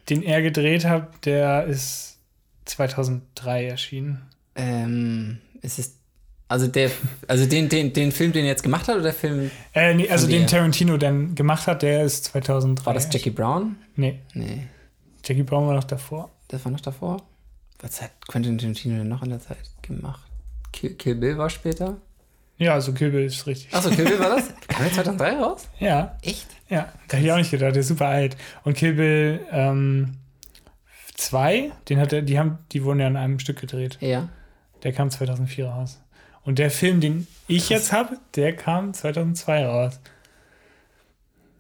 den 0.10 0.22
er 0.22 0.42
gedreht 0.42 0.86
hat, 0.86 1.26
der 1.26 1.66
ist 1.66 2.18
2003 2.66 3.66
erschienen. 3.66 4.22
ähm, 4.56 5.40
es 5.62 5.80
ist. 5.80 5.99
Also 6.50 6.68
der, 6.68 6.90
also 7.28 7.46
den, 7.46 7.70
den, 7.70 7.94
den 7.94 8.12
Film, 8.12 8.32
den 8.34 8.44
er 8.44 8.50
jetzt 8.50 8.64
gemacht 8.64 8.88
hat, 8.88 8.96
oder 8.96 9.04
der 9.04 9.14
Film, 9.14 9.52
Äh, 9.74 9.94
nee, 9.94 10.10
also 10.10 10.28
den. 10.28 10.48
Tarantino 10.48 10.98
dann 10.98 11.36
gemacht 11.36 11.68
hat, 11.68 11.84
der 11.84 12.04
ist 12.04 12.26
2003. 12.26 12.86
war 12.88 12.94
das 12.96 13.08
Jackie 13.14 13.30
Brown? 13.30 13.76
Nee, 13.96 14.20
Nee, 14.34 14.66
Jackie 15.24 15.44
Brown 15.44 15.68
war 15.68 15.76
noch 15.76 15.84
davor. 15.86 16.32
das 16.48 16.66
war 16.66 16.72
noch 16.72 16.82
davor. 16.82 17.22
Was 17.82 18.02
hat 18.02 18.12
Quentin 18.28 18.58
Tarantino 18.58 18.98
denn 18.98 19.08
noch 19.08 19.22
in 19.24 19.30
der 19.30 19.40
Zeit 19.40 19.58
gemacht? 19.84 20.26
Kill, 20.74 20.96
Kill 20.96 21.16
Bill 21.16 21.38
war 21.38 21.50
später? 21.50 21.98
Ja, 22.58 22.74
also 22.74 22.92
Kill 22.94 23.12
Bill 23.12 23.26
ist 23.26 23.46
richtig. 23.48 23.74
Achso, 23.74 23.90
Kill 23.92 24.06
Bill 24.06 24.20
war 24.20 24.36
das? 24.36 24.48
Kam 24.68 24.84
der 24.84 24.92
2003 24.94 25.38
raus? 25.38 25.70
Ja, 25.80 26.18
Echt? 26.24 26.48
ja, 26.68 26.92
da 27.08 27.18
hätte 27.18 27.26
ich 27.28 27.32
auch 27.32 27.38
nicht 27.38 27.52
gedacht, 27.52 27.74
der 27.76 27.82
ist 27.82 27.88
super 27.88 28.08
alt. 28.08 28.36
Und 28.64 28.76
Kill 28.76 28.94
Bill 28.96 29.40
ähm, 29.52 30.16
2, 31.16 31.72
den 31.90 32.00
hat 32.00 32.12
er, 32.14 32.22
die 32.22 32.40
haben, 32.40 32.58
die 32.72 32.84
wurden 32.84 33.00
ja 33.00 33.08
in 33.08 33.18
einem 33.18 33.40
Stück 33.40 33.60
gedreht. 33.62 33.98
Ja. 34.02 34.30
Der 34.84 34.94
kam 34.94 35.10
2004 35.10 35.68
raus. 35.68 36.00
Und 36.50 36.58
der 36.58 36.72
Film, 36.72 37.00
den 37.00 37.28
ich 37.48 37.70
jetzt 37.70 37.92
habe, 37.92 38.18
der 38.34 38.56
kam 38.56 38.92
2002 38.92 39.68
raus. 39.68 40.00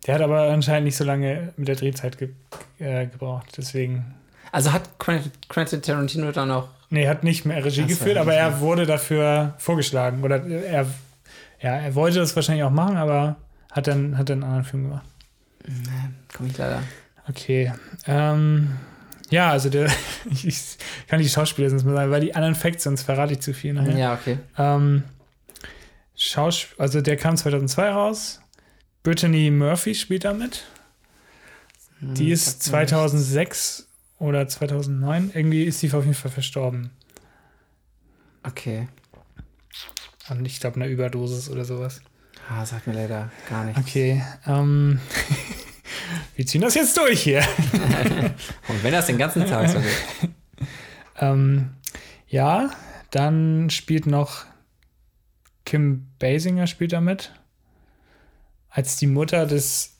Der 0.07 0.15
hat 0.15 0.23
aber 0.23 0.49
anscheinend 0.49 0.85
nicht 0.85 0.97
so 0.97 1.03
lange 1.03 1.53
mit 1.57 1.67
der 1.67 1.75
Drehzeit 1.75 2.17
ge 2.17 2.29
äh, 2.79 3.05
gebraucht, 3.05 3.53
deswegen. 3.55 4.15
Also 4.51 4.73
hat 4.73 4.89
Quentin 4.97 5.83
Tarantino 5.83 6.31
dann 6.31 6.49
auch. 6.49 6.69
Nee, 6.89 7.07
hat 7.07 7.23
nicht 7.23 7.45
mehr 7.45 7.63
Regie 7.63 7.85
geführt, 7.85 8.17
aber 8.17 8.33
er 8.33 8.61
wurde 8.61 8.87
dafür 8.87 9.53
vorgeschlagen. 9.59 10.23
Oder 10.23 10.43
er, 10.43 10.87
ja, 11.61 11.75
er 11.75 11.93
wollte 11.93 12.17
das 12.17 12.35
wahrscheinlich 12.35 12.63
auch 12.63 12.71
machen, 12.71 12.97
aber 12.97 13.35
hat 13.71 13.85
dann, 13.85 14.17
hat 14.17 14.29
dann 14.29 14.41
einen 14.41 14.51
anderen 14.51 14.65
Film 14.65 14.83
gemacht. 14.85 15.05
Nee, 15.67 16.09
komm 16.35 16.47
ich 16.47 16.57
leider. 16.57 16.81
Okay. 17.27 17.71
Ähm, 18.07 18.71
ja, 19.29 19.51
also 19.51 19.69
der, 19.69 19.91
ich 20.43 20.77
kann 21.07 21.21
die 21.21 21.29
Schauspieler 21.29 21.69
sonst 21.69 21.83
mal 21.83 21.95
sagen, 21.95 22.11
weil 22.11 22.21
die 22.21 22.35
anderen 22.35 22.55
Facts, 22.55 22.83
sonst 22.83 23.03
verrate 23.03 23.33
ich 23.33 23.39
zu 23.39 23.53
viel 23.53 23.73
nachher. 23.73 23.97
Ja, 23.97 24.13
okay. 24.13 24.37
Ähm, 24.57 25.03
Schausp 26.21 26.77
also 26.77 26.99
der 26.99 27.15
kam 27.15 27.37
2002 27.37 27.89
raus. 27.91 28.41
Brittany 29.03 29.49
Murphy 29.51 29.95
spielt 29.95 30.25
damit. 30.25 30.65
Hm, 31.99 32.13
die 32.13 32.31
ist 32.31 32.61
2006 32.63 33.87
oder 34.19 34.45
2009. 34.45 35.31
Irgendwie 35.33 35.63
ist 35.63 35.79
sie 35.79 35.91
auf 35.93 36.03
jeden 36.03 36.15
Fall 36.15 36.29
verstorben. 36.29 36.91
Okay. 38.43 38.89
Und 40.29 40.45
ich 40.45 40.59
glaube, 40.59 40.75
eine 40.75 40.87
Überdosis 40.87 41.49
oder 41.49 41.63
sowas. 41.63 42.01
Ah, 42.49 42.65
sagt 42.65 42.87
mir 42.87 42.93
leider 42.93 43.31
gar 43.49 43.63
nichts. 43.63 43.79
Okay. 43.79 44.21
Ähm, 44.45 44.99
wir 46.35 46.45
ziehen 46.45 46.61
das 46.61 46.75
jetzt 46.75 46.97
durch 46.97 47.21
hier. 47.21 47.39
Und 48.67 48.83
wenn 48.83 48.91
das 48.91 49.07
den 49.07 49.17
ganzen 49.17 49.45
Tag 49.45 49.69
so 49.69 49.79
geht. 49.79 50.31
ähm, 51.19 51.71
ja, 52.27 52.71
dann 53.11 53.69
spielt 53.69 54.05
noch 54.05 54.45
Kim 55.65 56.07
Basinger 56.19 56.67
spielt 56.67 56.93
damit. 56.93 57.31
Als 58.69 58.97
die 58.97 59.07
Mutter 59.07 59.45
des 59.45 59.97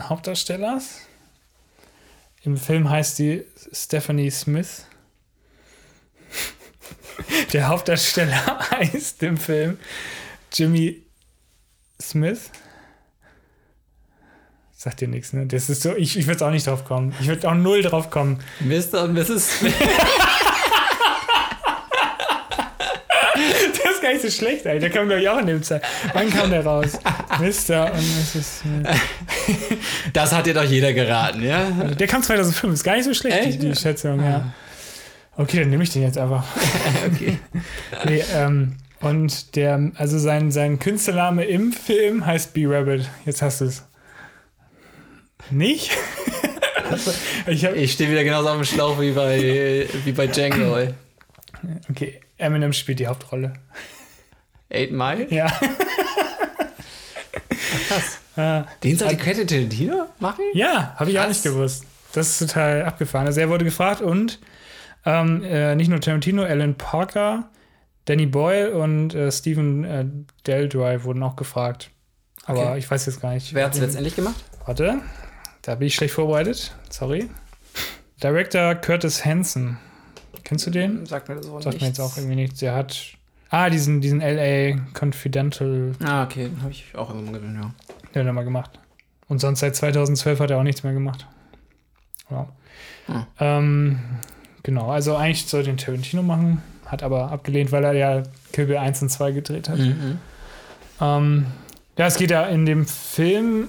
Hauptdarstellers. 0.00 1.00
Im 2.42 2.56
Film 2.56 2.90
heißt 2.90 3.16
sie 3.16 3.44
Stephanie 3.72 4.30
Smith. 4.30 4.86
Der 7.52 7.68
Hauptdarsteller 7.68 8.70
heißt 8.70 9.22
im 9.22 9.36
Film 9.36 9.78
Jimmy 10.52 11.02
Smith. 12.00 12.50
Sagt 14.82 15.00
dir 15.00 15.06
nichts, 15.06 15.32
ne? 15.32 15.46
Das 15.46 15.70
ist 15.70 15.82
so, 15.82 15.94
ich, 15.94 16.18
ich 16.18 16.26
würde 16.26 16.44
auch 16.44 16.50
nicht 16.50 16.66
drauf 16.66 16.84
kommen. 16.84 17.14
Ich 17.20 17.28
würde 17.28 17.48
auch 17.48 17.54
null 17.54 17.82
drauf 17.82 18.10
kommen. 18.10 18.40
Mr. 18.58 19.04
und 19.04 19.12
Mrs. 19.12 19.60
Smith. 19.60 19.72
das 23.36 23.92
ist 23.92 24.02
gar 24.02 24.12
nicht 24.12 24.22
so 24.22 24.30
schlecht, 24.30 24.66
ey. 24.66 24.80
Der 24.80 24.90
kam, 24.90 25.06
glaube 25.06 25.22
ich, 25.22 25.28
auch 25.28 25.38
in 25.38 25.46
dem 25.46 25.62
Zeit. 25.62 25.82
Wann 26.14 26.28
kam 26.30 26.50
der 26.50 26.66
raus? 26.66 26.98
Mr. 27.38 27.92
und 27.92 28.00
Mrs. 28.00 28.58
Smith. 28.58 28.88
Das 30.12 30.32
hat 30.32 30.46
dir 30.46 30.54
doch 30.54 30.64
jeder 30.64 30.92
geraten, 30.92 31.44
ja? 31.44 31.70
Der 31.70 32.08
kam 32.08 32.24
2005. 32.24 32.74
Ist 32.74 32.82
gar 32.82 32.96
nicht 32.96 33.04
so 33.04 33.14
schlecht, 33.14 33.44
die, 33.44 33.58
die, 33.58 33.76
Schätzung, 33.76 34.20
ja. 34.20 34.52
Okay, 35.36 35.60
dann 35.60 35.70
nehme 35.70 35.84
ich 35.84 35.90
den 35.90 36.02
jetzt 36.02 36.18
einfach. 36.18 36.44
okay. 37.06 37.38
Nee, 38.04 38.24
ähm, 38.34 38.78
und 39.00 39.54
der, 39.54 39.92
also 39.94 40.18
sein, 40.18 40.50
sein 40.50 40.80
Künstlername 40.80 41.44
im 41.44 41.72
Film 41.72 42.26
heißt 42.26 42.52
B-Rabbit. 42.52 43.08
Jetzt 43.24 43.42
hast 43.42 43.60
du 43.60 43.66
es. 43.66 43.84
Nicht? 45.50 45.90
ich, 47.46 47.64
ich 47.64 47.92
stehe 47.92 48.10
wieder 48.10 48.24
genauso 48.24 48.48
auf 48.48 48.56
dem 48.56 48.64
Schlauch 48.64 49.00
wie 49.00 49.12
bei, 49.12 49.86
wie 50.04 50.12
bei 50.12 50.26
Django. 50.26 50.76
Ey. 50.76 50.94
Okay, 51.90 52.20
Eminem 52.38 52.72
spielt 52.72 52.98
die 52.98 53.06
Hauptrolle. 53.06 53.54
Eight 54.70 54.92
Mile? 54.92 55.26
Ja. 55.32 55.46
Krass. 57.88 58.18
Ah. 58.36 58.64
Den 58.82 58.96
soll 58.96 59.08
die 59.10 59.16
Quentin 59.16 59.46
Tarantino 59.46 60.06
machen? 60.18 60.44
Ja, 60.54 60.94
habe 60.96 61.10
ich 61.10 61.18
auch 61.18 61.28
nicht 61.28 61.42
gewusst. 61.42 61.84
Das 62.12 62.30
ist 62.30 62.38
total 62.38 62.82
abgefahren. 62.82 63.26
Also 63.26 63.40
er 63.40 63.50
wurde 63.50 63.64
gefragt 63.64 64.00
und 64.00 64.38
ähm, 65.04 65.42
äh, 65.44 65.74
nicht 65.74 65.88
nur 65.88 66.00
Tarantino, 66.00 66.42
Alan 66.42 66.74
Parker, 66.74 67.50
Danny 68.04 68.26
Boyle 68.26 68.72
und 68.74 69.14
äh, 69.14 69.30
Stephen 69.30 69.84
äh, 69.84 70.06
Deldry 70.46 71.04
wurden 71.04 71.22
auch 71.22 71.36
gefragt. 71.36 71.90
Aber 72.46 72.70
okay. 72.70 72.78
ich 72.78 72.90
weiß 72.90 73.06
jetzt 73.06 73.20
gar 73.20 73.34
nicht. 73.34 73.54
Wer 73.54 73.66
hat 73.66 73.74
es 73.74 73.80
letztendlich 73.80 74.16
gemacht? 74.16 74.42
Warte. 74.64 75.00
Da 75.62 75.76
bin 75.76 75.86
ich 75.86 75.94
schlecht 75.94 76.14
vorbereitet. 76.14 76.74
Sorry. 76.90 77.28
Director 78.22 78.74
Curtis 78.74 79.24
Hansen. 79.24 79.78
Kennst 80.44 80.66
du 80.66 80.70
den? 80.70 81.06
Sagt 81.06 81.28
mir 81.28 81.36
das 81.36 81.46
auch 81.46 81.62
Sagt 81.62 81.66
nichts. 81.66 81.80
mir 81.82 81.88
jetzt 81.88 82.00
auch 82.00 82.16
irgendwie 82.16 82.34
nichts. 82.36 82.58
Der 82.60 82.74
hat. 82.74 82.96
Ah, 83.48 83.70
diesen, 83.70 84.00
diesen 84.00 84.20
LA 84.20 84.76
Confidential. 84.98 85.92
Ah, 86.02 86.24
okay. 86.24 86.48
Den 86.48 86.62
habe 86.62 86.70
ich 86.72 86.94
auch 86.96 87.10
immer 87.10 87.32
gesehen, 87.32 87.54
ja. 87.54 87.72
Den 88.14 88.20
hat 88.20 88.26
er 88.26 88.32
mal 88.32 88.44
gemacht. 88.44 88.78
Und 89.28 89.40
sonst 89.40 89.60
seit 89.60 89.76
2012 89.76 90.40
hat 90.40 90.50
er 90.50 90.58
auch 90.58 90.62
nichts 90.62 90.82
mehr 90.82 90.92
gemacht. 90.92 91.26
Ja. 92.30 92.48
Hm. 93.06 93.26
Ähm, 93.40 94.00
genau, 94.62 94.90
also 94.90 95.16
eigentlich 95.16 95.46
soll 95.46 95.62
den 95.62 95.76
Tarantino 95.76 96.22
machen, 96.22 96.62
hat 96.86 97.02
aber 97.02 97.30
abgelehnt, 97.30 97.72
weil 97.72 97.84
er 97.84 97.92
ja 97.92 98.22
Kill 98.52 98.66
Bill 98.66 98.78
1 98.78 99.02
und 99.02 99.08
2 99.10 99.32
gedreht 99.32 99.68
hat. 99.68 99.78
Mhm. 99.78 100.18
Ähm, 101.00 101.46
ja, 101.98 102.06
es 102.06 102.16
geht 102.16 102.30
ja 102.30 102.46
in 102.46 102.64
dem 102.64 102.86
Film 102.86 103.68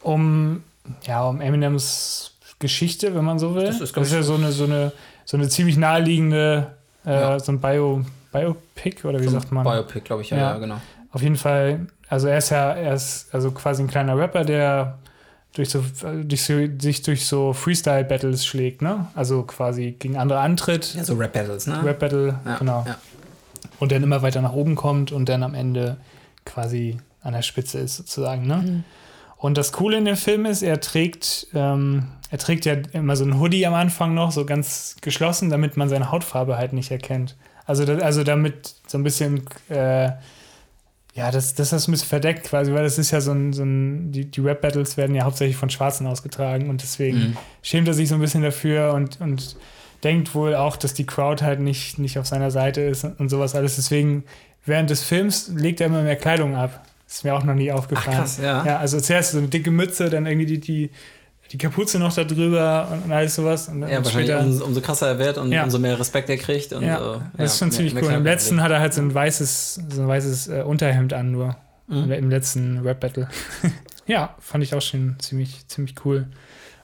um 0.00 0.62
ja, 1.06 1.24
um 1.24 1.40
Eminems 1.40 2.32
Geschichte, 2.62 3.14
wenn 3.14 3.24
man 3.24 3.38
so 3.38 3.54
will. 3.54 3.66
Das 3.66 3.80
ist, 3.80 3.96
das 3.96 4.06
ist 4.06 4.14
ja 4.14 4.22
so 4.22 4.34
eine, 4.34 4.52
so, 4.52 4.64
eine, 4.64 4.92
so 5.24 5.36
eine 5.36 5.48
ziemlich 5.48 5.76
naheliegende, 5.76 6.76
äh, 7.04 7.12
ja. 7.12 7.40
so 7.40 7.52
ein 7.52 7.60
Bio, 7.60 8.04
Biopic, 8.32 9.04
oder 9.04 9.20
wie 9.20 9.24
so 9.24 9.30
sagt 9.32 9.52
man? 9.52 9.64
Biopic, 9.64 10.04
glaube 10.04 10.22
ich, 10.22 10.30
ja, 10.30 10.36
ja, 10.36 10.50
ja, 10.52 10.58
genau. 10.58 10.80
Auf 11.10 11.22
jeden 11.22 11.36
Fall, 11.36 11.88
also 12.08 12.28
er 12.28 12.38
ist 12.38 12.50
ja, 12.50 12.72
er 12.72 12.94
ist 12.94 13.28
also 13.34 13.50
quasi 13.50 13.82
ein 13.82 13.88
kleiner 13.88 14.16
Rapper, 14.16 14.44
der 14.44 14.98
durch 15.54 15.70
so, 15.70 15.84
durch 16.22 16.44
so, 16.44 16.54
sich 16.78 17.02
durch 17.02 17.26
so 17.26 17.52
Freestyle-Battles 17.52 18.46
schlägt, 18.46 18.80
ne? 18.80 19.08
Also 19.14 19.42
quasi 19.42 19.96
gegen 19.98 20.16
andere 20.16 20.38
antritt. 20.40 20.94
Ja, 20.94 21.04
so 21.04 21.14
Rap-Battles, 21.14 21.66
ne? 21.66 21.84
Rap-Battle, 21.84 22.38
ja, 22.46 22.56
genau. 22.56 22.84
Ja. 22.86 22.96
Und 23.78 23.92
dann 23.92 24.02
immer 24.02 24.22
weiter 24.22 24.40
nach 24.40 24.52
oben 24.52 24.76
kommt 24.76 25.12
und 25.12 25.28
dann 25.28 25.42
am 25.42 25.54
Ende 25.54 25.98
quasi 26.44 26.96
an 27.22 27.34
der 27.34 27.42
Spitze 27.42 27.80
ist, 27.80 27.96
sozusagen, 27.96 28.46
ne? 28.46 28.56
Mhm. 28.56 28.84
Und 29.42 29.58
das 29.58 29.72
Coole 29.72 29.98
in 29.98 30.04
dem 30.04 30.16
Film 30.16 30.46
ist, 30.46 30.62
er 30.62 30.80
trägt, 30.80 31.48
ähm, 31.52 32.04
er 32.30 32.38
trägt 32.38 32.64
ja 32.64 32.74
immer 32.92 33.16
so 33.16 33.24
ein 33.24 33.40
Hoodie 33.40 33.66
am 33.66 33.74
Anfang 33.74 34.14
noch, 34.14 34.30
so 34.30 34.46
ganz 34.46 34.94
geschlossen, 35.00 35.50
damit 35.50 35.76
man 35.76 35.88
seine 35.88 36.12
Hautfarbe 36.12 36.56
halt 36.56 36.72
nicht 36.72 36.92
erkennt. 36.92 37.34
Also, 37.66 37.84
das, 37.84 38.00
also 38.02 38.22
damit 38.22 38.76
so 38.86 38.98
ein 38.98 39.02
bisschen, 39.02 39.42
äh, 39.68 40.12
ja, 41.14 41.32
das, 41.32 41.54
das 41.54 41.72
ist 41.72 41.88
ein 41.88 41.90
bisschen 41.90 42.08
verdeckt 42.08 42.44
quasi, 42.44 42.72
weil 42.72 42.84
das 42.84 42.98
ist 42.98 43.10
ja 43.10 43.20
so 43.20 43.32
ein, 43.32 43.52
so 43.52 43.64
ein 43.64 44.12
die, 44.12 44.26
die 44.26 44.40
Rap-Battles 44.40 44.96
werden 44.96 45.16
ja 45.16 45.24
hauptsächlich 45.24 45.56
von 45.56 45.70
Schwarzen 45.70 46.06
ausgetragen 46.06 46.70
und 46.70 46.80
deswegen 46.80 47.18
mhm. 47.18 47.36
schämt 47.62 47.88
er 47.88 47.94
sich 47.94 48.10
so 48.10 48.14
ein 48.14 48.20
bisschen 48.20 48.42
dafür 48.42 48.94
und, 48.94 49.20
und 49.20 49.56
denkt 50.04 50.36
wohl 50.36 50.54
auch, 50.54 50.76
dass 50.76 50.94
die 50.94 51.04
Crowd 51.04 51.44
halt 51.44 51.58
nicht, 51.58 51.98
nicht 51.98 52.16
auf 52.16 52.28
seiner 52.28 52.52
Seite 52.52 52.82
ist 52.82 53.04
und 53.18 53.28
sowas 53.28 53.56
alles. 53.56 53.74
Deswegen, 53.74 54.22
während 54.64 54.88
des 54.88 55.02
Films 55.02 55.48
legt 55.48 55.80
er 55.80 55.88
immer 55.88 56.02
mehr 56.02 56.14
Kleidung 56.14 56.54
ab. 56.54 56.86
Ist 57.12 57.24
mir 57.24 57.34
auch 57.34 57.44
noch 57.44 57.54
nie 57.54 57.70
aufgefallen. 57.70 58.16
Ach, 58.16 58.20
krass, 58.20 58.38
ja. 58.42 58.64
ja. 58.64 58.78
Also 58.78 58.98
zuerst 58.98 59.32
so 59.32 59.38
eine 59.38 59.48
dicke 59.48 59.70
Mütze, 59.70 60.08
dann 60.08 60.24
irgendwie 60.24 60.46
die, 60.46 60.60
die, 60.60 60.90
die 61.52 61.58
Kapuze 61.58 61.98
noch 61.98 62.14
da 62.14 62.24
drüber 62.24 62.88
und, 62.90 63.04
und 63.04 63.12
alles 63.12 63.34
sowas. 63.34 63.68
Und 63.68 63.82
ja, 63.82 64.02
wahrscheinlich 64.02 64.34
umso, 64.34 64.64
umso, 64.64 64.80
krasser 64.80 65.08
er 65.08 65.18
wird 65.18 65.36
und 65.36 65.52
ja. 65.52 65.62
umso 65.62 65.78
mehr 65.78 66.00
Respekt 66.00 66.30
er 66.30 66.38
kriegt. 66.38 66.72
Und 66.72 66.84
ja, 66.84 66.98
so. 66.98 67.22
das 67.36 67.52
ist 67.52 67.58
schon 67.58 67.70
ziemlich 67.70 67.94
cool. 67.96 68.10
Im 68.12 68.24
letzten 68.24 68.62
hat 68.62 68.70
er 68.70 68.80
halt 68.80 68.94
so 68.94 69.02
ein 69.02 69.12
weißes, 69.12 69.80
so 69.90 70.00
ein 70.00 70.08
weißes 70.08 70.48
äh, 70.48 70.62
Unterhemd 70.62 71.12
an 71.12 71.32
nur. 71.32 71.54
Mhm. 71.86 72.12
Im 72.12 72.30
letzten 72.30 72.78
Rap-Battle. 72.78 73.28
ja, 74.06 74.34
fand 74.40 74.64
ich 74.64 74.74
auch 74.74 74.80
schon 74.80 75.16
ziemlich, 75.18 75.68
ziemlich 75.68 75.96
cool. 76.06 76.28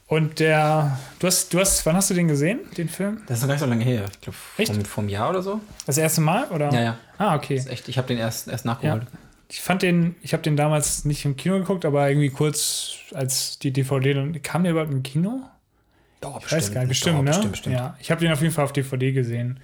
Und 0.09 0.41
der, 0.41 0.99
du 1.21 1.27
hast, 1.27 1.55
du 1.55 1.59
hast, 1.59 1.87
wann 1.87 1.97
hast 1.97 2.11
du 2.11 2.15
den 2.15 2.29
gesehen, 2.29 2.61
den 2.77 2.91
Film? 2.91 3.23
Das 3.27 3.39
ist 3.39 3.43
noch 3.43 3.49
gar 3.49 3.55
nicht 3.55 3.63
so 3.63 3.67
lange 3.67 3.85
her. 3.85 4.05
Ich 4.13 4.21
glaube, 4.21 4.37
vom, 4.37 4.85
vom 4.85 5.09
Jahr 5.09 5.31
oder 5.31 5.41
so. 5.41 5.61
Das 5.87 5.97
erste 5.97 6.21
Mal, 6.21 6.45
oder? 6.49 6.71
Ja, 6.71 6.81
ja. 6.83 6.97
Ah, 7.17 7.35
okay. 7.35 7.63
Echt, 7.67 7.89
ich 7.89 7.97
habe 7.97 8.09
den 8.09 8.19
erst, 8.19 8.49
erst 8.49 8.67
nachgeholt. 8.67 9.05
Ja 9.05 9.19
ich 9.51 9.61
fand 9.61 9.83
den, 9.83 10.15
ich 10.23 10.33
habe 10.33 10.43
den 10.43 10.57
damals 10.57 11.05
nicht 11.05 11.25
im 11.25 11.37
Kino 11.37 11.59
geguckt, 11.59 11.85
aber 11.85 12.09
irgendwie 12.09 12.31
kurz 12.31 12.97
als 13.15 13.59
die 13.59 13.73
DVD 13.73 14.15
dann 14.15 14.43
kam 14.43 14.63
der 14.63 14.73
überhaupt 14.73 14.93
im 14.93 15.03
Kino? 15.03 15.43
Ja, 16.23 16.31
ich 16.37 16.43
bestimmt. 16.43 16.53
weiß 16.53 16.73
gar 16.73 16.81
nicht, 16.81 16.89
bestimmt, 16.89 17.17
Doch, 17.17 17.23
ne? 17.23 17.31
Bestimmt, 17.31 17.53
bestimmt. 17.53 17.75
Ja, 17.75 17.97
ich 18.01 18.11
habe 18.11 18.21
den 18.21 18.33
auf 18.33 18.43
jeden 18.43 18.53
Fall 18.53 18.65
auf 18.65 18.73
DVD 18.73 19.13
gesehen 19.13 19.61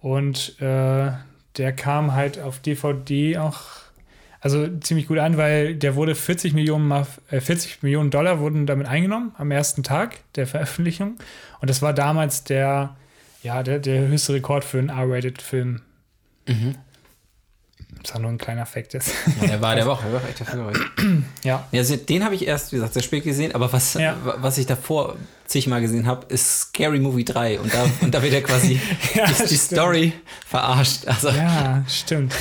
und 0.00 0.60
äh, 0.60 1.12
der 1.56 1.72
kam 1.76 2.14
halt 2.14 2.40
auf 2.40 2.58
DVD 2.60 3.38
auch 3.38 3.60
also 4.42 4.66
ziemlich 4.78 5.06
gut 5.06 5.18
an, 5.18 5.36
weil 5.36 5.74
der 5.74 5.96
wurde 5.96 6.14
40 6.14 6.54
Millionen, 6.54 6.90
äh, 7.30 7.40
40 7.40 7.82
Millionen 7.82 8.10
Dollar 8.10 8.40
wurden 8.40 8.66
damit 8.66 8.86
eingenommen 8.86 9.32
am 9.36 9.50
ersten 9.50 9.82
Tag 9.82 10.20
der 10.34 10.46
Veröffentlichung 10.46 11.18
und 11.60 11.70
das 11.70 11.82
war 11.82 11.92
damals 11.92 12.44
der 12.44 12.96
ja 13.42 13.62
der, 13.62 13.78
der 13.78 14.08
höchste 14.08 14.34
Rekord 14.34 14.64
für 14.64 14.78
einen 14.78 14.88
R-rated 14.88 15.40
Film. 15.40 15.82
Mhm. 16.48 16.74
Ist 18.02 18.14
auch 18.14 18.20
nur 18.20 18.30
ein 18.30 18.38
kleiner 18.38 18.66
Fakt 18.66 18.94
jetzt. 18.94 19.12
Ja, 19.40 19.48
der 19.48 19.60
war 19.60 19.74
der 19.74 19.86
Woche, 19.86 20.04
der 20.04 20.14
war 20.14 20.28
echt 20.28 20.40
erfolgreich. 20.40 20.78
ja. 21.44 21.66
ja 21.70 21.78
also 21.80 21.96
den 21.96 22.24
habe 22.24 22.34
ich 22.34 22.46
erst, 22.46 22.72
wie 22.72 22.76
gesagt, 22.76 22.94
sehr 22.94 23.02
spät 23.02 23.24
gesehen, 23.24 23.54
aber 23.54 23.72
was, 23.72 23.94
ja. 23.94 24.16
was 24.22 24.58
ich 24.58 24.66
davor 24.66 25.16
zigmal 25.46 25.80
gesehen 25.80 26.06
habe, 26.06 26.26
ist 26.28 26.60
Scary 26.60 27.00
Movie 27.00 27.24
3 27.24 27.60
und 27.60 27.74
da, 27.74 27.84
und 28.00 28.14
da 28.14 28.22
wird 28.22 28.32
er 28.32 28.42
quasi 28.42 28.80
ja, 29.14 29.26
die, 29.26 29.48
die 29.48 29.56
Story 29.56 30.12
verarscht. 30.46 31.06
Also, 31.06 31.28
ja, 31.30 31.84
stimmt. 31.88 32.32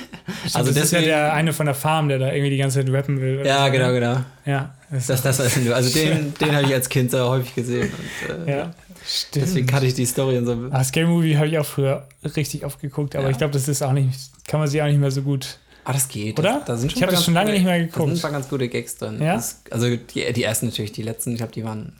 also 0.54 0.72
das 0.72 0.84
ist 0.84 0.92
ja 0.92 1.00
der 1.00 1.32
eine 1.32 1.52
von 1.52 1.66
der 1.66 1.74
Farm, 1.74 2.08
der 2.08 2.18
da 2.18 2.32
irgendwie 2.32 2.50
die 2.50 2.58
ganze 2.58 2.84
Zeit 2.84 2.92
rappen 2.92 3.20
will. 3.20 3.42
Ja, 3.44 3.66
so. 3.66 3.72
genau, 3.72 3.92
genau. 3.92 4.20
Ja. 4.44 4.74
Das, 4.90 5.06
das, 5.06 5.22
das 5.22 5.40
also 5.40 5.98
den, 5.98 6.34
den 6.40 6.54
habe 6.54 6.66
ich 6.66 6.74
als 6.74 6.88
Kind 6.88 7.10
sehr 7.10 7.26
häufig 7.26 7.54
gesehen. 7.54 7.90
Und, 8.28 8.48
äh, 8.48 8.58
ja. 8.58 8.70
Stimmt. 9.10 9.46
Deswegen 9.46 9.66
kannte 9.66 9.86
ich 9.86 9.94
die 9.94 10.04
Story 10.04 10.36
und 10.36 10.44
so. 10.44 10.68
Ah, 10.70 10.84
Scary 10.84 11.06
Movie 11.06 11.34
habe 11.36 11.48
ich 11.48 11.58
auch 11.58 11.64
früher 11.64 12.06
richtig 12.36 12.66
oft 12.66 12.78
geguckt, 12.78 13.16
aber 13.16 13.24
ja. 13.24 13.30
ich 13.30 13.38
glaube, 13.38 13.54
das 13.54 13.66
ist 13.66 13.82
auch 13.82 13.92
nicht, 13.92 14.12
kann 14.46 14.60
man 14.60 14.68
sich 14.68 14.82
auch 14.82 14.86
nicht 14.86 15.00
mehr 15.00 15.10
so 15.10 15.22
gut. 15.22 15.58
Ah, 15.84 15.94
das 15.94 16.08
geht. 16.08 16.38
Oder? 16.38 16.62
Da 16.66 16.76
sind 16.76 16.92
ich 16.92 17.02
habe 17.02 17.12
das 17.12 17.24
schon 17.24 17.32
lange 17.32 17.46
gute, 17.46 17.58
nicht 17.58 17.64
mehr 17.64 17.80
geguckt. 17.80 18.10
Da 18.10 18.16
sind 18.16 18.32
ganz 18.32 18.48
gute 18.50 18.68
Gags 18.68 18.96
drin. 18.96 19.18
Ja? 19.22 19.36
Das, 19.36 19.62
also 19.70 19.88
die, 19.88 20.30
die 20.34 20.42
ersten 20.42 20.66
natürlich, 20.66 20.92
die 20.92 21.02
letzten, 21.02 21.30
ich 21.32 21.38
glaube, 21.38 21.52
die 21.52 21.64
waren 21.64 21.94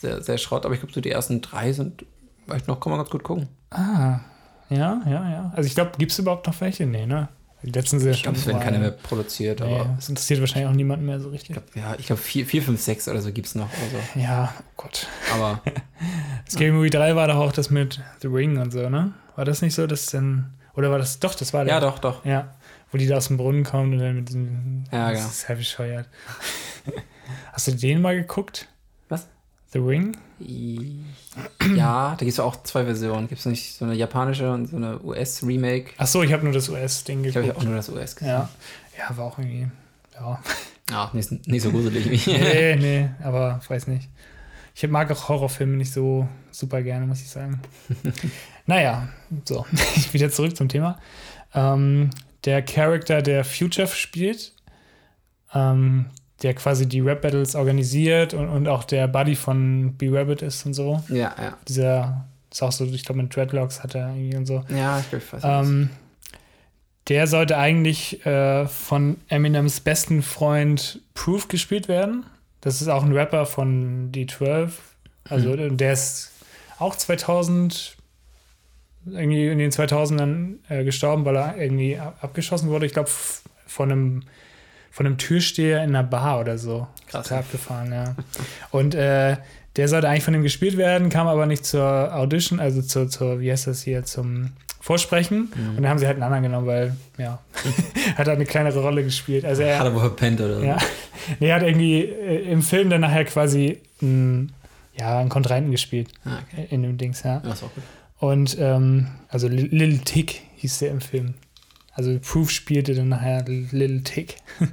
sehr, 0.00 0.22
sehr 0.22 0.38
schrott, 0.38 0.64
aber 0.64 0.74
ich 0.74 0.80
glaube, 0.80 0.94
so 0.94 1.00
die 1.00 1.10
ersten 1.10 1.40
drei 1.40 1.72
sind 1.72 2.04
vielleicht 2.46 2.68
noch, 2.68 2.78
kann 2.78 2.90
man 2.90 3.00
ganz 3.00 3.10
gut 3.10 3.24
gucken. 3.24 3.48
Ah, 3.70 4.20
ja, 4.70 5.02
ja, 5.04 5.30
ja. 5.30 5.52
Also 5.56 5.66
ich 5.66 5.74
glaube, 5.74 5.92
gibt 5.98 6.12
es 6.12 6.18
überhaupt 6.20 6.46
noch 6.46 6.60
welche? 6.60 6.86
Nee, 6.86 7.06
ne? 7.06 7.28
Die 7.62 7.70
letzten 7.70 8.00
sind 8.00 8.10
Ich 8.10 8.22
glaube, 8.24 8.38
es 8.38 8.46
werden 8.46 8.60
keine 8.60 8.78
mehr 8.78 8.90
produziert. 8.90 9.60
Nee, 9.60 9.66
aber 9.66 9.94
das 9.96 10.08
interessiert 10.08 10.40
wahrscheinlich 10.40 10.68
auch 10.68 10.74
niemanden 10.74 11.06
mehr 11.06 11.20
so 11.20 11.28
richtig. 11.28 11.50
Ich 11.50 11.56
glaub, 11.56 11.76
ja, 11.76 11.94
ich 11.98 12.06
glaube, 12.06 12.20
4, 12.20 12.46
5, 12.46 12.80
6 12.80 13.08
oder 13.08 13.22
so 13.22 13.32
gibt 13.32 13.46
es 13.46 13.54
noch. 13.54 13.68
Also. 13.68 14.20
Ja, 14.20 14.52
oh 14.58 14.62
Gott. 14.76 15.06
Aber. 15.32 15.62
Scary 16.48 16.66
ja. 16.66 16.72
Movie 16.72 16.90
3 16.90 17.16
war 17.16 17.28
doch 17.28 17.36
auch 17.36 17.52
das 17.52 17.70
mit 17.70 18.00
The 18.20 18.28
Ring 18.28 18.58
und 18.58 18.72
so, 18.72 18.88
ne? 18.88 19.12
War 19.36 19.44
das 19.44 19.62
nicht 19.62 19.74
so, 19.74 19.86
dass 19.86 20.06
dann. 20.06 20.54
Oder 20.74 20.90
war 20.90 20.98
das. 20.98 21.18
Doch, 21.18 21.34
das 21.34 21.52
war 21.52 21.64
der. 21.64 21.74
Ja, 21.74 21.80
doch, 21.80 21.98
doch. 21.98 22.24
Ja. 22.24 22.54
Wo 22.90 22.98
die 22.98 23.06
da 23.06 23.16
aus 23.16 23.28
dem 23.28 23.38
Brunnen 23.38 23.64
kommen 23.64 23.94
und 23.94 23.98
dann 23.98 24.16
mit 24.16 24.28
diesem. 24.28 24.84
Ja, 24.92 25.10
das 25.10 25.18
genau. 25.18 25.30
ist 25.30 25.48
ja 25.48 25.54
bescheuert. 25.54 26.08
Hast 27.52 27.68
du 27.68 27.72
den 27.72 28.02
mal 28.02 28.14
geguckt? 28.14 28.68
Was? 29.08 29.26
The 29.72 29.78
Ring? 29.78 30.16
Ja, 31.76 32.10
da 32.10 32.16
gibt 32.18 32.32
es 32.32 32.40
auch 32.40 32.62
zwei 32.64 32.84
Versionen. 32.84 33.28
Gibt 33.28 33.40
es 33.40 33.46
nicht 33.46 33.74
so 33.74 33.84
eine 33.84 33.94
japanische 33.94 34.50
und 34.50 34.66
so 34.66 34.76
eine 34.76 35.00
US-Remake? 35.02 35.92
Ach 35.96 36.06
so, 36.06 36.22
ich 36.22 36.32
habe 36.32 36.44
nur 36.44 36.52
das 36.52 36.68
US-Ding 36.68 37.22
geguckt. 37.22 37.44
Ich 37.44 37.50
habe 37.50 37.58
auch 37.58 37.64
nur 37.64 37.76
das 37.76 37.88
US 37.88 38.16
gesehen. 38.16 38.32
Ja. 38.32 38.48
ja, 38.98 39.16
war 39.16 39.26
auch 39.26 39.38
irgendwie, 39.38 39.68
ja. 40.14 40.40
Ja, 40.90 41.10
nicht, 41.14 41.46
nicht 41.46 41.62
so 41.62 41.70
gruselig 41.70 42.10
wie. 42.10 42.32
nee, 42.32 42.76
nee, 42.76 43.08
aber 43.22 43.60
weiß 43.66 43.86
nicht. 43.86 44.10
Ich 44.74 44.88
mag 44.88 45.10
auch 45.10 45.28
Horrorfilme 45.28 45.76
nicht 45.76 45.92
so 45.92 46.26
super 46.50 46.82
gerne, 46.82 47.06
muss 47.06 47.20
ich 47.20 47.28
sagen. 47.28 47.60
naja, 48.66 49.08
so, 49.44 49.66
wieder 50.12 50.30
zurück 50.30 50.56
zum 50.56 50.68
Thema. 50.68 50.98
Ähm, 51.54 52.10
der 52.44 52.62
Charakter, 52.62 53.22
der 53.22 53.44
Future 53.44 53.86
spielt, 53.86 54.52
ähm, 55.54 56.06
der 56.42 56.54
quasi 56.54 56.88
die 56.88 57.00
Rap-Battles 57.00 57.54
organisiert 57.54 58.34
und, 58.34 58.48
und 58.48 58.68
auch 58.68 58.84
der 58.84 59.06
Buddy 59.06 59.36
von 59.36 59.94
B-Rabbit 59.94 60.42
ist 60.42 60.66
und 60.66 60.74
so. 60.74 61.02
Ja, 61.08 61.34
ja. 61.38 61.56
Dieser, 61.68 62.24
ist 62.50 62.62
auch 62.62 62.72
so, 62.72 62.84
ich 62.84 63.04
glaube, 63.04 63.22
mit 63.22 63.34
Dreadlocks 63.34 63.82
hat 63.82 63.94
er 63.94 64.08
irgendwie 64.08 64.36
und 64.36 64.46
so. 64.46 64.64
Ja, 64.68 64.98
ich 64.98 65.10
glaube, 65.10 65.24
ich 65.38 65.44
ähm, 65.44 65.90
Der 67.08 67.26
sollte 67.26 67.56
eigentlich 67.58 68.24
äh, 68.26 68.66
von 68.66 69.18
Eminems 69.28 69.80
besten 69.80 70.22
Freund 70.22 71.00
Proof 71.14 71.48
gespielt 71.48 71.88
werden. 71.88 72.24
Das 72.62 72.80
ist 72.80 72.88
auch 72.88 73.04
ein 73.04 73.12
Rapper 73.12 73.44
von 73.44 74.10
D12. 74.12 74.70
Also, 75.28 75.50
mhm. 75.50 75.76
der 75.76 75.92
ist 75.92 76.32
auch 76.78 76.96
2000 76.96 77.96
irgendwie 79.06 79.48
in 79.48 79.58
den 79.58 79.70
2000ern 79.70 80.54
äh, 80.68 80.84
gestorben, 80.84 81.24
weil 81.24 81.36
er 81.36 81.56
irgendwie 81.56 81.98
abgeschossen 81.98 82.70
wurde. 82.70 82.86
Ich 82.86 82.92
glaube, 82.92 83.10
von 83.66 83.90
einem 83.90 84.22
von 84.92 85.06
einem 85.06 85.16
Türsteher 85.16 85.82
in 85.82 85.96
einer 85.96 86.02
Bar 86.02 86.40
oder 86.40 86.58
so. 86.58 86.86
Krass. 87.06 87.26
Total 87.26 87.40
abgefahren, 87.40 87.92
ja. 87.92 88.14
Und 88.70 88.94
äh, 88.94 89.38
der 89.76 89.88
sollte 89.88 90.08
eigentlich 90.08 90.24
von 90.24 90.34
ihm 90.34 90.42
gespielt 90.42 90.76
werden, 90.76 91.08
kam 91.08 91.26
aber 91.26 91.46
nicht 91.46 91.64
zur 91.64 92.14
Audition, 92.14 92.60
also 92.60 92.82
zur, 92.82 93.08
zur 93.08 93.40
wie 93.40 93.50
heißt 93.50 93.66
das 93.66 93.82
hier, 93.82 94.04
zum 94.04 94.52
Vorsprechen. 94.82 95.52
Mhm. 95.54 95.68
Und 95.68 95.76
dann 95.76 95.88
haben 95.88 95.98
sie 95.98 96.06
halt 96.06 96.16
einen 96.16 96.24
anderen 96.24 96.42
genommen, 96.42 96.66
weil, 96.66 96.96
ja, 97.16 97.38
hat 98.16 98.26
halt 98.26 98.30
eine 98.30 98.44
kleinere 98.44 98.82
Rolle 98.82 99.04
gespielt. 99.04 99.44
Also 99.44 99.62
er, 99.62 99.78
hat 99.78 99.86
er 99.86 99.94
wohl 99.94 100.00
verpennt 100.00 100.40
oder 100.40 100.58
so. 100.58 100.64
Ja. 100.64 100.76
Nee, 101.38 101.50
er 101.50 101.54
hat 101.54 101.62
irgendwie 101.62 102.00
äh, 102.00 102.50
im 102.50 102.62
Film 102.62 102.90
dann 102.90 103.02
nachher 103.02 103.24
quasi 103.24 103.78
einen, 104.02 104.52
ja, 104.98 105.20
einen 105.20 105.28
Kontrahenten 105.28 105.70
gespielt. 105.70 106.08
Ah, 106.24 106.38
okay. 106.42 106.66
In 106.70 106.82
dem 106.82 106.98
Dings, 106.98 107.22
ja. 107.22 107.38
Das 107.44 107.58
ist 107.58 107.62
auch 107.62 107.72
gut. 107.72 107.84
Und, 108.18 108.56
ähm, 108.58 109.06
also 109.28 109.46
Little 109.46 109.98
Tick 109.98 110.40
hieß 110.56 110.80
der 110.80 110.90
im 110.90 111.00
Film. 111.00 111.34
Also 111.92 112.18
Proof 112.20 112.50
spielte 112.50 112.94
dann 112.96 113.10
nachher 113.10 113.44
Little 113.46 114.02
Tick. 114.02 114.34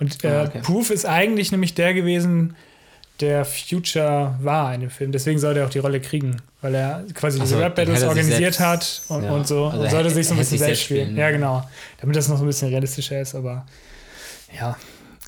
Und 0.00 0.24
äh, 0.24 0.28
ah, 0.28 0.44
okay. 0.46 0.62
Proof 0.64 0.90
ist 0.90 1.06
eigentlich 1.06 1.52
nämlich 1.52 1.74
der 1.74 1.94
gewesen, 1.94 2.56
der 3.20 3.44
Future 3.44 4.36
war 4.40 4.74
in 4.74 4.82
dem 4.82 4.90
Film. 4.90 5.12
Deswegen 5.12 5.38
sollte 5.38 5.60
er 5.60 5.66
auch 5.66 5.70
die 5.70 5.78
Rolle 5.78 6.00
kriegen, 6.00 6.36
weil 6.60 6.74
er 6.74 7.04
quasi 7.14 7.38
diese 7.38 7.54
so, 7.54 7.60
Rap-Battles 7.60 8.02
organisiert 8.02 8.58
hat 8.58 9.02
und, 9.08 9.24
ja. 9.24 9.32
und 9.32 9.46
so. 9.46 9.66
Also 9.66 9.82
und 9.82 9.90
sollte 9.90 10.10
sich 10.10 10.26
so 10.26 10.34
ein 10.34 10.38
bisschen 10.38 10.58
selbst 10.58 10.82
spielen. 10.82 11.06
spielen. 11.06 11.18
Ja, 11.18 11.30
genau. 11.30 11.68
Damit 12.00 12.16
das 12.16 12.28
noch 12.28 12.36
so 12.36 12.44
ein 12.44 12.48
bisschen 12.48 12.68
realistischer 12.68 13.20
ist, 13.20 13.34
aber 13.34 13.66
ja, 14.58 14.76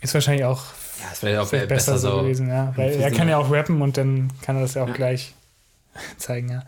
ist 0.00 0.14
wahrscheinlich 0.14 0.44
auch, 0.44 0.64
ja, 1.00 1.12
ist 1.12 1.18
vielleicht 1.20 1.38
auch 1.38 1.50
besser, 1.50 1.66
besser 1.66 1.98
so 1.98 2.22
gewesen, 2.22 2.48
ja. 2.48 2.72
Weil 2.76 3.00
er 3.00 3.10
kann 3.10 3.28
ja 3.28 3.38
auch 3.38 3.50
rappen 3.50 3.80
und 3.80 3.96
dann 3.96 4.32
kann 4.42 4.56
er 4.56 4.62
das 4.62 4.74
ja 4.74 4.82
auch 4.82 4.88
ja. 4.88 4.94
gleich 4.94 5.34
zeigen, 6.16 6.50
ja. 6.50 6.64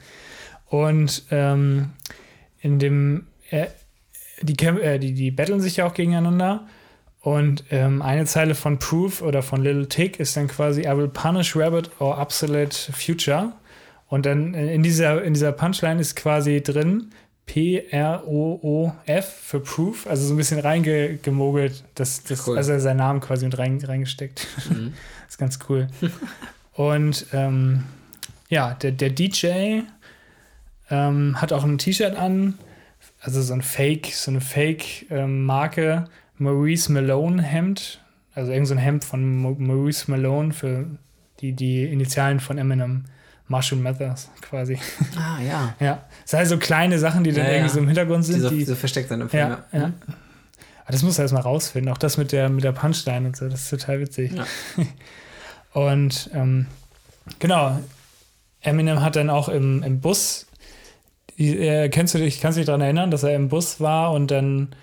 Und 0.66 1.24
ähm, 1.30 1.90
in 2.60 2.78
dem, 2.78 3.26
er, 3.50 3.72
die, 4.42 4.54
äh, 4.64 4.98
die, 4.98 5.14
die 5.14 5.30
battlen 5.30 5.60
sich 5.60 5.76
ja 5.76 5.86
auch 5.86 5.94
gegeneinander. 5.94 6.66
Und 7.20 7.64
ähm, 7.70 8.00
eine 8.00 8.26
Zeile 8.26 8.54
von 8.54 8.78
Proof 8.78 9.22
oder 9.22 9.42
von 9.42 9.62
Little 9.62 9.88
Tick 9.88 10.20
ist 10.20 10.36
dann 10.36 10.48
quasi 10.48 10.82
I 10.82 10.96
will 10.96 11.08
punish 11.08 11.56
Rabbit 11.56 11.90
or 11.98 12.18
obsolete 12.18 12.92
future. 12.92 13.52
Und 14.06 14.24
dann 14.24 14.54
äh, 14.54 14.72
in 14.72 14.82
dieser, 14.82 15.22
in 15.22 15.34
dieser 15.34 15.52
Punchline 15.52 16.00
ist 16.00 16.16
quasi 16.16 16.62
drin 16.62 17.10
P-R-O-O-F 17.46 19.26
für 19.26 19.60
Proof, 19.60 20.06
also 20.06 20.26
so 20.26 20.34
ein 20.34 20.36
bisschen 20.36 20.60
reingemogelt. 20.60 21.82
Das, 21.94 22.22
das, 22.22 22.46
cool. 22.46 22.56
Also 22.56 22.78
seinen 22.78 22.98
Namen 22.98 23.20
quasi 23.20 23.46
mit 23.46 23.58
rein, 23.58 23.82
reingesteckt. 23.82 24.46
Mhm. 24.68 24.94
das 25.24 25.28
ist 25.30 25.38
ganz 25.38 25.58
cool. 25.68 25.88
Und 26.74 27.26
ähm, 27.32 27.84
ja, 28.48 28.74
der, 28.74 28.92
der 28.92 29.10
DJ 29.10 29.80
ähm, 30.90 31.40
hat 31.40 31.52
auch 31.52 31.64
ein 31.64 31.78
T-Shirt 31.78 32.16
an 32.16 32.54
also 33.20 33.42
so 33.42 33.52
ein 33.52 33.62
Fake, 33.62 34.06
so 34.12 34.30
eine 34.30 34.40
Fake-Marke, 34.40 35.82
ähm, 35.82 36.08
Maurice 36.38 36.90
Malone 36.92 37.42
Hemd, 37.42 38.00
also 38.34 38.52
irgend 38.52 38.68
so 38.68 38.74
ein 38.74 38.78
Hemd 38.78 39.04
von 39.04 39.36
Maurice 39.36 40.10
Malone 40.10 40.52
für 40.52 40.86
die, 41.40 41.52
die 41.52 41.84
Initialen 41.84 42.40
von 42.40 42.58
Eminem. 42.58 43.04
Marshall 43.50 43.78
Mathers 43.78 44.28
quasi. 44.42 44.78
Ah, 45.16 45.40
ja. 45.40 45.74
ja. 45.80 46.04
Es 46.22 46.32
sind 46.32 46.38
halt 46.38 46.48
so 46.48 46.58
kleine 46.58 46.98
Sachen, 46.98 47.24
die 47.24 47.32
dann 47.32 47.46
ja, 47.46 47.52
irgendwie 47.52 47.68
ja. 47.68 47.74
so 47.74 47.78
im 47.80 47.86
Hintergrund 47.86 48.24
sind. 48.24 48.36
Die 48.36 48.40
so, 48.42 48.50
die, 48.50 48.64
so 48.64 48.74
versteckt 48.74 49.08
sind 49.08 49.22
im 49.22 49.30
Film. 49.30 49.48
Ja, 49.48 49.64
ja. 49.72 49.86
Mhm. 49.88 49.94
Aber 50.82 50.92
das 50.92 51.02
muss 51.02 51.18
er 51.18 51.22
erstmal 51.22 51.42
rausfinden. 51.42 51.92
Auch 51.92 51.98
das 51.98 52.18
mit 52.18 52.32
der, 52.32 52.50
mit 52.50 52.64
der 52.64 52.72
Punchline 52.72 53.26
und 53.26 53.36
so, 53.36 53.48
das 53.48 53.62
ist 53.62 53.70
total 53.70 54.00
witzig. 54.00 54.32
Ja. 54.32 54.46
und 55.72 56.30
ähm, 56.34 56.66
genau, 57.38 57.78
Eminem 58.60 59.00
hat 59.02 59.16
dann 59.16 59.30
auch 59.30 59.48
im, 59.48 59.82
im 59.82 60.00
Bus 60.00 60.46
äh, 61.38 61.88
kennst 61.88 62.14
du 62.14 62.18
dich, 62.18 62.40
kannst 62.40 62.56
du 62.56 62.60
dich 62.60 62.66
daran 62.66 62.80
erinnern, 62.80 63.10
dass 63.10 63.22
er 63.22 63.34
im 63.34 63.48
Bus 63.48 63.80
war 63.80 64.12
und 64.12 64.30
dann 64.30 64.74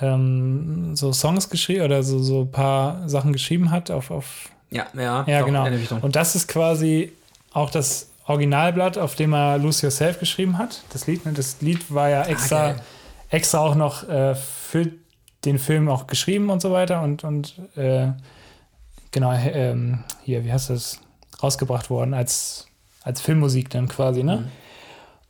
ähm, 0.00 0.96
so 0.96 1.12
Songs 1.12 1.50
geschrieben 1.50 1.82
oder 1.82 2.02
so, 2.02 2.18
so 2.18 2.42
ein 2.42 2.50
paar 2.50 3.08
Sachen 3.08 3.32
geschrieben 3.32 3.70
hat 3.70 3.90
auf. 3.90 4.10
auf 4.10 4.48
ja, 4.70 4.86
ja, 4.94 5.24
ja 5.26 5.42
genau. 5.42 5.66
Und 6.00 6.16
das 6.16 6.34
ist 6.34 6.48
quasi 6.48 7.12
auch 7.52 7.70
das 7.70 8.10
Originalblatt, 8.26 8.98
auf 8.98 9.14
dem 9.14 9.32
er 9.34 9.58
Lose 9.58 9.86
Yourself 9.86 10.18
geschrieben 10.18 10.58
hat. 10.58 10.82
Das 10.92 11.06
Lied, 11.06 11.24
ne? 11.26 11.32
das 11.32 11.60
Lied 11.60 11.92
war 11.92 12.08
ja 12.08 12.22
ah, 12.22 12.26
extra, 12.26 12.70
ah, 12.70 12.76
extra 13.28 13.58
auch 13.58 13.74
noch 13.74 14.08
äh, 14.08 14.34
für 14.34 14.90
den 15.44 15.58
Film 15.58 15.88
auch 15.88 16.06
geschrieben 16.06 16.50
und 16.50 16.62
so 16.62 16.72
weiter 16.72 17.02
und, 17.02 17.22
und 17.22 17.54
äh, 17.76 18.08
genau, 19.10 19.32
ähm, 19.32 20.04
hier, 20.22 20.44
wie 20.44 20.52
heißt 20.52 20.70
das, 20.70 20.98
rausgebracht 21.42 21.90
worden 21.90 22.14
als, 22.14 22.66
als 23.02 23.20
Filmmusik 23.20 23.70
dann 23.70 23.88
quasi, 23.88 24.22
ne? 24.22 24.36
Mhm. 24.36 24.50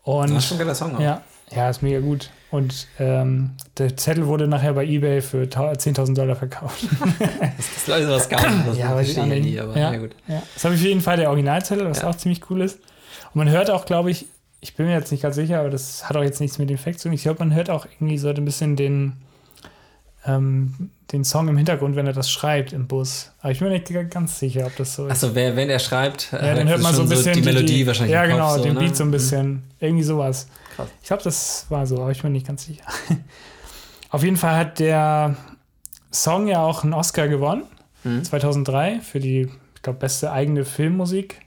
Und, 0.05 0.31
das 0.31 0.45
ist 0.45 0.49
schon 0.49 0.57
ein 0.57 0.61
geiler 0.61 0.75
Song. 0.75 0.97
Auch. 0.97 1.01
Ja, 1.01 1.23
ja, 1.51 1.71
ist 1.71 1.83
mega 1.83 1.99
gut. 2.01 2.31
Und 2.55 2.87
ähm, 3.01 3.51
der 3.79 3.97
Zettel 3.97 4.29
wurde 4.29 4.47
nachher 4.47 4.75
bei 4.75 4.87
eBay 4.87 5.23
für 5.23 5.43
10.000 5.43 6.15
Dollar 6.15 6.37
verkauft. 6.37 6.85
das 7.19 7.77
ist 7.79 7.89
leider 7.89 8.09
was 8.09 8.29
gar 8.29 8.49
nicht. 8.49 8.69
Das 8.69 8.79
ja, 8.79 8.95
weiß 8.95 9.09
ich 9.09 9.17
nie, 9.25 9.59
aber 9.59 9.77
ja, 9.77 9.93
ja 9.93 9.99
gut. 9.99 10.13
Ja. 10.29 10.41
Das 10.55 10.65
habe 10.65 10.77
ich 10.77 10.81
auf 10.81 10.87
jeden 10.87 11.01
Fall 11.01 11.17
der 11.17 11.31
Originalzettel, 11.31 11.91
was 11.91 12.03
ja. 12.03 12.09
auch 12.09 12.15
ziemlich 12.15 12.49
cool 12.49 12.61
ist. 12.61 12.77
Und 12.77 13.39
man 13.41 13.51
hört 13.51 13.73
auch, 13.73 13.87
glaube 13.87 14.13
ich, 14.13 14.27
ich 14.61 14.77
bin 14.77 14.87
mir 14.87 14.93
jetzt 14.93 15.11
nicht 15.11 15.25
ganz 15.25 15.35
sicher, 15.35 15.59
aber 15.59 15.71
das 15.71 16.09
hat 16.09 16.17
auch 16.17 16.23
jetzt 16.23 16.41
nichts 16.41 16.59
mit 16.59 16.71
dem 16.71 16.79
Fact 16.79 17.01
zu 17.01 17.09
tun. 17.09 17.15
Ich 17.15 17.25
glaube, 17.25 17.41
man 17.41 17.53
hört 17.53 17.71
auch 17.71 17.87
irgendwie 17.87 18.19
so 18.19 18.29
ein 18.29 18.45
bisschen 18.45 18.77
den, 18.77 19.15
ähm, 20.27 20.91
den 21.12 21.25
Song 21.25 21.49
im 21.49 21.57
Hintergrund, 21.57 21.97
wenn 21.97 22.07
er 22.07 22.12
das 22.12 22.31
schreibt 22.31 22.72
im 22.72 22.87
Bus. 22.87 23.33
Aber 23.41 23.53
ich 23.53 23.59
bin 23.59 23.68
mir 23.68 23.75
nicht 23.75 24.11
ganz 24.11 24.39
sicher, 24.39 24.66
ob 24.66 24.77
das 24.77 24.95
so 24.95 25.07
ist. 25.07 25.12
Achso, 25.12 25.35
wenn 25.35 25.70
er 25.70 25.79
schreibt, 25.79 26.33
ja, 26.33 26.55
dann 26.55 26.68
hört 26.68 26.83
man 26.83 26.95
so 26.95 27.03
ein 27.03 27.09
bisschen 27.09 27.35
so 27.35 27.41
die 27.41 27.47
Melodie 27.47 27.66
die, 27.66 27.87
wahrscheinlich. 27.87 28.14
Ja, 28.14 28.27
genau, 28.27 28.55
Kopf, 28.55 28.62
den 28.62 28.75
so, 28.75 28.81
Beat 28.81 28.97
so 28.97 29.05
ein 29.05 29.09
mhm. 29.09 29.12
bisschen. 29.12 29.47
Mhm. 29.49 29.62
Irgendwie 29.81 30.03
sowas. 30.03 30.49
Krass. 30.75 30.89
Ich 31.03 31.09
glaube, 31.09 31.22
das 31.22 31.66
war 31.68 31.87
so, 31.87 32.01
aber 32.01 32.11
ich 32.11 32.22
bin 32.22 32.33
nicht 32.33 32.47
ganz 32.47 32.64
sicher. 32.64 32.85
Auf 34.11 34.22
jeden 34.22 34.37
Fall 34.37 34.57
hat 34.57 34.79
der 34.79 35.37
Song 36.12 36.47
ja 36.47 36.62
auch 36.64 36.85
einen 36.85 36.95
Oscar 36.95 37.29
gewonnen, 37.29 37.64
mhm. 38.05 38.25
2003, 38.25 39.01
für 39.01 39.20
die, 39.20 39.49
ich 39.75 39.83
glaube, 39.83 39.99
beste 39.99 40.33
eigene 40.33 40.64
Filmmusik. 40.64 41.41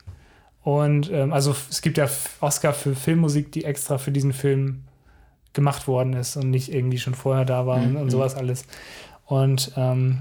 Und 0.63 1.09
ähm, 1.11 1.31
also 1.31 1.55
es 1.69 1.81
gibt 1.81 1.97
ja 1.97 2.09
Oscar 2.41 2.73
für 2.73 2.93
Filmmusik, 2.93 3.53
die 3.53 3.63
extra 3.63 3.97
für 3.97 4.11
diesen 4.11 4.33
Film 4.33 4.83
gemacht 5.57 5.87
worden 5.87 6.13
ist 6.13 6.37
und 6.37 6.51
nicht 6.51 6.71
irgendwie 6.71 6.99
schon 6.99 7.15
vorher 7.15 7.43
da 7.43 7.65
war 7.65 7.79
mhm. 7.79 7.95
und, 7.95 7.97
und, 8.03 8.09
sowas 8.11 8.35
alles. 8.35 8.65
Und 9.25 9.73
ähm, 9.75 10.19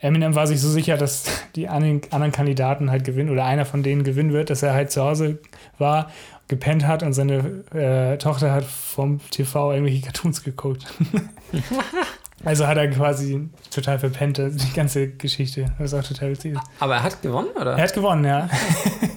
Eminem 0.00 0.34
war 0.34 0.46
sich 0.46 0.60
so 0.60 0.70
sicher, 0.70 0.96
dass 0.96 1.24
die 1.54 1.68
anderen 1.68 2.32
Kandidaten 2.32 2.90
halt 2.90 3.04
gewinnen 3.04 3.30
oder 3.30 3.44
einer 3.44 3.66
von 3.66 3.82
denen 3.82 4.02
gewinnen 4.02 4.32
wird, 4.32 4.48
dass 4.50 4.62
er 4.62 4.72
halt 4.72 4.90
zu 4.90 5.02
Hause 5.02 5.38
war, 5.76 6.10
gepennt 6.48 6.86
hat 6.86 7.02
und 7.02 7.12
seine 7.12 7.64
äh, 7.74 8.16
Tochter 8.16 8.50
hat 8.50 8.64
vom 8.64 9.20
TV 9.30 9.72
irgendwelche 9.72 10.02
Cartoons 10.02 10.42
geguckt. 10.42 10.86
also 12.44 12.66
hat 12.66 12.78
er 12.78 12.88
quasi 12.88 13.50
total 13.70 13.98
verpennt, 13.98 14.38
die 14.38 14.72
ganze 14.74 15.08
Geschichte. 15.08 15.66
Das 15.78 15.92
ist 15.92 15.98
auch 15.98 16.08
total 16.08 16.30
witzig. 16.30 16.56
Aber 16.80 16.94
er 16.94 17.02
hat 17.02 17.20
gewonnen, 17.20 17.50
oder? 17.60 17.76
Er 17.76 17.82
hat 17.82 17.92
gewonnen, 17.92 18.24
ja. 18.24 18.48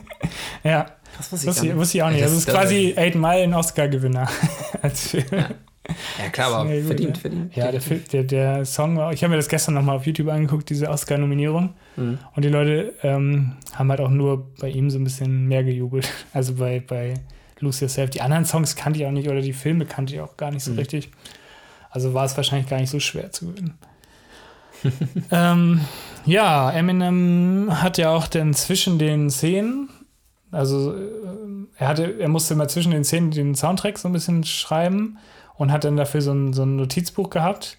ja. 0.64 0.86
Das 1.18 1.32
wusste 1.32 1.50
ich, 1.50 1.56
wusste, 1.56 1.78
wusste 1.78 1.98
ich 1.98 2.04
auch 2.04 2.10
nicht. 2.10 2.24
Also 2.24 2.36
es 2.36 2.46
ist 2.46 2.50
quasi 2.50 2.94
Eight 2.96 3.16
Mile 3.16 3.44
ein 3.44 3.54
Oscar-Gewinner. 3.54 4.28
ja. 5.14 5.50
Ja, 6.20 6.30
klar, 6.32 6.54
aber 6.54 6.74
ja, 6.74 6.86
verdient, 6.86 7.18
verdient. 7.18 7.56
Ja, 7.56 7.72
der, 7.72 7.82
der, 7.82 8.24
der 8.24 8.66
Song 8.66 8.98
war, 8.98 9.12
ich 9.14 9.24
habe 9.24 9.32
mir 9.32 9.38
das 9.38 9.50
gestern 9.50 9.74
nochmal 9.74 9.98
auf 9.98 10.06
YouTube 10.06 10.30
angeguckt, 10.30 10.70
diese 10.70 10.88
Oscar-Nominierung. 10.90 11.74
Mhm. 11.96 12.20
Und 12.36 12.46
die 12.46 12.50
Leute 12.50 12.94
ähm, 13.04 13.54
haben 13.74 13.90
halt 13.90 14.00
auch 14.00 14.10
nur 14.10 14.52
bei 14.60 14.70
ihm 14.70 14.90
so 14.90 15.00
ein 15.00 15.04
bisschen 15.04 15.48
mehr 15.48 15.64
gejubelt. 15.64 16.10
Also 16.34 16.54
bei, 16.54 16.80
bei 16.80 17.16
Lose 17.60 17.82
Yourself. 17.86 18.10
Die 18.12 18.22
anderen 18.22 18.46
Songs 18.46 18.76
kannte 18.76 19.00
ich 19.00 19.06
auch 19.06 19.12
nicht 19.12 19.28
oder 19.28 19.42
die 19.42 19.54
Filme 19.54 19.86
kannte 19.86 20.14
ich 20.14 20.22
auch 20.22 20.38
gar 20.38 20.52
nicht 20.52 20.64
so 20.64 20.72
mhm. 20.72 20.80
richtig. 20.80 21.10
Also 21.90 22.14
war 22.14 22.26
es 22.26 22.38
wahrscheinlich 22.38 22.70
gar 22.70 22.80
nicht 22.80 22.90
so 22.90 23.00
schwer 23.00 23.32
zu 23.32 23.48
gewinnen. 23.48 23.78
ähm, 25.32 25.82
ja, 26.26 26.72
Eminem 26.72 27.70
hat 27.70 27.98
ja 27.98 28.10
auch 28.12 28.28
dann 28.28 28.54
zwischen 28.54 28.98
den 28.98 29.30
Szenen, 29.30 29.90
also 30.52 30.94
äh, 30.94 31.00
er 31.78 31.88
hatte, 31.88 32.20
er 32.20 32.28
musste 32.28 32.56
mal 32.56 32.70
zwischen 32.70 32.92
den 32.92 33.04
Szenen 33.04 33.32
den 33.32 33.56
Soundtrack 33.56 33.98
so 33.98 34.08
ein 34.08 34.14
bisschen 34.14 34.44
schreiben 34.44 35.18
und 35.56 35.72
hat 35.72 35.84
dann 35.84 35.98
dafür 35.98 36.22
so 36.22 36.32
ein, 36.32 36.54
so 36.54 36.64
ein 36.64 36.76
Notizbuch 36.76 37.30
gehabt 37.30 37.78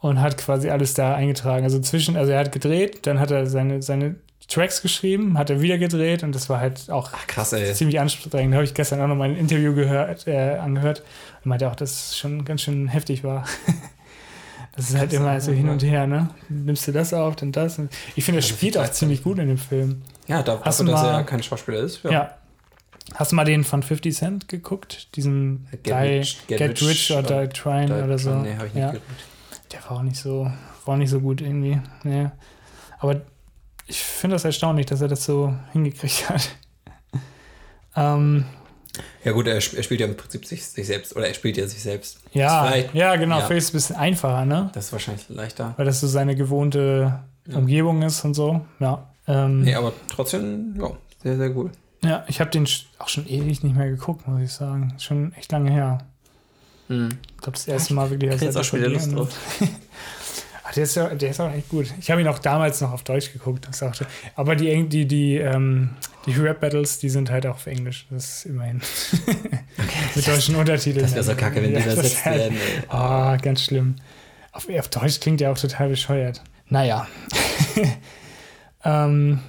und 0.00 0.20
hat 0.20 0.38
quasi 0.38 0.70
alles 0.70 0.94
da 0.94 1.14
eingetragen. 1.14 1.64
Also 1.64 1.78
zwischen, 1.80 2.16
also 2.16 2.32
er 2.32 2.40
hat 2.40 2.52
gedreht, 2.52 3.06
dann 3.06 3.20
hat 3.20 3.30
er 3.30 3.46
seine, 3.46 3.82
seine 3.82 4.16
Tracks 4.48 4.82
geschrieben, 4.82 5.38
hat 5.38 5.50
er 5.50 5.60
wieder 5.60 5.78
gedreht 5.78 6.22
und 6.22 6.34
das 6.34 6.48
war 6.48 6.60
halt 6.60 6.90
auch 6.90 7.10
Ach, 7.12 7.26
krass, 7.26 7.54
ziemlich 7.74 8.00
anstrengend. 8.00 8.52
Da 8.52 8.56
habe 8.56 8.64
ich 8.64 8.74
gestern 8.74 9.00
auch 9.00 9.06
noch 9.06 9.14
mal 9.14 9.28
ein 9.28 9.36
Interview 9.36 9.74
gehört, 9.74 10.26
äh, 10.26 10.56
angehört 10.56 11.02
und 11.44 11.50
meinte 11.50 11.70
auch, 11.70 11.76
dass 11.76 12.10
es 12.10 12.18
schon 12.18 12.44
ganz 12.44 12.62
schön 12.62 12.88
heftig 12.88 13.22
war. 13.22 13.44
das 14.76 14.90
ist 14.90 14.98
halt 14.98 15.12
immer 15.12 15.40
so 15.40 15.52
hin 15.52 15.68
und 15.68 15.82
her, 15.82 16.06
ne? 16.06 16.30
Nimmst 16.48 16.88
du 16.88 16.92
das 16.92 17.14
auf, 17.14 17.36
dann 17.36 17.52
das. 17.52 17.80
Ich 18.16 18.24
finde, 18.24 18.40
er 18.40 18.42
spielt 18.42 18.76
auch 18.76 18.90
ziemlich 18.90 19.22
gut 19.22 19.38
in 19.38 19.46
dem 19.46 19.58
Film. 19.58 20.02
Ja, 20.30 20.42
da, 20.42 20.60
Hast 20.62 20.80
dafür, 20.80 20.92
dass 20.92 21.02
er 21.02 21.24
kein 21.24 21.42
Schauspieler 21.42 21.80
ist. 21.80 22.02
Ja. 22.04 22.10
ja. 22.10 22.34
Hast 23.14 23.32
du 23.32 23.36
mal 23.36 23.44
den 23.44 23.64
von 23.64 23.82
50 23.82 24.14
Cent 24.14 24.48
geguckt? 24.48 25.14
Diesen 25.16 25.66
Get, 25.70 25.86
die, 25.86 25.92
rich, 25.92 26.46
get, 26.46 26.58
get, 26.58 26.82
Rich, 26.82 27.10
or 27.12 27.22
Die 27.22 27.48
Trying 27.48 27.90
oder 27.90 28.18
so. 28.18 28.34
Nee, 28.36 28.54
hab 28.56 28.66
ich 28.66 28.74
nicht 28.74 28.82
ja. 28.82 28.94
Der 29.72 29.84
war 29.84 29.92
auch 29.98 30.02
nicht 30.02 30.16
so, 30.16 30.50
war 30.84 30.96
nicht 30.96 31.10
so 31.10 31.20
gut 31.20 31.40
irgendwie. 31.40 31.80
Nee. 32.04 32.30
Aber 32.98 33.20
ich 33.86 34.00
finde 34.00 34.36
das 34.36 34.44
erstaunlich, 34.44 34.86
dass 34.86 35.00
er 35.00 35.08
das 35.08 35.24
so 35.24 35.54
hingekriegt 35.72 36.28
hat. 36.28 36.48
ähm, 37.96 38.44
ja 39.24 39.32
gut, 39.32 39.46
er, 39.46 39.54
er, 39.54 39.60
spielt 39.60 40.00
ja 40.00 40.06
im 40.06 40.16
Prinzip 40.16 40.46
sich, 40.46 40.64
sich, 40.66 40.86
selbst, 40.86 41.16
oder 41.16 41.26
er 41.26 41.34
spielt 41.34 41.56
ja 41.56 41.66
sich 41.66 41.82
selbst. 41.82 42.20
Ja, 42.32 42.74
ja 42.92 43.16
genau, 43.16 43.38
ja. 43.38 43.46
vielleicht 43.46 43.58
ist 43.58 43.68
es 43.68 43.70
ein 43.70 43.76
bisschen 43.76 43.96
einfacher, 43.96 44.44
ne? 44.44 44.70
Das 44.74 44.86
ist 44.86 44.92
wahrscheinlich 44.92 45.28
leichter. 45.28 45.74
Weil 45.76 45.86
das 45.86 46.00
so 46.00 46.06
seine 46.06 46.36
gewohnte 46.36 47.20
ja. 47.46 47.56
Umgebung 47.56 48.02
ist 48.02 48.24
und 48.24 48.34
so, 48.34 48.64
ja. 48.78 49.09
Ähm, 49.30 49.62
nee, 49.62 49.74
aber 49.74 49.92
trotzdem, 50.08 50.74
ja, 50.76 50.90
sehr, 51.22 51.36
sehr 51.36 51.56
cool. 51.56 51.70
Ja, 52.02 52.24
ich 52.26 52.40
habe 52.40 52.50
den 52.50 52.66
auch 52.98 53.08
schon 53.08 53.28
ewig 53.28 53.62
nicht 53.62 53.76
mehr 53.76 53.88
geguckt, 53.88 54.26
muss 54.26 54.42
ich 54.42 54.52
sagen. 54.52 54.94
Schon 54.98 55.32
echt 55.34 55.52
lange 55.52 55.70
her. 55.70 55.98
Hm. 56.88 57.10
Ich 57.36 57.42
glaube, 57.42 57.52
das 57.52 57.68
erste 57.68 57.94
Mal 57.94 58.10
wirklich. 58.10 58.34
Ich 58.34 58.40
jetzt 58.40 58.56
auch 58.56 58.64
schon 58.64 58.80
wieder 58.80 58.88
Lust 58.88 59.12
drauf. 59.12 59.28
Ach, 60.64 60.72
der, 60.72 60.84
ist 60.84 60.96
ja, 60.96 61.08
der 61.14 61.30
ist 61.30 61.40
auch 61.40 61.52
echt 61.52 61.68
gut. 61.68 61.86
Ich 62.00 62.10
habe 62.10 62.20
ihn 62.20 62.28
auch 62.28 62.38
damals 62.38 62.80
noch 62.80 62.92
auf 62.92 63.02
Deutsch 63.04 63.32
geguckt. 63.32 63.66
Das 63.68 63.82
auch, 63.82 63.92
aber 64.34 64.56
die, 64.56 64.88
die, 64.88 65.06
die, 65.06 65.36
ähm, 65.36 65.90
die 66.26 66.32
Rap-Battles, 66.32 66.98
die 66.98 67.10
sind 67.10 67.30
halt 67.30 67.46
auch 67.46 67.54
auf 67.54 67.66
Englisch. 67.66 68.06
Das 68.10 68.36
ist 68.36 68.46
immerhin. 68.46 68.80
Okay, 69.26 69.58
Mit 70.14 70.26
deutschen 70.26 70.56
Untertiteln. 70.56 71.04
Das 71.04 71.14
wäre 71.14 71.24
so 71.24 71.34
kacke, 71.34 71.62
wenn 71.62 71.74
die 71.74 71.80
übersetzt 71.80 72.24
werden. 72.24 72.56
Ah, 72.88 73.34
oh, 73.34 73.38
ganz 73.40 73.64
schlimm. 73.64 73.96
Auf, 74.52 74.68
auf 74.68 74.88
Deutsch 74.88 75.20
klingt 75.20 75.40
der 75.40 75.52
auch 75.52 75.58
total 75.58 75.90
bescheuert. 75.90 76.42
Naja. 76.68 77.06
ähm, 78.84 79.40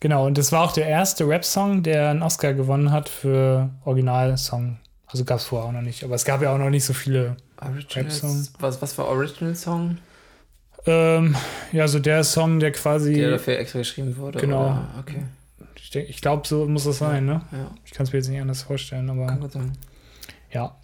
Genau, 0.00 0.26
und 0.26 0.38
das 0.38 0.50
war 0.50 0.62
auch 0.62 0.72
der 0.72 0.86
erste 0.86 1.28
Rap-Song, 1.28 1.82
der 1.82 2.08
einen 2.08 2.22
Oscar 2.22 2.54
gewonnen 2.54 2.90
hat 2.90 3.10
für 3.10 3.68
Originalsong. 3.84 4.78
Also 5.06 5.24
gab 5.24 5.38
es 5.38 5.44
vorher 5.44 5.68
auch 5.68 5.72
noch 5.72 5.82
nicht, 5.82 6.02
aber 6.04 6.14
es 6.14 6.24
gab 6.24 6.40
ja 6.40 6.54
auch 6.54 6.58
noch 6.58 6.70
nicht 6.70 6.84
so 6.84 6.94
viele 6.94 7.36
Rap-Songs. 7.60 8.54
Was, 8.58 8.80
was 8.80 8.94
für 8.94 9.04
Original-Song? 9.04 9.98
Ähm, 10.86 11.36
ja, 11.72 11.86
so 11.86 11.98
der 11.98 12.24
Song, 12.24 12.60
der 12.60 12.72
quasi. 12.72 13.12
Der 13.12 13.32
dafür 13.32 13.58
extra 13.58 13.80
geschrieben 13.80 14.16
wurde. 14.16 14.40
Genau. 14.40 14.62
Oder? 14.62 14.88
Okay. 15.00 15.24
Ich, 15.76 15.94
ich 15.94 16.20
glaube, 16.22 16.48
so 16.48 16.64
muss 16.66 16.84
das 16.84 16.98
sein, 16.98 17.26
ne? 17.26 17.42
Ja. 17.52 17.70
Ich 17.84 17.90
kann 17.90 18.06
es 18.06 18.12
mir 18.12 18.20
jetzt 18.20 18.28
nicht 18.28 18.40
anders 18.40 18.62
vorstellen, 18.62 19.10
aber. 19.10 19.26
Kann 19.26 19.40
gut 19.40 19.52
sein. 19.52 19.72
Ja. 20.50 20.76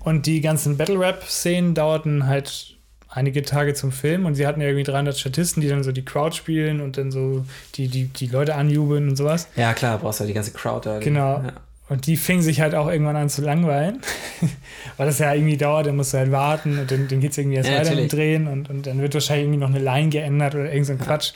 Und 0.00 0.24
die 0.24 0.40
ganzen 0.40 0.78
Battle-Rap-Szenen 0.78 1.74
dauerten 1.74 2.26
halt 2.26 2.78
einige 3.14 3.42
Tage 3.42 3.74
zum 3.74 3.92
Film 3.92 4.24
und 4.24 4.34
sie 4.34 4.46
hatten 4.46 4.60
ja 4.60 4.68
irgendwie 4.68 4.84
300 4.84 5.18
Statisten, 5.18 5.60
die 5.60 5.68
dann 5.68 5.84
so 5.84 5.92
die 5.92 6.04
Crowd 6.04 6.34
spielen 6.34 6.80
und 6.80 6.96
dann 6.96 7.10
so 7.10 7.44
die, 7.74 7.88
die, 7.88 8.04
die 8.04 8.26
Leute 8.26 8.54
anjubeln 8.54 9.08
und 9.08 9.16
sowas. 9.16 9.48
Ja, 9.56 9.74
klar, 9.74 9.98
brauchst 9.98 10.20
du 10.20 10.22
halt 10.22 10.30
die 10.30 10.34
ganze 10.34 10.52
Crowd 10.52 10.88
da. 10.88 10.98
Genau. 10.98 11.42
Ja. 11.42 11.52
Und 11.88 12.06
die 12.06 12.16
fingen 12.16 12.40
sich 12.42 12.62
halt 12.62 12.74
auch 12.74 12.88
irgendwann 12.88 13.16
an 13.16 13.28
zu 13.28 13.42
langweilen, 13.42 14.00
weil 14.96 15.06
das 15.06 15.18
ja 15.18 15.34
irgendwie 15.34 15.58
dauert, 15.58 15.86
dann 15.86 15.96
musst 15.96 16.14
du 16.14 16.18
halt 16.18 16.32
warten 16.32 16.78
und 16.78 16.90
dann, 16.90 17.06
dann 17.06 17.20
geht 17.20 17.32
es 17.32 17.38
irgendwie 17.38 17.58
erst 17.58 17.68
ja, 17.68 17.80
weiter 17.80 17.94
mit 17.94 18.10
Drehen 18.10 18.46
und, 18.46 18.70
und 18.70 18.86
dann 18.86 19.00
wird 19.02 19.12
wahrscheinlich 19.12 19.44
irgendwie 19.44 19.60
noch 19.60 19.68
eine 19.68 19.80
Line 19.80 20.08
geändert 20.08 20.54
oder 20.54 20.72
irgend 20.72 20.86
so 20.86 20.92
ein 20.92 20.98
Quatsch. 20.98 21.32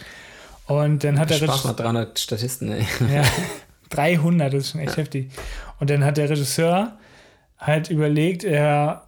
Und 0.66 1.05
dann 1.05 1.18
hat 1.18 1.31
der 1.31 1.43
Regisseur. 1.43 1.74
300 1.74 2.18
Statisten, 2.18 2.72
ey. 2.72 2.87
Ja, 3.12 3.22
300, 3.91 4.53
das 4.53 4.64
ist 4.64 4.70
schon 4.70 4.81
echt 4.81 4.93
ja. 4.93 4.97
heftig. 4.99 5.31
Und 5.79 5.91
dann 5.91 6.05
hat 6.05 6.16
der 6.16 6.31
Regisseur 6.31 6.97
halt 7.59 7.91
überlegt, 7.91 8.43
er 8.43 9.05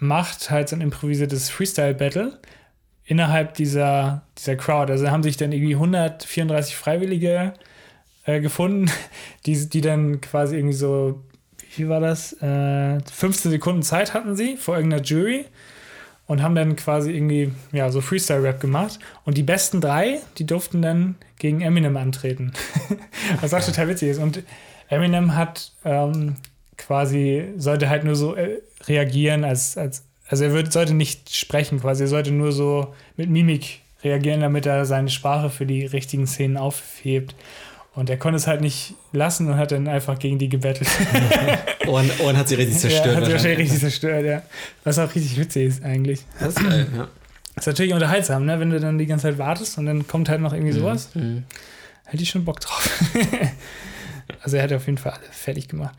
macht 0.00 0.50
halt 0.50 0.68
so 0.68 0.76
ein 0.76 0.80
improvisiertes 0.80 1.50
Freestyle-Battle 1.50 2.38
innerhalb 3.04 3.54
dieser, 3.54 4.22
dieser 4.38 4.56
Crowd. 4.56 4.90
Also 4.90 5.10
haben 5.10 5.22
sich 5.22 5.36
dann 5.36 5.52
irgendwie 5.52 5.74
134 5.74 6.74
Freiwillige 6.74 7.52
äh, 8.24 8.40
gefunden, 8.40 8.90
die, 9.46 9.68
die 9.68 9.80
dann 9.80 10.20
quasi 10.20 10.56
irgendwie 10.56 10.76
so, 10.76 11.22
wie 11.76 11.88
war 11.88 12.00
das? 12.00 12.32
Äh, 12.42 13.00
15 13.12 13.50
Sekunden 13.50 13.82
Zeit 13.82 14.14
hatten 14.14 14.36
sie 14.36 14.56
vor 14.56 14.76
irgendeiner 14.76 15.02
Jury 15.02 15.44
und 16.26 16.42
haben 16.42 16.54
dann 16.54 16.76
quasi 16.76 17.10
irgendwie, 17.10 17.52
ja, 17.72 17.90
so 17.90 18.00
Freestyle-Rap 18.00 18.60
gemacht. 18.60 19.00
Und 19.24 19.36
die 19.36 19.42
besten 19.42 19.80
drei, 19.80 20.20
die 20.38 20.46
durften 20.46 20.80
dann 20.80 21.16
gegen 21.38 21.60
Eminem 21.60 21.96
antreten. 21.96 22.52
Was 23.40 23.52
auch 23.52 23.64
total 23.64 23.88
witzig 23.88 24.10
ist. 24.10 24.18
Und 24.18 24.44
Eminem 24.88 25.34
hat 25.34 25.72
ähm, 25.84 26.36
quasi, 26.86 27.44
sollte 27.56 27.88
halt 27.88 28.04
nur 28.04 28.16
so 28.16 28.34
äh, 28.34 28.60
reagieren, 28.86 29.44
als, 29.44 29.76
als 29.76 30.04
also 30.28 30.44
er 30.44 30.52
wird, 30.52 30.72
sollte 30.72 30.94
nicht 30.94 31.34
sprechen 31.34 31.80
quasi, 31.80 32.04
er 32.04 32.08
sollte 32.08 32.30
nur 32.30 32.52
so 32.52 32.94
mit 33.16 33.30
Mimik 33.30 33.80
reagieren, 34.04 34.40
damit 34.40 34.64
er 34.66 34.84
seine 34.84 35.08
Sprache 35.08 35.50
für 35.50 35.66
die 35.66 35.84
richtigen 35.84 36.26
Szenen 36.26 36.56
aufhebt. 36.56 37.34
Und 37.94 38.08
er 38.08 38.16
konnte 38.16 38.36
es 38.36 38.46
halt 38.46 38.60
nicht 38.60 38.94
lassen 39.12 39.48
und 39.48 39.56
hat 39.56 39.72
dann 39.72 39.88
einfach 39.88 40.18
gegen 40.18 40.38
die 40.38 40.48
gebettelt. 40.48 40.88
und, 41.88 42.20
und 42.20 42.36
hat 42.36 42.48
sie 42.48 42.54
richtig 42.54 42.78
zerstört. 42.78 43.06
Ja, 43.06 43.16
hat 43.16 43.26
sie 43.26 43.32
wahrscheinlich 43.32 43.58
richtig 43.58 43.80
zerstört, 43.80 44.24
ja. 44.24 44.42
Was 44.84 44.98
auch 45.00 45.12
richtig 45.12 45.36
witzig 45.36 45.66
ist 45.66 45.82
eigentlich. 45.82 46.20
Das 46.38 46.50
ist 46.50 46.62
geil, 46.62 46.86
ja. 46.96 47.08
Ist 47.56 47.66
natürlich 47.66 47.92
unterhaltsam, 47.92 48.46
ne? 48.46 48.60
wenn 48.60 48.70
du 48.70 48.78
dann 48.78 48.96
die 48.96 49.06
ganze 49.06 49.24
Zeit 49.24 49.38
wartest 49.38 49.76
und 49.76 49.86
dann 49.86 50.06
kommt 50.06 50.28
halt 50.28 50.40
noch 50.40 50.52
irgendwie 50.52 50.72
mhm, 50.72 50.78
sowas. 50.78 51.10
Mhm. 51.14 51.42
Hätte 52.04 52.22
ich 52.22 52.30
schon 52.30 52.44
Bock 52.44 52.60
drauf. 52.60 52.88
also 54.42 54.56
er 54.56 54.62
hat 54.62 54.72
auf 54.72 54.86
jeden 54.86 54.98
Fall 54.98 55.12
alle 55.12 55.26
fertig 55.32 55.68
gemacht. 55.68 55.94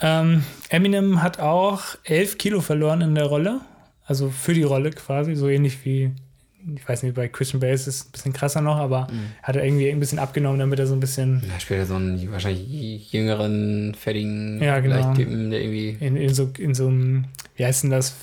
Ähm, 0.00 0.44
Eminem 0.68 1.22
hat 1.22 1.40
auch 1.40 1.82
11 2.04 2.38
Kilo 2.38 2.60
verloren 2.60 3.00
in 3.00 3.14
der 3.14 3.26
Rolle. 3.26 3.60
Also 4.06 4.30
für 4.30 4.54
die 4.54 4.62
Rolle 4.62 4.90
quasi, 4.90 5.34
so 5.34 5.48
ähnlich 5.48 5.84
wie, 5.84 6.10
ich 6.74 6.86
weiß 6.86 7.02
nicht, 7.02 7.14
bei 7.14 7.28
Christian 7.28 7.60
Bale 7.60 7.72
ist 7.72 7.86
es 7.86 8.06
ein 8.06 8.12
bisschen 8.12 8.32
krasser 8.32 8.60
noch, 8.60 8.76
aber 8.76 9.06
mhm. 9.10 9.32
hat 9.42 9.56
er 9.56 9.64
irgendwie 9.64 9.90
ein 9.90 10.00
bisschen 10.00 10.18
abgenommen, 10.18 10.58
damit 10.58 10.78
er 10.78 10.86
so 10.86 10.94
ein 10.94 11.00
bisschen. 11.00 11.42
Ja, 11.48 11.58
spielt 11.58 11.80
er 11.80 11.86
so 11.86 11.94
einen 11.94 12.30
wahrscheinlich 12.30 13.12
jüngeren, 13.12 13.94
fettigen 13.94 14.62
ja, 14.62 14.80
genau. 14.80 15.14
Typen, 15.14 15.50
der 15.50 15.60
irgendwie. 15.60 15.96
In, 16.00 16.16
in, 16.16 16.34
so, 16.34 16.50
in 16.58 16.74
so 16.74 16.88
einem, 16.88 17.26
wie 17.56 17.64
heißt 17.64 17.84
denn 17.84 17.90
das? 17.90 18.14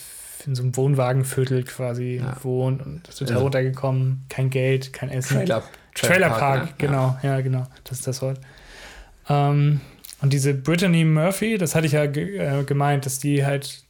In 0.46 0.56
so 0.56 0.64
einem 0.64 0.76
Wohnwagenviertel 0.76 1.64
quasi 1.64 2.18
ja. 2.18 2.36
wohnt 2.44 2.84
und 2.84 3.08
ist 3.08 3.20
total 3.20 3.36
also, 3.36 3.44
runtergekommen, 3.44 4.26
kein 4.28 4.50
Geld, 4.50 4.92
kein 4.92 5.10
Essen. 5.10 5.38
Trailer, 5.38 5.64
Trailer, 5.94 6.14
Trailer 6.14 6.30
Park, 6.30 6.40
Park 6.40 6.70
ja. 6.70 6.88
genau, 6.88 7.18
ja. 7.22 7.42
genau, 7.42 7.68
das 7.84 8.00
ist 8.00 8.08
das 8.08 8.22
Wort. 8.24 8.40
Ähm, 9.30 9.82
und 10.22 10.34
diese 10.34 10.54
Brittany 10.54 11.04
Murphy, 11.04 11.58
das 11.58 11.76
hatte 11.76 11.88
ich 11.88 11.94
ja 11.94 12.06
ge 12.06 12.38
äh, 12.38 12.64
gemeint, 12.64 13.06
dass 13.06 13.20
die 13.20 13.46
halt 13.46 13.84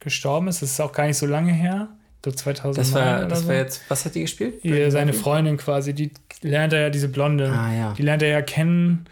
gestorben 0.00 0.48
ist. 0.48 0.62
Das 0.62 0.70
ist 0.70 0.80
auch 0.80 0.92
gar 0.92 1.06
nicht 1.06 1.18
so 1.18 1.26
lange 1.26 1.52
her. 1.52 1.88
So 2.24 2.32
2000 2.32 2.78
das 2.78 2.92
war, 2.92 3.24
das 3.26 3.42
so. 3.42 3.48
war 3.48 3.54
jetzt, 3.54 3.82
was 3.88 4.04
hat 4.04 4.16
die 4.16 4.22
gespielt? 4.22 4.64
Ihr, 4.64 4.90
seine 4.90 5.12
Freundin 5.12 5.56
quasi, 5.58 5.94
die 5.94 6.10
lernt 6.42 6.72
er 6.72 6.80
ja, 6.80 6.90
diese 6.90 7.08
Blonde, 7.08 7.52
ah, 7.52 7.72
ja. 7.72 7.92
die 7.92 8.02
lernt 8.02 8.20
er 8.20 8.28
ja 8.28 8.42
kennen. 8.42 9.06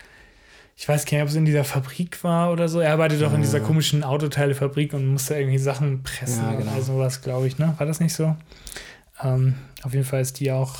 Ich 0.76 0.88
weiß 0.88 1.04
gar 1.04 1.18
nicht, 1.18 1.22
ob 1.22 1.28
es 1.28 1.36
in 1.36 1.44
dieser 1.44 1.62
Fabrik 1.62 2.24
war 2.24 2.50
oder 2.50 2.68
so. 2.68 2.80
Er 2.80 2.92
arbeitet 2.92 3.22
doch 3.22 3.32
in 3.32 3.40
dieser 3.40 3.60
komischen 3.60 4.02
Autoteilefabrik 4.02 4.94
und 4.94 5.06
musste 5.06 5.36
irgendwie 5.36 5.58
Sachen 5.58 6.02
pressen 6.02 6.42
ja, 6.42 6.54
genau. 6.54 6.72
oder 6.72 6.82
sowas, 6.82 7.22
glaube 7.22 7.46
ich, 7.46 7.58
ne? 7.58 7.74
War 7.78 7.86
das 7.86 8.00
nicht 8.00 8.14
so? 8.14 8.34
Ähm, 9.22 9.54
auf 9.84 9.92
jeden 9.92 10.04
Fall 10.04 10.20
ist 10.20 10.40
die 10.40 10.50
auch 10.50 10.74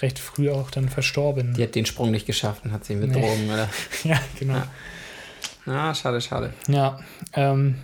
recht 0.00 0.18
früh 0.18 0.50
auch 0.50 0.70
dann 0.70 0.88
verstorben. 0.88 1.52
Die 1.52 1.62
hat 1.62 1.74
den 1.74 1.84
Sprung 1.84 2.10
nicht 2.10 2.26
geschafft 2.26 2.64
und 2.64 2.72
hat 2.72 2.86
sie 2.86 2.94
mit 2.94 3.10
nee. 3.10 3.20
Drogen, 3.20 3.50
oder? 3.50 3.68
ja, 4.04 4.18
genau. 4.38 4.62
Ja. 5.66 5.90
Ah, 5.90 5.94
schade, 5.94 6.20
schade. 6.20 6.52
Ja, 6.68 6.98
ähm, 7.32 7.76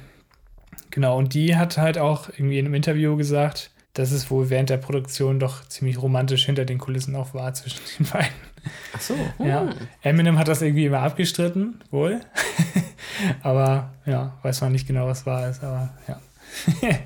genau. 0.90 1.16
Und 1.16 1.34
die 1.34 1.56
hat 1.56 1.78
halt 1.78 1.98
auch 1.98 2.28
irgendwie 2.28 2.58
in 2.58 2.66
einem 2.66 2.74
Interview 2.74 3.16
gesagt, 3.16 3.70
dass 3.94 4.12
es 4.12 4.30
wohl 4.30 4.50
während 4.50 4.70
der 4.70 4.76
Produktion 4.76 5.40
doch 5.40 5.66
ziemlich 5.66 6.00
romantisch 6.00 6.46
hinter 6.46 6.64
den 6.64 6.78
Kulissen 6.78 7.16
auch 7.16 7.34
war 7.34 7.52
zwischen 7.54 7.80
den 7.98 8.06
beiden. 8.06 8.50
Ach 8.94 9.00
so. 9.00 9.14
Hm. 9.38 9.46
Ja. 9.46 9.68
Eminem 10.02 10.38
hat 10.38 10.48
das 10.48 10.62
irgendwie 10.62 10.86
immer 10.86 11.00
abgestritten, 11.00 11.80
wohl. 11.90 12.20
aber 13.42 13.90
ja, 14.06 14.38
weiß 14.42 14.60
man 14.60 14.72
nicht 14.72 14.86
genau, 14.86 15.06
was 15.06 15.26
war 15.26 15.48
es, 15.48 15.62
aber 15.62 15.90
ja. 16.06 16.20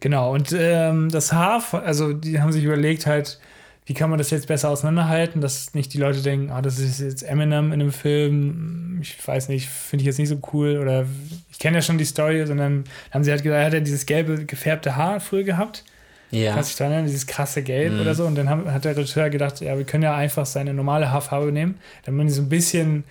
genau, 0.00 0.32
und 0.32 0.52
ähm, 0.52 1.10
das 1.10 1.32
Haar, 1.32 1.62
also 1.84 2.12
die 2.12 2.40
haben 2.40 2.52
sich 2.52 2.64
überlegt 2.64 3.06
halt, 3.06 3.40
wie 3.88 3.94
kann 3.94 4.10
man 4.10 4.18
das 4.18 4.28
jetzt 4.28 4.48
besser 4.48 4.68
auseinanderhalten, 4.68 5.40
dass 5.40 5.72
nicht 5.72 5.94
die 5.94 5.98
Leute 5.98 6.20
denken, 6.20 6.50
ah, 6.50 6.60
das 6.60 6.78
ist 6.78 7.00
jetzt 7.00 7.22
Eminem 7.22 7.72
in 7.72 7.80
einem 7.80 7.90
Film, 7.90 8.98
ich 9.00 9.26
weiß 9.26 9.48
nicht, 9.48 9.66
finde 9.66 10.02
ich 10.02 10.06
jetzt 10.06 10.18
nicht 10.18 10.28
so 10.28 10.38
cool 10.52 10.76
oder 10.76 11.06
ich 11.50 11.58
kenne 11.58 11.78
ja 11.78 11.82
schon 11.82 11.96
die 11.96 12.04
Story, 12.04 12.46
sondern 12.46 12.84
haben 13.10 13.24
sie 13.24 13.30
halt 13.30 13.42
gesagt, 13.42 13.58
er 13.58 13.64
hat 13.64 13.72
ja 13.72 13.80
dieses 13.80 14.04
gelbe 14.04 14.44
gefärbte 14.44 14.96
Haar 14.96 15.20
früher 15.20 15.42
gehabt. 15.42 15.84
Ja. 16.30 16.52
Kannst 16.52 16.68
du 16.68 16.72
dich 16.72 16.76
daran 16.76 16.92
erinnern, 16.92 17.10
dieses 17.10 17.26
krasse 17.26 17.62
Gelb 17.62 17.94
mhm. 17.94 18.00
oder 18.02 18.14
so. 18.14 18.26
Und 18.26 18.34
dann 18.34 18.50
haben, 18.50 18.70
hat 18.70 18.84
der 18.84 18.94
Regisseur 18.94 19.30
gedacht, 19.30 19.62
ja, 19.62 19.78
wir 19.78 19.84
können 19.84 20.02
ja 20.02 20.14
einfach 20.14 20.44
seine 20.44 20.74
normale 20.74 21.10
Haarfarbe 21.10 21.50
nehmen, 21.50 21.78
damit 22.04 22.18
man 22.18 22.26
die 22.26 22.34
so 22.34 22.42
ein 22.42 22.50
bisschen 22.50 23.04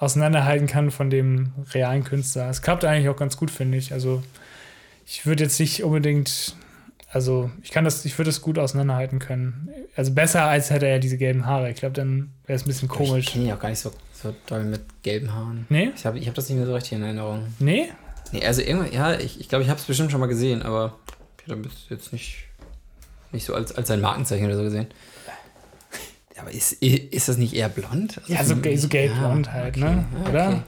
auseinanderhalten 0.00 0.66
kann 0.66 0.90
von 0.90 1.10
dem 1.10 1.52
realen 1.72 2.02
Künstler. 2.02 2.50
Es 2.50 2.60
klappt 2.60 2.84
eigentlich 2.84 3.08
auch 3.08 3.16
ganz 3.16 3.36
gut, 3.36 3.52
finde 3.52 3.78
ich. 3.78 3.92
Also 3.92 4.24
ich 5.06 5.26
würde 5.26 5.44
jetzt 5.44 5.60
nicht 5.60 5.84
unbedingt 5.84 6.56
also 7.10 7.50
ich 7.62 7.70
kann 7.70 7.84
das, 7.84 8.04
ich 8.04 8.18
würde 8.18 8.28
das 8.28 8.42
gut 8.42 8.58
auseinanderhalten 8.58 9.18
können. 9.18 9.70
Also 9.96 10.12
besser 10.12 10.44
als 10.44 10.70
hätte 10.70 10.86
er 10.86 10.98
diese 10.98 11.16
gelben 11.16 11.46
Haare. 11.46 11.70
Ich 11.70 11.76
glaube, 11.76 11.94
dann 11.94 12.32
wäre 12.46 12.56
es 12.56 12.64
ein 12.64 12.68
bisschen 12.68 12.88
komisch. 12.88 13.26
Ich 13.26 13.32
kenne 13.32 13.46
ihn 13.46 13.52
auch 13.52 13.60
gar 13.60 13.70
nicht 13.70 13.78
so, 13.78 13.92
so 14.12 14.34
doll 14.46 14.64
mit 14.64 14.82
gelben 15.02 15.32
Haaren. 15.32 15.66
Nee? 15.70 15.90
Ich 15.96 16.04
habe 16.04 16.18
ich 16.18 16.28
hab 16.28 16.34
das 16.34 16.48
nicht 16.48 16.58
mehr 16.58 16.66
so 16.66 16.74
richtig 16.74 16.92
in 16.92 17.02
Erinnerung. 17.02 17.46
Nee? 17.58 17.88
Nee, 18.32 18.44
also 18.44 18.60
irgendwann, 18.60 18.92
ja, 18.92 19.12
ich 19.14 19.18
glaube, 19.18 19.40
ich, 19.40 19.48
glaub, 19.48 19.62
ich 19.62 19.68
habe 19.70 19.80
es 19.80 19.86
bestimmt 19.86 20.10
schon 20.10 20.20
mal 20.20 20.26
gesehen, 20.26 20.62
aber 20.62 20.98
ich 21.44 21.50
habe 21.50 21.62
das 21.62 21.72
jetzt 21.88 22.12
nicht, 22.12 22.44
nicht 23.32 23.46
so 23.46 23.54
als, 23.54 23.74
als 23.74 23.88
sein 23.88 24.02
Markenzeichen 24.02 24.44
oder 24.44 24.56
so 24.56 24.62
gesehen. 24.64 24.88
Aber 26.36 26.52
ist, 26.52 26.74
ist 26.74 27.28
das 27.28 27.36
nicht 27.36 27.54
eher 27.54 27.68
blond? 27.68 28.18
Also 28.18 28.32
ja, 28.32 28.44
so, 28.44 28.54
so 28.54 28.88
gelb-blond 28.88 29.46
ja, 29.46 29.52
halt, 29.52 29.76
okay, 29.76 29.84
ne? 29.84 30.04
Ja, 30.24 30.30
oder? 30.30 30.48
Okay. 30.48 30.62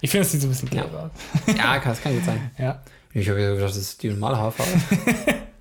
Ich 0.00 0.10
finde, 0.10 0.24
es 0.24 0.32
sieht 0.32 0.40
so 0.40 0.46
ein 0.46 0.50
bisschen 0.50 0.70
gelb 0.70 0.90
ja. 0.92 0.98
aus. 1.00 1.10
Ja, 1.54 1.78
kann, 1.80 1.92
das 1.92 2.00
kann 2.00 2.14
gut 2.14 2.24
sein. 2.24 2.50
Ja. 2.58 2.82
Ich 3.12 3.28
habe 3.28 3.38
gedacht, 3.38 3.62
das 3.62 3.76
ist 3.76 4.02
die 4.02 4.08
normale 4.08 4.38
Haarfarbe. 4.38 4.72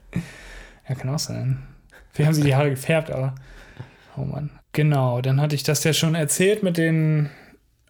Ja, 0.88 0.96
kann 0.96 1.10
auch 1.10 1.20
sein. 1.20 1.64
Vielleicht 2.12 2.28
haben 2.28 2.36
sie 2.36 2.44
die 2.44 2.56
Haare 2.56 2.70
gefärbt, 2.70 3.12
aber. 3.12 3.36
Oh 4.18 4.22
Mann. 4.22 4.50
Genau, 4.74 5.22
dann 5.22 5.42
hatte 5.42 5.56
ich 5.56 5.64
das 5.64 5.84
ja 5.84 5.94
schon 5.94 6.16
erzählt 6.16 6.64
mit 6.64 6.78
den, 6.78 7.30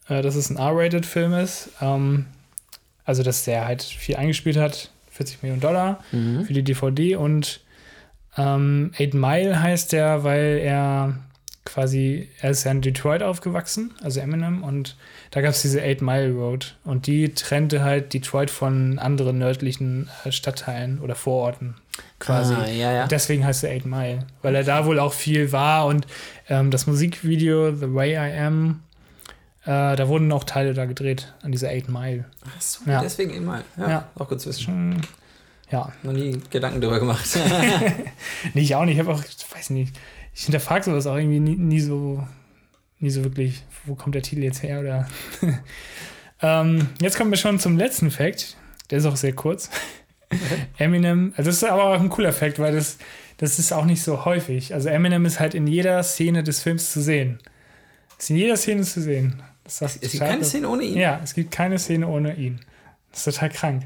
äh, 0.08 0.22
dass 0.22 0.36
es 0.36 0.50
ein 0.50 0.58
R-Rated-Film 0.58 1.34
ist. 1.34 1.70
Ähm, 1.82 2.26
also, 3.06 3.24
dass 3.24 3.46
der 3.46 3.66
halt 3.66 3.82
viel 3.84 4.16
eingespielt 4.16 4.58
hat, 4.58 4.92
40 5.12 5.44
Millionen 5.44 5.62
Dollar 5.62 6.04
mhm. 6.12 6.46
für 6.46 6.54
die 6.54 6.64
DVD 6.64 7.16
und 7.16 7.62
ähm, 8.38 8.92
Eight 8.98 9.14
Mile 9.14 9.62
heißt 9.62 9.92
der, 9.92 10.24
weil 10.24 10.60
er 10.64 11.16
quasi, 11.72 12.28
er 12.42 12.52
ist 12.52 12.66
ja 12.66 12.72
in 12.72 12.82
Detroit 12.82 13.24
aufgewachsen, 13.24 13.94
also 14.04 14.20
Eminem, 14.20 14.64
und 14.64 14.98
da 15.32 15.42
gab 15.42 15.52
es 15.52 15.62
diese 15.62 15.82
Eight 15.82 16.02
Mile 16.02 16.32
Road 16.32 16.76
und 16.84 17.08
die 17.08 17.34
trennte 17.34 17.82
halt 17.82 18.14
Detroit 18.14 18.50
von 18.50 19.00
anderen 19.00 19.38
nördlichen 19.38 20.10
äh, 20.26 20.32
Stadtteilen 20.32 21.00
oder 21.00 21.16
Vororten 21.16 21.76
quasi. 22.20 22.54
Ah, 22.54 22.68
ja, 22.68 22.92
ja. 22.92 23.08
Deswegen 23.08 23.46
heißt 23.46 23.64
er 23.64 23.72
Eight 23.72 23.86
Mile, 23.86 24.28
weil 24.42 24.56
er 24.56 24.64
da 24.64 24.86
wohl 24.86 25.00
auch 25.00 25.14
viel 25.14 25.52
war 25.52 25.86
und 25.86 26.06
ähm, 26.50 26.72
das 26.72 26.88
Musikvideo 26.88 27.74
The 27.74 27.94
Way 27.94 28.14
I 28.16 28.40
Am, 28.40 28.84
äh, 29.64 29.96
da 29.96 30.08
wurden 30.08 30.32
auch 30.34 30.44
Teile 30.44 30.74
da 30.74 30.86
gedreht 30.86 31.34
an 31.42 31.54
dieser 31.54 31.70
Eight 31.70 31.88
Mile. 31.88 32.26
Ach 32.46 32.62
so, 32.62 32.90
ja. 32.90 33.02
deswegen 33.02 33.32
Eight 33.32 33.42
Mile. 33.42 33.64
Ja, 33.78 34.10
auch 34.16 34.28
gut 34.28 34.42
zu 34.42 34.50
wissen. 34.50 34.64
Schon, 34.64 35.02
ja. 35.72 35.90
Noch 36.04 36.12
nie 36.12 36.38
Gedanken 36.50 36.82
darüber 36.82 37.00
gemacht. 37.00 37.26
nee, 38.54 38.62
ich 38.62 38.76
auch 38.76 38.84
nicht. 38.84 38.96
Ich 38.96 39.00
habe 39.00 39.14
auch, 39.14 39.24
ich 39.24 39.56
weiß 39.56 39.70
nicht, 39.70 39.96
ich 40.34 40.44
hinterfrage 40.44 40.86
sowas 40.86 41.08
auch 41.08 41.18
irgendwie 41.18 41.40
nie, 41.40 41.56
nie, 41.56 41.80
so, 41.80 42.26
nie 43.00 43.10
so 43.10 43.24
wirklich, 43.24 43.64
wo 43.86 43.96
kommt 43.96 44.16
der 44.16 44.22
Titel 44.22 44.44
jetzt 44.44 44.64
her 44.64 44.80
oder. 44.80 45.08
ähm, 46.42 46.88
jetzt 47.00 47.18
kommen 47.18 47.32
wir 47.32 47.38
schon 47.38 47.60
zum 47.60 47.78
letzten 47.78 48.12
Fact. 48.12 48.58
Der 48.90 49.00
ist 49.00 49.06
auch 49.06 49.16
sehr 49.16 49.34
kurz. 49.34 49.70
Eminem, 50.78 51.34
also 51.36 51.50
das 51.50 51.58
ist 51.58 51.64
aber 51.64 51.84
auch 51.84 52.00
ein 52.00 52.10
cooler 52.10 52.34
Fact, 52.34 52.60
weil 52.60 52.74
das, 52.74 52.98
das 53.38 53.60
ist 53.60 53.74
auch 53.74 53.86
nicht 53.86 54.02
so 54.02 54.26
häufig. 54.26 54.74
Also 54.74 54.90
Eminem 54.90 55.26
ist 55.26 55.40
halt 55.40 55.54
in 55.54 55.68
jeder 55.68 56.02
Szene 56.04 56.44
des 56.44 56.62
Films 56.62 56.92
zu 56.92 57.02
sehen. 57.02 57.40
Ist 58.18 58.30
in 58.30 58.38
jeder 58.38 58.56
Szene 58.56 58.84
zu 58.84 59.02
sehen. 59.02 59.42
Das 59.64 59.82
es, 59.82 59.98
es 59.98 60.12
gibt 60.12 60.24
keine 60.24 60.44
Szene 60.44 60.70
ohne 60.70 60.84
ihn? 60.84 60.98
Ja, 60.98 61.20
es 61.24 61.34
gibt 61.34 61.52
keine 61.52 61.80
Szene 61.80 62.08
ohne 62.08 62.36
ihn. 62.36 62.60
Das 63.12 63.28
ist 63.28 63.34
total 63.34 63.50
krank. 63.50 63.84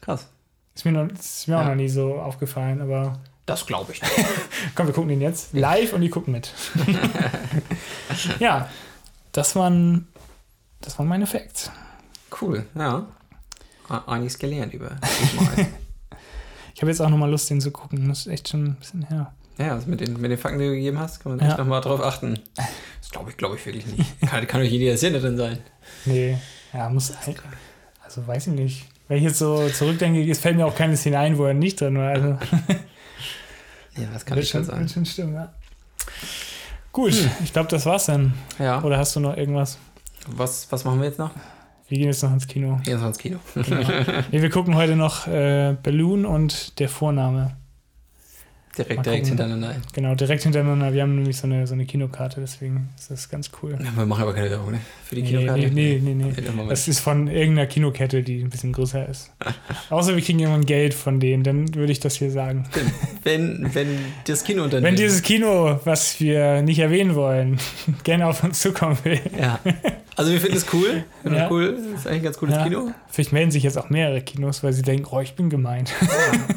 Krass. 0.00 0.28
Ist 0.74 0.84
mir, 0.84 0.92
noch, 0.92 1.10
ist 1.10 1.46
mir 1.48 1.54
ja. 1.54 1.62
auch 1.62 1.66
noch 1.66 1.74
nie 1.74 1.88
so 1.88 2.14
aufgefallen, 2.14 2.80
aber. 2.80 3.20
Das 3.50 3.66
glaube 3.66 3.92
ich. 3.92 4.00
Komm, 4.76 4.86
wir 4.86 4.94
gucken 4.94 5.10
ihn 5.10 5.20
jetzt 5.20 5.52
live 5.52 5.92
und 5.92 6.02
die 6.02 6.08
gucken 6.08 6.32
mit. 6.32 6.52
ja, 8.38 8.68
das 9.32 9.56
waren, 9.56 10.06
das 10.80 10.98
waren 10.98 11.08
meine 11.08 11.26
Facts. 11.26 11.70
Cool, 12.40 12.64
ja 12.76 13.06
einiges 14.06 14.38
gelernt 14.38 14.72
über 14.72 14.92
Ich 16.74 16.82
habe 16.82 16.92
jetzt 16.92 17.00
auch 17.00 17.10
nochmal 17.10 17.28
Lust, 17.30 17.50
den 17.50 17.60
zu 17.60 17.72
gucken. 17.72 18.08
Das 18.08 18.20
ist 18.20 18.26
echt 18.28 18.48
schon 18.48 18.64
ein 18.64 18.74
bisschen 18.76 19.02
her. 19.02 19.34
Ja, 19.58 19.72
also 19.72 19.90
mit, 19.90 20.00
den, 20.00 20.18
mit 20.20 20.30
den 20.30 20.38
Fakten, 20.38 20.60
die 20.60 20.66
du 20.66 20.70
gegeben 20.70 20.98
hast, 20.98 21.20
kann 21.20 21.32
man 21.32 21.40
ja. 21.40 21.48
echt 21.48 21.58
nochmal 21.58 21.80
drauf 21.80 22.00
achten. 22.00 22.38
Das 22.54 23.10
glaube 23.10 23.30
ich, 23.30 23.36
glaube 23.36 23.56
ich 23.56 23.66
wirklich 23.66 23.84
nicht. 23.84 24.20
Kann, 24.20 24.46
kann 24.46 24.62
doch 24.62 24.68
jeder 24.68 24.96
Szene 24.96 25.20
drin 25.20 25.36
sein. 25.36 25.58
Nee, 26.06 26.38
ja, 26.72 26.88
muss. 26.88 27.12
Also 28.02 28.26
weiß 28.26 28.46
ich 28.46 28.52
nicht. 28.54 28.86
Wenn 29.08 29.18
ich 29.18 29.24
jetzt 29.24 29.38
so 29.38 29.68
zurückdenke, 29.68 30.30
es 30.30 30.38
fällt 30.38 30.56
mir 30.56 30.64
auch 30.64 30.76
keine 30.76 30.96
Szene 30.96 31.18
ein, 31.18 31.36
wo 31.36 31.44
er 31.44 31.52
nicht 31.52 31.80
drin 31.80 31.98
war. 31.98 32.10
Also. 32.10 32.38
Ja, 33.96 34.08
das 34.12 34.24
kann 34.24 34.38
ich 34.38 34.48
schon 34.48 34.64
sagen. 34.64 34.80
Wird 34.80 34.90
schon 34.90 35.06
stimmen, 35.06 35.34
ja. 35.34 35.52
Gut, 36.92 37.12
hm. 37.12 37.30
ich 37.44 37.52
glaube, 37.52 37.68
das 37.68 37.86
war's 37.86 38.06
dann. 38.06 38.34
Ja. 38.58 38.82
Oder 38.82 38.98
hast 38.98 39.14
du 39.16 39.20
noch 39.20 39.36
irgendwas? 39.36 39.78
Was, 40.26 40.70
was 40.70 40.84
machen 40.84 41.00
wir 41.00 41.06
jetzt 41.06 41.18
noch? 41.18 41.30
Wir 41.88 41.98
gehen 41.98 42.06
jetzt 42.06 42.22
noch 42.22 42.32
ins 42.32 42.46
Kino. 42.46 42.78
Wir 42.78 42.82
gehen 42.82 42.92
jetzt 42.94 43.00
noch 43.00 43.08
ins 43.08 43.18
Kino. 43.18 43.38
Genau. 43.54 43.88
wir 44.30 44.50
gucken 44.50 44.76
heute 44.76 44.96
noch 44.96 45.26
äh, 45.26 45.76
Balloon 45.82 46.24
und 46.24 46.78
der 46.78 46.88
Vorname. 46.88 47.56
Direkt, 48.78 49.04
direkt 49.04 49.26
hintereinander. 49.26 49.74
Genau, 49.92 50.14
direkt 50.14 50.44
hintereinander. 50.44 50.92
Wir 50.92 51.02
haben 51.02 51.16
nämlich 51.16 51.36
so 51.36 51.48
eine, 51.48 51.66
so 51.66 51.74
eine 51.74 51.86
Kinokarte, 51.86 52.40
deswegen 52.40 52.88
ist 52.96 53.10
das 53.10 53.28
ganz 53.28 53.50
cool. 53.60 53.76
Ja, 53.82 53.90
wir 53.96 54.06
machen 54.06 54.22
aber 54.22 54.32
keine 54.32 54.48
Werbung, 54.48 54.70
ne? 54.70 54.80
Für 55.04 55.16
die 55.16 55.22
nee, 55.22 55.28
Kinokarte. 55.28 55.60
Nee, 55.60 56.00
nee, 56.00 56.14
nee. 56.14 56.32
nee. 56.32 56.68
Das 56.68 56.86
ist 56.86 57.00
von 57.00 57.26
irgendeiner 57.26 57.66
Kinokette, 57.66 58.22
die 58.22 58.40
ein 58.40 58.48
bisschen 58.48 58.72
größer 58.72 59.08
ist. 59.08 59.32
Außer 59.90 60.14
wir 60.14 60.22
kriegen 60.22 60.38
irgendwann 60.38 60.66
Geld 60.66 60.94
von 60.94 61.18
denen, 61.18 61.42
dann 61.42 61.74
würde 61.74 61.90
ich 61.90 61.98
das 61.98 62.14
hier 62.14 62.30
sagen. 62.30 62.64
Wenn, 63.24 63.74
wenn 63.74 63.98
das 64.24 64.44
Kinounternehmen. 64.44 64.84
Wenn 64.84 64.96
dieses 64.96 65.22
Kino, 65.22 65.80
was 65.84 66.20
wir 66.20 66.62
nicht 66.62 66.78
erwähnen 66.78 67.16
wollen, 67.16 67.58
gerne 68.04 68.28
auf 68.28 68.44
uns 68.44 68.60
zukommen 68.60 68.98
will. 69.02 69.20
Ja. 69.38 69.58
Also 70.14 70.30
wir 70.30 70.40
finden 70.40 70.56
es 70.56 70.66
cool. 70.72 71.04
Finden 71.22 71.38
ja. 71.38 71.50
cool. 71.50 71.76
Das 71.76 72.02
ist 72.02 72.06
eigentlich 72.06 72.20
ein 72.20 72.22
ganz 72.22 72.38
cooles 72.38 72.54
ja. 72.54 72.64
Kino. 72.64 72.92
Vielleicht 73.08 73.32
melden 73.32 73.50
sich 73.50 73.64
jetzt 73.64 73.78
auch 73.78 73.90
mehrere 73.90 74.20
Kinos, 74.20 74.62
weil 74.62 74.72
sie 74.72 74.82
denken, 74.82 75.06
oh, 75.10 75.20
ich 75.20 75.34
bin 75.34 75.50
gemeint. 75.50 75.92
Ja. 76.00 76.54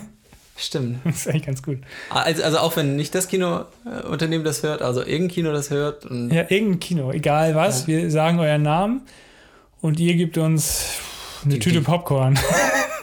Stimmt. 0.64 1.00
Das 1.04 1.18
ist 1.18 1.28
eigentlich 1.28 1.46
ganz 1.46 1.62
gut. 1.62 1.80
Also, 2.10 2.44
also 2.44 2.58
auch 2.60 2.76
wenn 2.78 2.96
nicht 2.96 3.14
das 3.14 3.28
Kinounternehmen 3.28 4.46
das 4.46 4.64
hört, 4.64 4.82
also 4.82 5.02
irgendein 5.02 5.28
Kino 5.28 5.52
das 5.52 5.70
hört. 5.70 6.06
ja, 6.06 6.46
irgendein 6.50 6.80
Kino, 6.80 7.12
egal 7.12 7.56
was. 7.56 7.82
Ja. 7.82 7.88
Wir 7.88 8.12
sagen 8.12 8.40
euren 8.40 8.62
Namen 8.62 9.02
und 9.82 10.00
ihr 10.00 10.16
gebt 10.16 10.38
uns 10.38 11.00
eine 11.44 11.56
die, 11.56 11.60
Tüte 11.60 11.80
die, 11.80 11.86
Popcorn. 11.86 12.40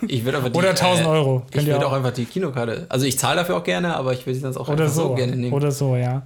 Ich 0.09 0.25
würde 0.25 0.39
aber 0.39 0.49
die, 0.49 0.57
Oder 0.57 0.71
1000 0.71 1.07
äh, 1.07 1.11
Euro. 1.11 1.43
Ich 1.53 1.67
würde 1.67 1.87
auch. 1.87 1.91
auch 1.91 1.97
einfach 1.97 2.13
die 2.13 2.25
Kinokarte. 2.25 2.87
Also 2.89 3.05
ich 3.05 3.19
zahle 3.19 3.37
dafür 3.37 3.59
auch 3.59 3.65
gerne, 3.65 3.95
aber 3.97 4.15
ich 4.15 4.25
will 4.25 4.35
sie 4.35 4.41
dann 4.41 4.57
auch 4.57 4.67
Oder 4.67 4.89
so. 4.89 5.09
so 5.09 5.15
gerne 5.15 5.37
nehmen. 5.37 5.53
Oder 5.53 5.71
so, 5.73 5.95
ja. 5.95 6.23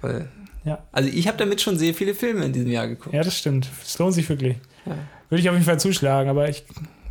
Weil, 0.00 0.30
ja. 0.64 0.78
Also 0.90 1.10
ich 1.12 1.28
habe 1.28 1.36
damit 1.36 1.60
schon 1.60 1.76
sehr 1.76 1.92
viele 1.92 2.14
Filme 2.14 2.46
in 2.46 2.54
diesem 2.54 2.70
Jahr 2.70 2.88
geguckt. 2.88 3.14
Ja, 3.14 3.22
das 3.22 3.36
stimmt. 3.36 3.68
Es 3.84 3.98
lohnt 3.98 4.14
sich 4.14 4.26
wirklich. 4.26 4.56
Ja. 4.86 4.94
Würde 5.28 5.42
ich 5.42 5.50
auf 5.50 5.54
jeden 5.54 5.66
Fall 5.66 5.78
zuschlagen, 5.78 6.30
aber 6.30 6.48
ich 6.48 6.64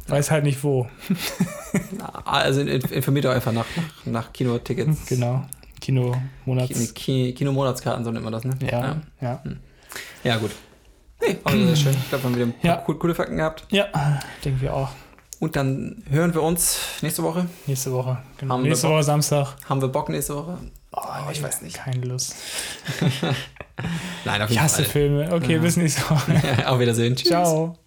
weiß 0.10 0.32
halt 0.32 0.44
nicht 0.44 0.64
wo. 0.64 0.88
also 2.26 2.62
informiert 2.62 3.26
euch 3.26 3.36
einfach 3.36 3.52
nach, 3.52 3.66
nach, 4.06 4.34
Kinotickets. 4.34 5.06
Genau. 5.08 5.46
Kino-Monats. 5.80 6.94
Kino-Monatskarten, 6.94 8.04
so 8.04 8.12
nennt 8.12 8.24
man 8.24 8.34
das, 8.34 8.44
ne? 8.44 8.58
Ja. 8.62 8.70
Ja, 8.70 9.02
ja. 9.22 9.44
Hm. 9.44 9.60
ja 10.24 10.38
gut. 10.38 10.52
Nee, 11.22 11.38
sehr 11.66 11.76
schön. 11.76 11.94
Ich 11.94 12.10
glaube, 12.10 12.24
wir 12.24 12.30
haben 12.30 12.36
wieder 12.36 12.54
ja. 12.62 12.76
coole, 12.78 12.98
coole 12.98 13.16
Fakten 13.16 13.38
gehabt. 13.38 13.66
Ja, 13.72 13.88
denken 14.44 14.62
wir 14.62 14.74
auch. 14.74 14.90
Und 15.40 15.56
dann 15.56 16.04
hören 16.10 16.34
wir 16.34 16.42
uns 16.44 16.80
nächste 17.02 17.24
Woche. 17.24 17.46
Nächste 17.66 17.92
Woche, 17.94 18.18
genau. 18.38 18.56
Haben 18.56 18.64
nächste 18.64 18.90
Woche 18.90 19.04
Samstag. 19.04 19.56
Haben 19.68 19.82
wir 19.82 19.88
Bock 19.88 20.10
nächste 20.10 20.36
Woche? 20.36 20.58
Oh, 20.92 21.00
oh 21.02 21.32
ich 21.32 21.42
weiß 21.42 21.62
nicht. 21.62 21.78
Keine 21.78 22.06
Lust. 22.06 22.36
Nein, 24.26 24.42
auf 24.42 24.50
jeden 24.50 24.54
Ich 24.54 24.60
hasse 24.60 24.84
Fall. 24.84 24.92
Filme. 24.92 25.32
Okay, 25.32 25.56
ja. 25.56 25.60
bis 25.60 25.78
nächste 25.78 26.10
Woche. 26.10 26.34
auf 26.68 26.80
Wiedersehen. 26.80 27.16
Tschüss. 27.16 27.30
Ciao. 27.30 27.78